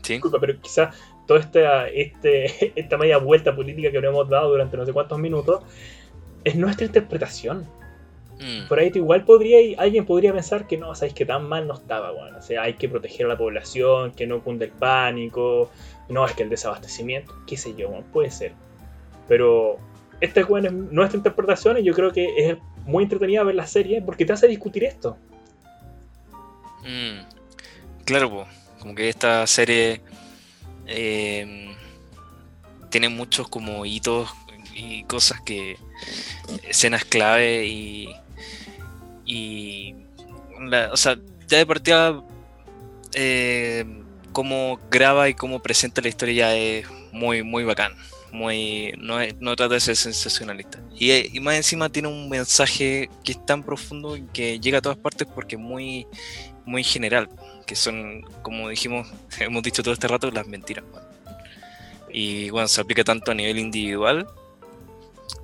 Sí. 0.03 0.13
disculpa, 0.13 0.39
pero 0.39 0.59
quizás 0.61 0.95
toda 1.25 1.39
esta, 1.39 1.87
este, 1.87 2.45
esta 2.79 2.97
media 2.97 3.17
vuelta 3.17 3.55
política 3.55 3.91
que 3.91 3.99
nos 4.01 4.11
hemos 4.11 4.29
dado 4.29 4.51
durante 4.51 4.77
no 4.77 4.85
sé 4.85 4.93
cuántos 4.93 5.17
minutos 5.17 5.63
es 6.43 6.55
nuestra 6.55 6.85
interpretación. 6.85 7.65
Mm, 8.39 8.67
Por 8.67 8.79
ahí 8.79 8.91
igual 8.93 9.23
podría, 9.23 9.79
alguien 9.79 10.05
podría 10.05 10.33
pensar 10.33 10.67
que 10.67 10.77
no, 10.77 10.93
sabéis 10.93 11.13
que 11.13 11.25
tan 11.25 11.47
mal 11.47 11.67
no 11.67 11.73
estaba, 11.73 12.11
weón. 12.11 12.35
O 12.35 12.41
sea, 12.41 12.63
hay 12.63 12.73
que 12.73 12.89
proteger 12.89 13.25
a 13.25 13.29
la 13.29 13.37
población, 13.37 14.11
que 14.11 14.27
no 14.27 14.43
cunde 14.43 14.65
el 14.65 14.71
pánico, 14.71 15.71
no 16.09 16.25
es 16.25 16.33
que 16.33 16.43
el 16.43 16.49
desabastecimiento, 16.49 17.33
qué 17.47 17.57
sé 17.57 17.75
yo, 17.75 17.91
puede 18.13 18.31
ser. 18.31 18.53
Pero 19.27 19.77
esta 20.21 20.41
es 20.41 20.49
nuestra 20.49 21.17
interpretación 21.17 21.77
y 21.77 21.83
yo 21.83 21.93
creo 21.93 22.11
que 22.11 22.33
es 22.37 22.57
muy 22.85 23.03
entretenida 23.03 23.43
ver 23.43 23.55
la 23.55 23.67
serie 23.67 24.01
porque 24.01 24.25
te 24.25 24.33
hace 24.33 24.47
discutir 24.47 24.83
esto. 24.83 25.17
mm. 26.83 27.35
Claro, 28.05 28.45
como 28.79 28.93
que 28.93 29.09
esta 29.09 29.47
serie 29.47 30.01
eh, 30.85 31.75
tiene 32.89 33.09
muchos 33.09 33.49
como 33.49 33.85
hitos 33.85 34.29
y 34.75 35.03
cosas 35.05 35.41
que 35.41 35.77
escenas 36.63 37.03
clave 37.05 37.65
y 37.65 38.09
y 39.25 39.95
o 40.91 40.97
sea 40.97 41.17
ya 41.47 41.57
de 41.57 41.65
partida 41.65 42.23
eh, 43.13 43.85
cómo 44.35 44.81
graba 44.91 45.29
y 45.29 45.33
cómo 45.33 45.61
presenta 45.61 46.01
la 46.01 46.09
historia 46.09 46.33
ya 46.33 46.55
es 46.57 46.85
muy 47.13 47.41
muy 47.41 47.63
bacán. 47.63 47.93
Muy 48.33 48.93
no, 48.97 49.15
no 49.39 49.55
trata 49.55 49.75
de 49.75 49.79
ser 49.79 49.95
sensacionalista. 49.95 50.81
Y, 50.93 51.11
eh, 51.11 51.29
y 51.31 51.39
más 51.39 51.55
encima 51.55 51.87
tiene 51.87 52.09
un 52.09 52.27
mensaje 52.27 53.09
que 53.23 53.31
es 53.31 53.45
tan 53.45 53.63
profundo 53.63 54.17
que 54.33 54.59
llega 54.59 54.79
a 54.79 54.81
todas 54.81 54.97
partes 54.97 55.25
porque 55.33 55.55
es 55.55 55.61
muy 55.61 56.05
muy 56.65 56.83
general 56.83 57.29
que 57.65 57.75
son 57.75 58.23
como 58.41 58.67
dijimos 58.67 59.07
hemos 59.39 59.63
dicho 59.63 59.83
todo 59.83 59.93
este 59.93 60.07
rato 60.07 60.29
las 60.31 60.47
mentiras 60.47 60.83
y 62.11 62.49
bueno 62.49 62.67
se 62.67 62.81
aplica 62.81 63.03
tanto 63.03 63.31
a 63.31 63.35
nivel 63.35 63.59
individual 63.59 64.27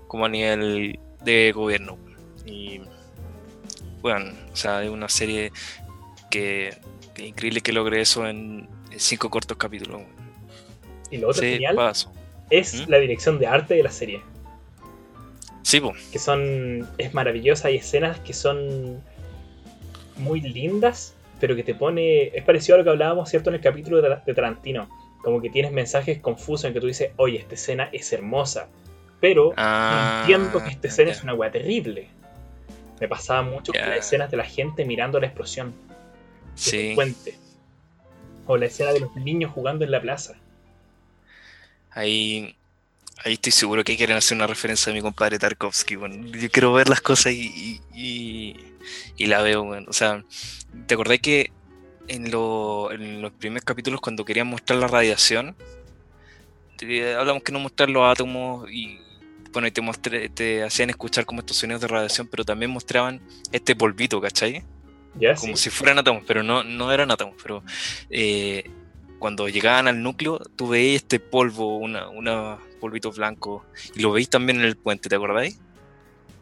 como 0.08 0.26
a 0.26 0.30
nivel 0.30 1.00
de 1.24 1.52
gobierno 1.52 1.98
y 2.46 2.82
bueno 4.02 4.34
o 4.52 4.56
sea 4.56 4.84
es 4.84 4.90
una 4.90 5.10
serie 5.10 5.52
que, 6.32 6.76
que 7.14 7.28
increíble 7.28 7.62
que 7.62 7.72
logre 7.72 8.02
eso 8.02 8.28
en 8.28 8.68
cinco 8.98 9.30
cortos 9.30 9.58
capítulos. 9.58 10.02
Y 11.10 11.18
lo 11.18 11.30
otro 11.30 11.42
Sí, 11.42 11.54
genial 11.54 11.76
paso. 11.76 12.12
es 12.50 12.88
¿Mm? 12.88 12.90
la 12.92 12.98
dirección 13.00 13.40
de 13.40 13.48
arte 13.48 13.74
de 13.76 13.84
la 13.84 13.92
serie. 13.92 14.22
Sí, 15.64 15.80
po. 15.80 15.94
que 16.12 16.20
son 16.20 16.90
es 16.98 17.14
maravillosa 17.14 17.68
hay 17.68 17.76
escenas 17.78 18.20
que 18.20 18.34
son 18.34 19.02
muy 20.18 20.42
lindas 20.42 21.14
pero 21.40 21.56
que 21.56 21.64
te 21.64 21.74
pone 21.76 22.24
es 22.36 22.44
parecido 22.44 22.76
a 22.76 22.78
lo 22.80 22.84
que 22.84 22.90
hablábamos 22.90 23.30
cierto 23.30 23.50
en 23.52 23.56
el 23.56 23.62
capítulo 23.62 24.02
de, 24.02 24.18
de 24.26 24.34
Tarantino 24.34 24.90
como 25.24 25.40
que 25.40 25.50
tienes 25.52 25.72
mensajes 25.72 26.20
confusos 26.20 26.66
en 26.66 26.74
que 26.74 26.82
tú 26.82 26.88
dices 26.88 27.12
oye 27.18 27.38
esta 27.38 27.54
escena 27.56 27.90
es 27.94 28.12
hermosa 28.12 28.68
pero 29.22 29.54
Ah, 29.56 30.22
entiendo 30.22 30.64
que 30.64 30.72
esta 30.72 30.88
escena 30.88 31.12
es 31.12 31.22
una 31.24 31.36
weá 31.36 31.52
terrible 31.52 32.08
me 33.00 33.08
pasaba 33.08 33.44
mucho 33.44 33.72
con 33.72 33.82
Ya. 33.82 33.88
las 33.90 34.00
escenas 34.00 34.30
de 34.32 34.38
la 34.38 34.46
gente 34.46 34.84
mirando 34.84 35.20
la 35.20 35.28
explosión 35.28 35.74
Sí, 36.56 36.92
puente 36.96 37.36
o 38.46 38.58
la 38.58 38.66
escena 38.66 38.92
de 38.94 39.02
los 39.02 39.16
niños 39.16 39.52
jugando 39.54 39.86
en 39.86 39.92
la 39.92 40.02
plaza 40.02 40.34
ahí, 41.92 42.56
ahí 43.24 43.34
estoy 43.34 43.52
seguro 43.52 43.84
que 43.84 43.98
quieren 43.98 44.18
hacer 44.18 44.36
una 44.38 44.48
referencia 44.48 44.92
a 44.92 44.96
mi 44.96 45.02
compadre 45.02 45.40
Tarkovsky. 45.40 45.96
Bueno, 45.96 46.26
yo 46.28 46.50
quiero 46.50 46.74
ver 46.74 46.90
las 46.90 47.02
cosas 47.02 47.34
y, 47.34 47.82
y, 47.94 48.56
la 49.28 49.42
veo. 49.42 49.64
O 49.88 49.94
sea, 49.94 50.24
¿te 50.88 50.94
acordás 50.96 51.20
que 51.20 51.52
en, 52.08 52.32
lo- 52.32 52.92
en 52.92 53.22
los 53.22 53.32
primeros 53.34 53.64
capítulos, 53.66 54.02
cuando 54.02 54.26
querían 54.26 54.48
mostrar 54.48 54.80
la 54.80 54.88
radiación, 54.88 55.56
te- 56.78 57.14
hablamos 57.16 57.44
que 57.44 57.52
no 57.52 57.60
mostrar 57.60 57.90
los 57.90 58.04
átomos 58.10 58.70
y 58.72 59.00
bueno, 59.52 59.68
y 59.68 59.72
te, 59.72 59.82
mostré- 59.82 60.30
te 60.34 60.64
hacían 60.64 60.90
escuchar 60.90 61.26
como 61.26 61.42
estos 61.42 61.58
sonidos 61.58 61.82
de 61.82 61.88
radiación, 61.88 62.28
pero 62.28 62.46
también 62.46 62.72
mostraban 62.72 63.22
este 63.52 63.76
polvito, 63.76 64.22
¿cachai? 64.22 64.64
Como 65.40 65.56
sí. 65.58 65.64
si 65.64 65.70
fueran 65.70 66.00
átomos, 66.00 66.24
pero 66.26 66.44
no, 66.44 66.64
no 66.64 66.92
eran 66.92 67.12
átomos. 67.12 67.36
Pero 67.42 67.64
eh, 68.10 68.70
cuando 69.20 69.48
llegaban 69.50 69.88
al 69.88 70.02
núcleo, 70.02 70.40
tú 70.56 70.70
veías 70.70 71.04
este 71.04 71.20
polvo, 71.20 71.78
una, 71.78 72.10
una 72.10 72.58
polvito 72.80 73.12
blanco, 73.12 73.66
y 73.96 74.02
lo 74.02 74.12
veis 74.12 74.30
también 74.30 74.60
en 74.60 74.66
el 74.66 74.78
puente, 74.78 75.10
¿te 75.10 75.16
acordáis? 75.16 75.60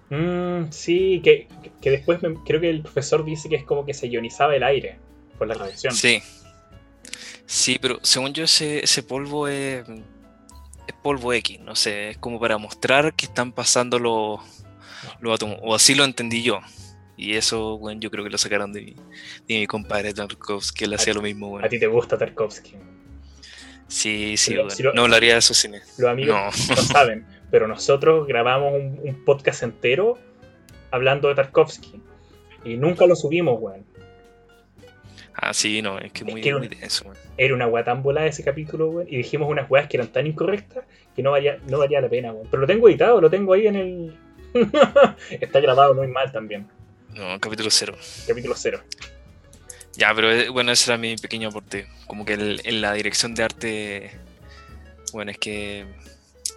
Mm, 0.09 0.71
sí 0.71 1.21
que, 1.23 1.47
que 1.81 1.91
después 1.91 2.21
me- 2.23 2.35
creo 2.45 2.59
que 2.61 2.69
el 2.69 2.81
profesor 2.81 3.23
dice 3.25 3.47
que 3.49 3.55
es 3.57 3.63
como 3.63 3.85
que 3.85 3.93
se 3.93 4.07
ionizaba 4.07 4.55
el 4.55 4.63
aire 4.63 4.97
por 5.37 5.47
la 5.47 5.53
radiación 5.53 5.93
Sí. 5.93 6.21
Sí, 7.45 7.79
pero 7.81 7.99
según 8.03 8.33
yo 8.33 8.43
ese, 8.43 8.83
ese 8.83 9.01
polvo 9.03 9.47
es, 9.47 9.87
es 10.87 10.95
polvo 11.01 11.33
X, 11.33 11.59
no 11.61 11.75
sé, 11.75 12.11
es 12.11 12.17
como 12.17 12.39
para 12.39 12.57
mostrar 12.57 13.13
que 13.15 13.25
están 13.25 13.51
pasando 13.51 13.97
los, 13.99 14.39
los 15.19 15.33
átomos, 15.35 15.57
o 15.61 15.73
así 15.73 15.95
lo 15.95 16.03
entendí 16.05 16.43
yo. 16.43 16.59
Y 17.21 17.35
eso, 17.35 17.77
bueno, 17.77 17.99
yo 17.99 18.09
creo 18.09 18.23
que 18.23 18.29
lo 18.29 18.37
sacaron 18.37 18.71
de 18.71 18.81
mi, 18.81 18.91
de 18.93 19.59
mi 19.59 19.67
compadre 19.67 20.13
Tarkovsky, 20.13 20.85
él 20.85 20.93
hacía 20.93 21.13
lo 21.13 21.21
mismo, 21.21 21.49
bueno. 21.49 21.65
A 21.65 21.69
ti 21.69 21.77
te 21.77 21.87
gusta 21.87 22.17
Tarkovsky. 22.17 22.75
Sí, 23.89 24.37
sí, 24.37 24.51
Pero 24.51 24.63
bueno. 24.63 24.75
si 24.75 24.83
lo- 24.83 24.93
no 24.93 25.01
hablaría 25.01 25.33
de 25.33 25.39
esos 25.39 25.57
cines. 25.57 25.95
Los 25.97 26.09
amigos 26.09 26.37
No. 26.69 26.75
saben, 26.77 27.25
pero 27.51 27.67
nosotros 27.67 28.25
grabamos 28.25 28.73
un, 28.73 28.99
un 29.03 29.25
podcast 29.25 29.63
entero 29.63 30.17
hablando 30.91 31.27
de 31.27 31.35
Tarkovsky. 31.35 32.01
Y 32.63 32.77
nunca 32.77 33.05
lo 33.05 33.15
subimos, 33.17 33.57
weón. 33.59 33.83
Ah, 35.33 35.53
sí, 35.53 35.81
no, 35.81 35.99
es 35.99 36.11
que 36.13 36.23
muy, 36.23 36.39
que- 36.41 36.53
muy 36.55 36.67
denso, 36.69 37.03
weón. 37.05 37.17
Era 37.37 37.53
una 37.53 37.67
weá 37.67 37.83
tan 37.83 38.01
volada 38.01 38.27
ese 38.27 38.43
capítulo, 38.45 38.87
weón. 38.91 39.07
Y 39.09 39.17
dijimos 39.17 39.49
unas 39.49 39.69
weas 39.69 39.87
que 39.89 39.97
eran 39.97 40.07
tan 40.07 40.25
incorrectas 40.25 40.85
que 41.15 41.21
no 41.21 41.31
valía, 41.31 41.57
no 41.67 41.79
valía 41.79 41.99
la 41.99 42.07
pena, 42.09 42.31
weón. 42.31 42.47
Pero 42.49 42.61
lo 42.61 42.67
tengo 42.67 42.87
editado, 42.87 43.19
lo 43.19 43.29
tengo 43.29 43.51
ahí 43.53 43.67
en 43.67 43.75
el. 43.75 44.17
Está 45.29 45.59
grabado 45.59 45.93
muy 45.95 46.07
mal 46.07 46.31
también. 46.31 46.67
No, 47.15 47.39
capítulo 47.39 47.69
cero. 47.71 47.95
Capítulo 48.27 48.53
cero. 48.55 48.81
Ya, 49.95 50.13
pero 50.13 50.31
eh, 50.31 50.49
bueno, 50.49 50.71
ese 50.71 50.91
era 50.91 50.97
mi 50.97 51.15
pequeño 51.17 51.49
aporte. 51.49 51.87
Como 52.07 52.23
que 52.25 52.33
el- 52.33 52.61
en 52.63 52.81
la 52.81 52.93
dirección 52.93 53.33
de 53.35 53.43
arte, 53.43 54.11
bueno, 55.11 55.31
es 55.31 55.37
que 55.37 55.85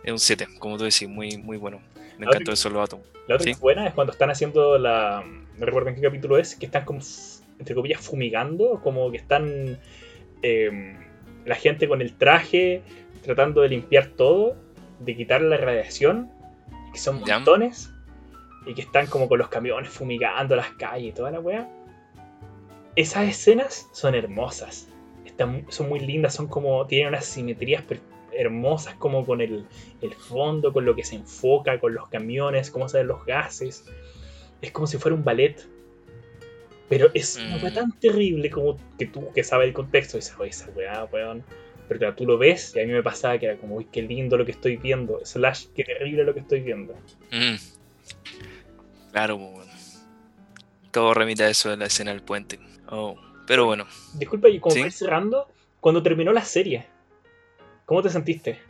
es 0.05 0.13
un 0.13 0.19
7, 0.19 0.47
como 0.59 0.77
tú 0.79 0.85
decís, 0.85 1.09
muy, 1.09 1.37
muy 1.39 1.57
bueno. 1.57 1.81
Me 2.19 2.27
encantó 2.27 2.53
eso, 2.53 2.69
los 2.71 2.85
átomos. 2.85 3.07
La 3.27 3.37
otra 3.37 3.45
Sí. 3.45 3.45
que 3.47 3.51
es 3.53 3.61
buena 3.61 3.87
es 3.87 3.95
cuando 3.95 4.13
están 4.13 4.31
haciendo 4.31 4.79
la. 4.79 5.25
No 5.59 5.67
recuerdo 5.67 5.89
en 5.89 5.95
qué 5.97 6.03
capítulo 6.03 6.39
es, 6.39 6.55
que 6.55 6.67
están 6.67 6.85
como, 6.85 7.01
entre 7.59 7.75
comillas, 7.75 8.01
fumigando, 8.01 8.81
como 8.83 9.11
que 9.11 9.17
están. 9.19 9.79
eh, 10.45 10.97
la 11.45 11.55
gente 11.55 11.87
con 11.89 12.01
el 12.03 12.15
traje 12.15 12.83
tratando 13.25 13.61
de 13.63 13.69
limpiar 13.69 14.09
todo, 14.09 14.57
de 15.01 15.17
quitar 15.17 15.41
la 15.41 15.57
radiación, 15.57 16.31
que 16.93 16.99
son 16.99 17.25
Ya. 17.25 17.43
Y 18.67 18.75
que 18.75 18.83
están 18.83 19.07
como 19.07 19.29
con 19.29 19.39
los 19.39 19.49
camiones 19.49 19.91
fumigando 19.91 20.55
las 20.57 20.71
calles 20.73 21.09
y 21.11 21.13
toda 21.13 21.31
la 21.31 21.41
weá. 21.41 21.69
Esas 22.97 23.29
escenas 23.29 23.89
son 23.93 24.15
hermosas. 24.15 24.89
Están, 25.25 25.65
son 25.69 25.89
muy 25.89 26.01
lindas, 26.01 26.35
son 26.35 26.47
como. 26.47 26.87
tienen 26.87 27.09
unas 27.09 27.25
simetrías 27.25 27.85
hermosas, 28.33 28.95
como 28.95 29.25
con 29.25 29.41
el, 29.41 29.67
el 30.01 30.15
fondo, 30.15 30.73
con 30.73 30.85
lo 30.85 30.95
que 30.95 31.05
se 31.05 31.17
enfoca, 31.17 31.79
con 31.81 31.95
los 31.95 32.09
camiones, 32.09 32.71
cómo 32.71 32.89
salen 32.89 33.09
los 33.09 33.25
gases. 33.25 33.85
Es 34.61 34.71
como 34.73 34.87
si 34.87 34.99
fuera 34.99 35.15
un 35.15 35.25
ballet. 35.25 35.67
Pero 36.89 37.11
es 37.15 37.37
una 37.39 37.57
weá 37.57 37.71
Mm. 37.71 37.75
tan 37.75 37.99
terrible 38.01 38.51
como 38.51 38.77
que 38.99 39.07
tú, 39.07 39.31
que 39.35 39.43
sabes 39.43 39.69
el 39.69 39.73
contexto, 39.75 40.19
dices, 40.19 40.35
oye, 40.39 40.51
esa 40.51 40.69
weá, 40.71 41.05
weón. 41.11 41.43
Pero 41.89 41.99
claro, 41.99 42.15
tú 42.15 42.27
lo 42.27 42.37
ves 42.39 42.75
y 42.77 42.81
a 42.81 42.87
mí 42.87 42.93
me 42.93 43.03
pasaba 43.03 43.39
que 43.39 43.47
era 43.47 43.57
como, 43.57 43.77
uy, 43.77 43.87
qué 43.91 44.03
lindo 44.03 44.37
lo 44.37 44.45
que 44.45 44.53
estoy 44.53 44.77
viendo. 44.77 45.21
Slash, 45.25 45.67
qué 45.75 45.85
terrible 45.85 46.25
lo 46.25 46.35
que 46.35 46.41
estoy 46.41 46.61
viendo. 46.61 46.93
Mm. 47.31 47.57
Claro, 49.13 49.39
pues, 49.39 49.51
bueno. 49.53 49.73
Todo 50.91 51.15
remite 51.15 51.45
a 51.45 51.49
eso 51.49 51.71
de 51.71 51.77
la 51.77 51.87
escena 51.87 52.11
del 52.11 52.23
puente. 52.23 52.59
Oh, 52.89 53.17
pero 53.47 53.65
bueno, 53.67 53.87
Disculpa, 54.15 54.49
y 54.49 54.61
como 54.61 54.75
Sí. 54.75 54.91
cerrando, 54.91 55.49
cuando 55.81 56.03
terminó 56.03 56.33
la 56.33 56.45
serie, 56.45 56.87
¿cómo 57.87 58.03
te 58.03 58.11
sentiste? 58.11 58.61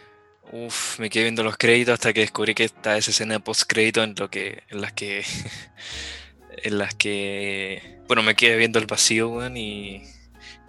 Uf, 0.53 0.99
me 0.99 1.09
quedé 1.11 1.24
viendo 1.24 1.43
los 1.43 1.57
créditos 1.57 1.95
hasta 1.95 2.12
que 2.12 2.20
descubrí 2.20 2.55
que 2.55 2.64
está 2.64 2.97
esa 2.97 3.11
escena 3.11 3.34
de 3.34 3.40
post 3.40 3.62
crédito 3.66 4.03
en 4.03 4.14
lo 4.18 4.28
que, 4.30 4.62
en 4.68 4.80
las 4.80 4.93
que, 4.93 5.24
en 6.64 6.78
las 6.78 6.95
que, 6.95 8.01
bueno, 8.07 8.22
me 8.22 8.34
quedé 8.34 8.57
viendo 8.57 8.78
el 8.78 8.86
vacío, 8.86 9.28
weón, 9.30 9.57
y, 9.57 10.03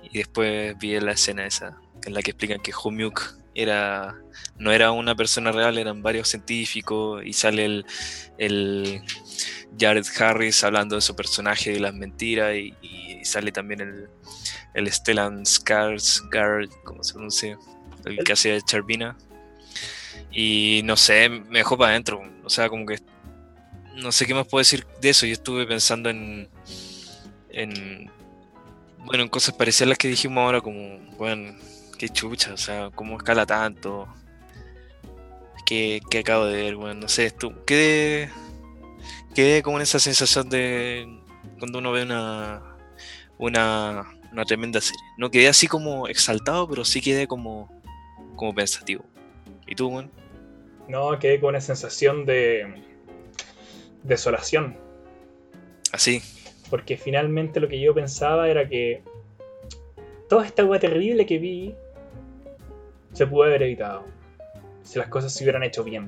y 0.04 0.18
después 0.18 0.78
vi 0.78 1.00
la 1.00 1.12
escena 1.14 1.46
esa 1.46 1.78
en 2.06 2.14
la 2.14 2.22
que 2.22 2.32
explican 2.32 2.60
que 2.62 2.72
Humyuk 2.74 3.36
era, 3.56 4.16
no 4.58 4.72
era 4.72 4.92
una 4.92 5.16
persona 5.16 5.52
real, 5.52 5.78
eran 5.78 6.02
varios 6.02 6.30
científicos 6.30 7.24
y 7.24 7.34
sale 7.34 7.66
el, 7.66 7.86
el 8.38 9.02
Jared 9.80 10.06
Harris 10.20 10.64
hablando 10.64 10.96
de 10.96 11.02
su 11.02 11.16
personaje 11.16 11.74
y 11.74 11.80
las 11.80 11.94
mentiras 11.94 12.56
y, 12.56 12.74
sale 13.24 13.54
también 13.54 13.80
el, 13.80 14.10
el 14.74 14.92
Stellan 14.92 15.46
Skarsgård, 15.46 16.70
como 16.84 17.06
se 17.06 17.14
pronuncia, 17.14 17.58
el 18.06 18.22
que 18.22 18.34
hacía 18.34 18.60
Charvina. 18.60 19.16
Y 20.34 20.82
no 20.84 20.98
sé, 20.98 21.30
me 21.30 21.60
dejó 21.60 21.78
para 21.78 21.92
adentro. 21.92 22.22
O 22.44 22.50
sea, 22.50 22.70
como 22.70 22.86
que. 22.86 23.00
No 23.96 24.12
sé 24.12 24.26
qué 24.26 24.34
más 24.34 24.48
puedo 24.48 24.60
decir 24.60 24.86
de 25.00 25.10
eso. 25.10 25.26
Yo 25.26 25.34
estuve 25.34 25.66
pensando 25.66 26.10
en. 26.10 26.50
en 27.50 28.12
bueno, 29.06 29.24
en 29.24 29.30
cosas 29.30 29.56
parecidas 29.56 29.88
a 29.88 29.90
las 29.90 29.98
que 29.98 30.08
dijimos 30.08 30.42
ahora, 30.42 30.62
como. 30.62 30.98
Bueno, 31.18 31.56
qué 31.98 32.10
chucha, 32.10 32.54
o 32.54 32.58
sea, 32.58 32.90
cómo 32.94 33.18
escala 33.18 33.46
tanto. 33.46 34.08
¿Qué, 35.66 36.02
qué 36.10 36.20
acabo 36.20 36.46
de 36.46 36.62
ver? 36.64 36.76
Bueno, 36.76 37.02
no 37.02 37.08
sé, 37.08 37.34
estu- 37.34 37.64
quedé. 37.66 38.30
Quedé 39.34 39.64
como 39.64 39.78
en 39.78 39.84
esa 39.84 40.00
sensación 40.00 40.50
de. 40.50 41.08
Cuando 41.60 41.80
uno 41.80 41.92
ve 41.92 42.04
una. 42.04 42.62
Una. 43.38 44.04
Una 44.32 44.46
tremenda 44.46 44.82
serie. 44.82 45.00
No 45.18 45.30
quedé 45.30 45.48
así 45.48 45.68
como 45.68 46.08
exaltado, 46.08 46.68
pero 46.68 46.84
sí 46.86 47.02
quedé 47.02 47.28
como. 47.28 47.70
Como 48.36 48.54
pensativo. 48.54 49.06
¿Y 49.68 49.76
tú, 49.76 49.88
weón? 49.88 50.12
No, 50.90 51.18
quedé 51.20 51.40
con 51.40 51.50
una 51.50 51.62
sensación 51.62 52.26
de 52.26 52.84
desolación. 54.04 54.76
Así. 55.92 56.22
Porque 56.70 56.98
finalmente 56.98 57.60
lo 57.60 57.68
que 57.70 57.80
yo 57.80 57.94
pensaba 57.94 58.50
era 58.50 58.68
que 58.68 59.02
toda 60.28 60.46
esta 60.46 60.66
weá 60.66 60.80
terrible 60.80 61.26
que 61.26 61.38
vi 61.38 61.76
se 63.14 63.26
pudo 63.28 63.44
haber 63.44 63.64
evitado. 63.64 64.04
Si 64.84 65.00
las 65.00 65.08
cosas 65.08 65.34
se 65.34 65.44
hubieran 65.44 65.64
hecho 65.64 65.84
bien. 65.84 66.06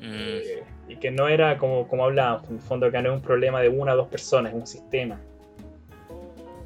Mm, 0.00 0.12
Eh, 0.14 0.62
y 0.88 0.96
que 0.96 1.10
no 1.10 1.28
era 1.28 1.58
como, 1.58 1.86
como 1.88 2.04
hablábamos, 2.04 2.48
en 2.48 2.56
el 2.56 2.60
fondo 2.60 2.86
acá 2.86 3.00
no 3.02 3.10
es 3.10 3.16
un 3.16 3.22
problema 3.22 3.60
de 3.60 3.68
una 3.68 3.92
o 3.94 3.96
dos 3.96 4.08
personas, 4.08 4.52
es 4.52 4.58
un 4.58 4.66
sistema. 4.66 5.20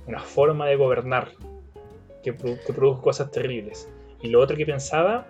Una 0.07 0.21
forma 0.21 0.67
de 0.67 0.77
gobernar 0.77 1.29
que, 2.23 2.37
produ- 2.37 2.59
que 2.65 2.73
produjo 2.73 3.03
cosas 3.03 3.31
terribles. 3.31 3.89
Y 4.23 4.29
lo 4.29 4.41
otro 4.41 4.57
que 4.57 4.65
pensaba 4.67 5.27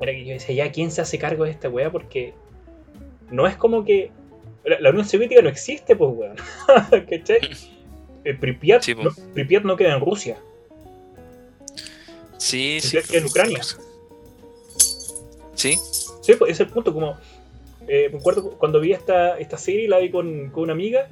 era 0.00 0.12
que 0.12 0.24
yo 0.24 0.32
decía, 0.34 0.54
ya, 0.66 0.72
¿quién 0.72 0.90
se 0.90 1.00
hace 1.00 1.18
cargo 1.18 1.44
de 1.44 1.50
esta 1.50 1.68
weá? 1.68 1.90
Porque 1.90 2.34
no 3.30 3.46
es 3.46 3.56
como 3.56 3.84
que... 3.84 4.10
La, 4.64 4.78
la 4.78 4.90
Unión 4.90 5.04
Soviética 5.04 5.42
no 5.42 5.48
existe, 5.48 5.96
pues, 5.96 6.10
weón. 6.14 6.36
¿Cachai? 7.10 7.40
Eh, 8.24 8.34
Pripyat, 8.34 8.82
Sí, 8.82 8.94
po. 8.94 9.02
no, 9.02 9.10
Pripyat 9.34 9.64
no 9.64 9.74
queda 9.76 9.94
en 9.96 10.00
Rusia. 10.00 10.36
Sí, 12.42 12.80
Sí, 12.80 12.98
en 13.12 13.26
Ucrania. 13.26 13.60
Sí, 15.54 15.78
Sí, 16.22 16.34
pues 16.38 16.52
ese 16.52 16.62
es 16.62 16.68
el 16.68 16.72
punto. 16.72 16.94
Como, 16.94 17.16
eh, 17.86 18.08
me 18.10 18.18
acuerdo 18.18 18.50
cuando 18.52 18.80
vi 18.80 18.92
esta, 18.92 19.38
esta 19.38 19.58
serie, 19.58 19.88
la 19.88 19.98
vi 19.98 20.10
con, 20.10 20.50
con 20.50 20.64
una 20.64 20.72
amiga 20.72 21.08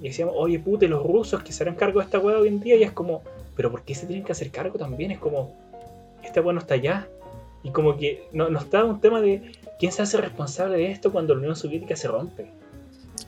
y 0.00 0.08
decíamos, 0.08 0.34
oye, 0.38 0.58
pute, 0.58 0.88
los 0.88 1.02
rusos 1.02 1.42
que 1.42 1.52
se 1.52 1.64
harán 1.64 1.74
cargo 1.74 1.98
de 2.00 2.06
esta 2.06 2.18
weá 2.18 2.38
hoy 2.38 2.48
en 2.48 2.60
día. 2.60 2.76
Y 2.76 2.84
es 2.84 2.92
como, 2.92 3.22
¿pero 3.56 3.70
por 3.70 3.82
qué 3.82 3.94
se 3.94 4.06
tienen 4.06 4.24
que 4.24 4.32
hacer 4.32 4.50
cargo 4.50 4.78
también? 4.78 5.10
Es 5.10 5.18
como, 5.18 5.54
esta 6.22 6.40
weá 6.40 6.54
no 6.54 6.60
está 6.60 6.74
allá. 6.74 7.08
Y 7.62 7.70
como 7.70 7.96
que 7.96 8.28
no, 8.32 8.48
no 8.48 8.60
está 8.60 8.84
un 8.84 9.00
tema 9.00 9.20
de 9.20 9.52
quién 9.78 9.90
se 9.90 10.02
hace 10.02 10.18
responsable 10.18 10.76
de 10.76 10.90
esto 10.90 11.10
cuando 11.10 11.34
la 11.34 11.40
Unión 11.40 11.56
Soviética 11.56 11.96
se 11.96 12.08
rompe. 12.08 12.46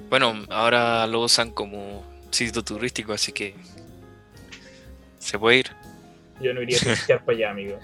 bueno, 0.08 0.34
ahora 0.48 1.06
lo 1.06 1.22
usan 1.22 1.50
como 1.50 2.04
sitio 2.30 2.62
turístico, 2.62 3.12
así 3.12 3.32
que 3.32 3.54
se 5.18 5.38
puede 5.38 5.58
ir. 5.58 5.70
Yo 6.40 6.52
no 6.54 6.62
iría 6.62 6.76
a 6.78 6.80
turistear 6.80 7.24
para 7.24 7.36
allá, 7.36 7.50
amigo. 7.50 7.78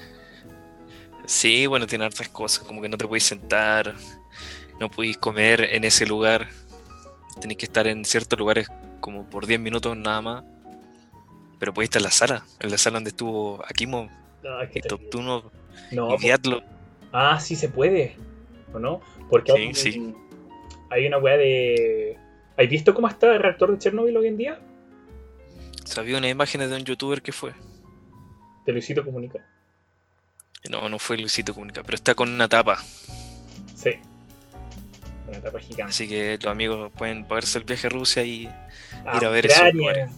Sí, 1.24 1.66
bueno, 1.66 1.86
tiene 1.86 2.04
hartas 2.04 2.28
cosas, 2.28 2.64
como 2.64 2.82
que 2.82 2.88
no 2.88 2.96
te 2.96 3.06
puedes 3.06 3.24
sentar, 3.24 3.94
no 4.80 4.90
puedes 4.90 5.16
comer 5.16 5.68
en 5.72 5.84
ese 5.84 6.04
lugar, 6.04 6.48
tenés 7.40 7.56
que 7.56 7.66
estar 7.66 7.86
en 7.86 8.04
ciertos 8.04 8.38
lugares 8.38 8.68
como 9.00 9.28
por 9.28 9.46
10 9.46 9.60
minutos 9.60 9.96
nada 9.96 10.20
más, 10.20 10.44
pero 11.58 11.72
puedes 11.72 11.86
estar 11.86 12.00
en 12.00 12.04
la 12.04 12.10
sala, 12.10 12.44
en 12.58 12.70
la 12.70 12.78
sala 12.78 12.96
donde 12.96 13.10
estuvo 13.10 13.64
es 13.68 13.72
que 13.74 14.78
y 14.78 14.82
Toptuno 14.82 15.52
no, 15.92 16.14
y 16.14 16.18
Diatlo. 16.18 16.62
Ah, 17.12 17.38
sí 17.38 17.54
se 17.54 17.68
puede. 17.68 18.16
¿O 18.72 18.78
no? 18.78 19.00
Porque 19.30 19.52
Sí, 19.52 19.58
hay, 19.58 19.74
sí. 19.74 20.14
hay 20.90 21.06
una 21.06 21.18
weá 21.18 21.36
de. 21.36 22.18
¿Has 22.56 22.68
visto 22.68 22.94
cómo 22.94 23.08
está 23.08 23.34
el 23.34 23.42
reactor 23.42 23.70
de 23.70 23.78
Chernobyl 23.78 24.16
hoy 24.16 24.26
en 24.26 24.36
día? 24.36 24.60
Sabía 25.84 26.18
unas 26.18 26.30
imágenes 26.30 26.70
de 26.70 26.76
un 26.76 26.84
youtuber 26.84 27.22
que 27.22 27.32
fue. 27.32 27.52
Te 28.64 28.72
Luisito 28.72 29.04
comunicó. 29.04 29.38
No, 30.70 30.88
no 30.88 30.98
fue 31.00 31.18
Luisito 31.18 31.52
Comunica, 31.54 31.82
pero 31.82 31.96
está 31.96 32.14
con 32.14 32.30
una 32.30 32.48
tapa. 32.48 32.78
Sí. 33.74 33.90
Una 35.28 35.40
tapa 35.40 35.58
gigante. 35.58 35.90
Así 35.90 36.08
que 36.08 36.38
los 36.40 36.52
amigos 36.52 36.92
pueden 36.96 37.24
pagarse 37.24 37.58
el 37.58 37.64
viaje 37.64 37.88
a 37.88 37.90
Rusia 37.90 38.22
y 38.24 38.42
ir 38.42 39.24
a 39.24 39.28
ver 39.28 39.46
esos 39.46 39.58
Ucrania. 39.58 39.78
lugares. 39.80 40.10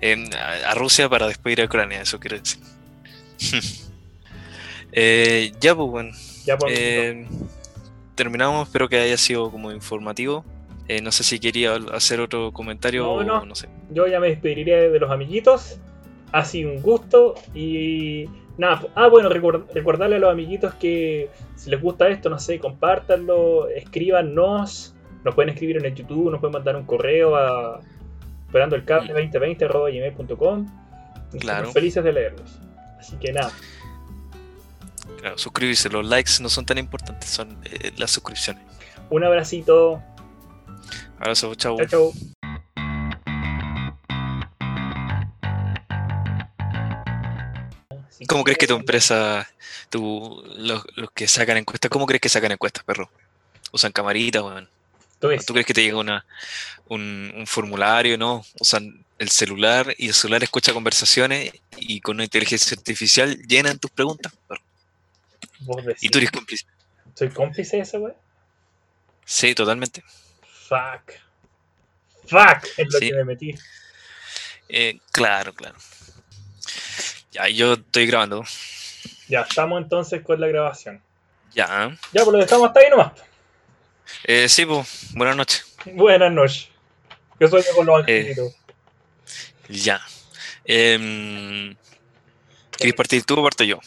eh, 0.00 0.30
a, 0.66 0.74
Rusia 0.74 1.08
para 1.08 1.28
después 1.28 1.52
ir 1.52 1.60
a 1.62 1.66
Ucrania, 1.66 2.00
eso 2.02 2.18
quiero 2.18 2.38
decir. 2.38 2.58
Eh, 4.98 5.52
ya, 5.60 5.74
pues 5.74 5.90
bueno. 5.90 6.10
Ya 6.46 6.56
pues, 6.56 6.72
eh, 6.78 7.26
terminamos, 8.14 8.66
espero 8.66 8.88
que 8.88 8.98
haya 8.98 9.16
sido 9.18 9.50
como 9.50 9.70
informativo. 9.70 10.42
Eh, 10.88 11.02
no 11.02 11.12
sé 11.12 11.22
si 11.24 11.38
quería 11.38 11.74
hacer 11.92 12.20
otro 12.20 12.52
comentario 12.52 13.02
No, 13.02 13.12
o 13.12 13.24
no. 13.24 13.44
no 13.44 13.54
sé. 13.54 13.68
yo 13.90 14.06
ya 14.06 14.20
me 14.20 14.28
despediría 14.28 14.78
de 14.78 14.98
los 14.98 15.10
amiguitos. 15.10 15.78
Ha 16.36 16.44
sido 16.44 16.70
un 16.70 16.82
gusto 16.82 17.34
y 17.54 18.26
nada. 18.58 18.80
pues- 18.80 18.92
Ah, 18.94 19.08
bueno, 19.08 19.28
recordarle 19.30 20.16
a 20.16 20.18
los 20.18 20.30
amiguitos 20.30 20.74
que 20.74 21.30
si 21.54 21.70
les 21.70 21.80
gusta 21.80 22.08
esto, 22.08 22.28
no 22.28 22.38
sé, 22.38 22.58
compártanlo, 22.58 23.68
escríbanos, 23.68 24.92
Nos 25.24 25.34
pueden 25.34 25.48
escribir 25.50 25.78
en 25.78 25.84
el 25.86 25.94
YouTube, 25.94 26.30
nos 26.30 26.38
pueden 26.40 26.52
mandar 26.52 26.76
un 26.76 26.84
correo 26.84 27.34
a 27.36 27.80
esperando 28.46 28.76
el 28.76 28.84
cable 28.84 29.12
2020.gmail.com. 29.12 30.66
Claro. 31.40 31.58
Estamos 31.58 31.72
felices 31.72 32.04
de 32.04 32.12
leerlos. 32.12 32.60
Así 33.00 33.16
que 33.16 33.32
nada, 33.32 33.50
Claro, 35.20 35.36
suscribirse. 35.38 35.88
Los 35.88 36.06
likes 36.06 36.32
no 36.40 36.48
son 36.48 36.64
tan 36.66 36.78
importantes, 36.78 37.28
son 37.30 37.58
eh, 37.64 37.90
las 37.96 38.10
suscripciones. 38.12 38.62
un 39.10 39.24
abracito. 39.24 40.00
Abrazo, 41.18 41.54
chau. 41.56 41.76
Chao, 41.78 41.86
chao. 41.86 42.12
¿Cómo 48.28 48.44
crees 48.44 48.58
que 48.58 48.66
tu 48.66 48.74
empresa, 48.76 49.48
tu, 49.90 50.42
los, 50.56 50.84
los 50.96 51.10
que 51.12 51.28
sacan 51.28 51.56
encuestas, 51.56 51.90
cómo 51.90 52.06
crees 52.06 52.20
que 52.20 52.28
sacan 52.28 52.52
encuestas, 52.52 52.84
perro? 52.84 53.10
¿Usan 53.72 53.92
camaritas, 53.92 54.42
weón? 54.42 54.68
Tú 55.18 55.28
¿O 55.28 55.30
ves, 55.30 55.46
¿Tú 55.46 55.52
crees 55.52 55.66
que 55.66 55.74
te 55.74 55.82
llega 55.82 55.98
una, 55.98 56.24
un, 56.88 57.32
un 57.36 57.46
formulario, 57.46 58.18
no? 58.18 58.44
Usan 58.60 59.04
el 59.18 59.30
celular 59.30 59.94
y 59.96 60.08
el 60.08 60.14
celular 60.14 60.42
escucha 60.42 60.72
conversaciones 60.74 61.52
y 61.78 62.00
con 62.00 62.16
una 62.16 62.24
inteligencia 62.24 62.76
artificial 62.76 63.36
llenan 63.46 63.78
tus 63.78 63.90
preguntas. 63.90 64.32
perro. 64.46 64.62
vos 65.60 65.84
decís, 65.84 66.02
Y 66.04 66.08
tú 66.10 66.18
eres 66.18 66.30
cómplice. 66.30 66.66
¿Soy 67.14 67.30
cómplice 67.30 67.76
de 67.76 67.82
eso, 67.82 67.98
wey? 67.98 68.12
Sí, 69.24 69.54
totalmente. 69.54 70.02
Fuck. 70.68 71.12
Fuck 72.28 72.64
es 72.76 72.86
lo 72.92 72.98
Sí. 72.98 73.08
que 73.10 73.14
me 73.14 73.24
metí. 73.24 73.54
Eh, 74.68 74.98
claro, 75.12 75.54
claro. 75.54 75.76
Ya, 77.36 77.48
yo 77.48 77.74
estoy 77.74 78.06
grabando. 78.06 78.44
Ya, 79.28 79.42
estamos 79.42 79.82
entonces 79.82 80.22
con 80.22 80.40
la 80.40 80.46
grabación. 80.46 81.02
Ya. 81.52 81.94
Ya, 82.12 82.22
pues 82.24 82.28
lo 82.28 82.38
dejamos 82.38 82.68
hasta 82.68 82.80
ahí 82.80 82.86
nomás. 82.90 83.12
Eh, 84.24 84.48
sí, 84.48 84.64
pues, 84.64 85.10
buenas 85.14 85.36
noches. 85.36 85.76
Buenas 85.92 86.32
noches. 86.32 86.68
Yo 87.38 87.48
soy 87.48 87.62
con 87.74 87.84
los 87.86 88.08
Eh. 88.08 88.18
angelitos. 88.20 88.56
Ya. 89.68 90.00
Em, 90.64 91.76
¿Quieres 92.70 92.94
partir 92.94 93.22
tú 93.24 93.38
o 93.38 93.42
parto 93.42 93.64
yo? 93.64 93.80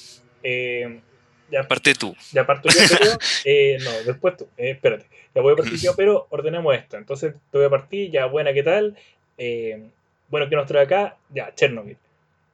Eh, 0.44 1.02
ya, 1.50 1.68
Parte 1.68 1.96
tú. 1.96 2.16
ya 2.32 2.46
parto 2.46 2.70
yo, 2.70 2.80
pero. 3.00 3.12
eh, 3.46 3.78
no, 3.82 3.92
después 4.06 4.38
tú. 4.38 4.48
Eh, 4.58 4.72
espérate. 4.72 5.08
Ya 5.34 5.42
voy 5.42 5.54
a 5.54 5.56
partir 5.56 5.80
yo, 5.80 5.96
pero 5.98 6.28
ordenemos 6.30 6.76
esto. 6.76 6.98
Entonces 6.98 7.34
te 7.52 7.58
voy 7.58 7.66
a 7.66 7.70
partir. 7.72 8.12
Ya, 8.12 8.26
buena, 8.28 8.54
¿qué 8.54 8.62
tal? 8.62 8.96
Eh, 9.40 9.90
bueno, 10.28 10.48
¿qué 10.48 10.56
nos 10.56 10.68
trae 10.68 10.84
acá? 10.84 11.18
Ya, 11.30 11.52
Chernobyl. 11.56 11.98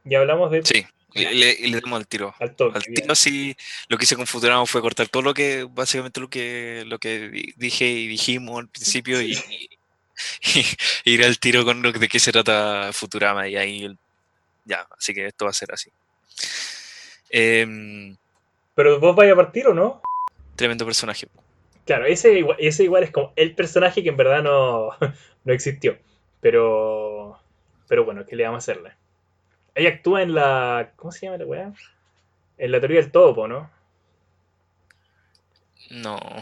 Ya 0.06 0.20
hablamos 0.20 0.50
de. 0.52 0.64
Sí. 0.66 0.86
Le, 1.14 1.32
le 1.70 1.80
damos 1.82 1.98
al 1.98 2.08
tiro. 2.08 2.34
Al 2.40 2.56
toque. 2.56 2.78
Al 2.78 2.84
tiro 2.84 3.12
así, 3.14 3.56
lo 3.88 3.98
que 3.98 4.04
hice 4.04 4.16
con 4.18 4.28
Futurama 4.28 4.66
fue 4.66 4.82
cortar 4.82 5.08
todo 5.08 5.24
lo 5.24 5.34
que, 5.34 5.66
básicamente 5.70 6.20
lo 6.20 6.30
que, 6.30 6.84
lo 6.86 7.00
que 7.00 7.30
di- 7.30 7.54
dije 7.56 7.86
y 7.88 8.08
dijimos 8.08 8.60
al 8.60 8.68
principio 8.68 9.22
y, 9.22 9.32
y- 10.56 10.66
y 11.06 11.12
ir 11.14 11.24
al 11.24 11.40
tiro 11.40 11.64
con 11.64 11.82
lo 11.82 11.94
que- 11.94 12.00
de 12.00 12.08
qué 12.10 12.20
se 12.20 12.34
trata 12.34 12.90
Futurama 12.92 13.48
y 13.48 13.56
ahí, 13.56 13.86
el- 13.86 13.98
ya, 14.66 14.86
así 14.98 15.14
que 15.14 15.28
esto 15.28 15.46
va 15.46 15.52
a 15.52 15.54
ser 15.54 15.72
así. 15.72 15.90
Em, 17.30 18.16
Pero 18.76 19.00
vos 19.00 19.16
vais 19.16 19.32
a 19.32 19.36
partir 19.36 19.68
o 19.68 19.74
no? 19.74 20.02
tremendo 20.56 20.86
personaje. 20.86 21.28
Claro, 21.86 22.06
ese 22.06 22.34
igual, 22.40 22.58
ese 22.60 22.84
igual 22.84 23.04
es 23.04 23.12
como 23.12 23.32
el 23.36 23.54
personaje 23.56 24.04
que 24.04 24.10
en 24.10 24.18
verdad 24.18 24.42
no, 24.44 24.90
no 25.46 25.54
existió. 25.54 25.98
Pero. 26.42 27.40
Pero 27.88 28.04
bueno, 28.04 28.26
¿qué 28.26 28.36
le 28.36 28.44
vamos 28.44 28.58
a 28.58 28.72
hacerle? 28.72 28.92
Ella 29.76 29.90
actúa 29.90 30.22
en 30.22 30.34
la. 30.34 30.94
¿Cómo 30.96 31.12
se 31.12 31.26
llama 31.26 31.38
la 31.38 31.46
weá? 31.46 31.74
En 32.58 32.72
la 32.72 32.80
teoría 32.80 33.02
del 33.02 33.12
topo, 33.12 33.48
¿no? 33.48 33.70
No. 35.92 36.20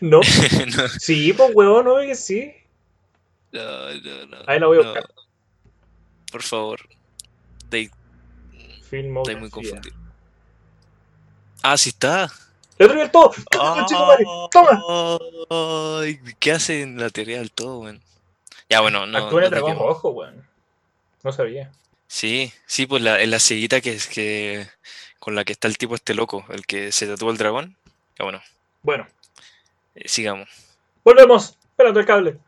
No. 0.00 0.20
no, 0.76 0.88
Sí, 0.98 1.32
pues 1.32 1.50
huevón, 1.54 1.86
no 1.86 1.94
ve 1.94 2.08
que 2.08 2.14
sí. 2.14 2.52
no, 3.52 3.94
no, 3.94 4.26
no, 4.26 4.36
Ahí 4.46 4.60
la 4.60 4.66
voy 4.66 4.78
a 4.78 4.82
no. 4.82 4.86
buscar. 4.88 5.10
Por 6.30 6.42
favor. 6.42 6.80
Filmografía. 8.90 9.32
estoy 9.32 9.40
muy 9.40 9.50
confundido. 9.50 9.96
Ah, 11.62 11.76
sí 11.78 11.88
está. 11.88 12.30
La 12.78 12.86
teoría 12.86 13.02
del 13.04 13.10
topo. 13.10 13.34
¡Toma, 13.50 13.86
chico, 13.86 14.06
madre! 14.06 14.24
¡Toma! 14.52 16.04
¿Qué 16.38 16.52
hace 16.52 16.82
en 16.82 17.00
la 17.00 17.08
teoría 17.08 17.38
del 17.38 17.50
todo, 17.50 17.78
weón? 17.80 18.02
Ya, 18.68 18.80
bueno, 18.82 19.06
no. 19.06 19.16
Actúa 19.16 19.44
en 19.44 19.44
no 19.44 19.50
dragón 19.50 19.78
rojo, 19.78 20.10
weón. 20.10 20.46
No 21.26 21.32
sabía. 21.32 21.72
Sí, 22.06 22.52
sí, 22.66 22.86
pues 22.86 23.02
la, 23.02 23.20
en 23.20 23.32
la 23.32 23.40
ceguita 23.40 23.80
que 23.80 23.94
es 23.94 24.06
que 24.06 24.64
con 25.18 25.34
la 25.34 25.44
que 25.44 25.52
está 25.54 25.66
el 25.66 25.76
tipo 25.76 25.96
este 25.96 26.14
loco, 26.14 26.46
el 26.50 26.64
que 26.64 26.92
se 26.92 27.08
tatuó 27.08 27.32
el 27.32 27.36
dragón. 27.36 27.76
Ya 28.16 28.22
bueno, 28.24 28.40
Bueno, 28.82 29.08
eh, 29.96 30.08
sigamos. 30.08 30.48
volvemos. 31.02 31.58
Esperando 31.72 31.98
el 31.98 32.06
cable. 32.06 32.38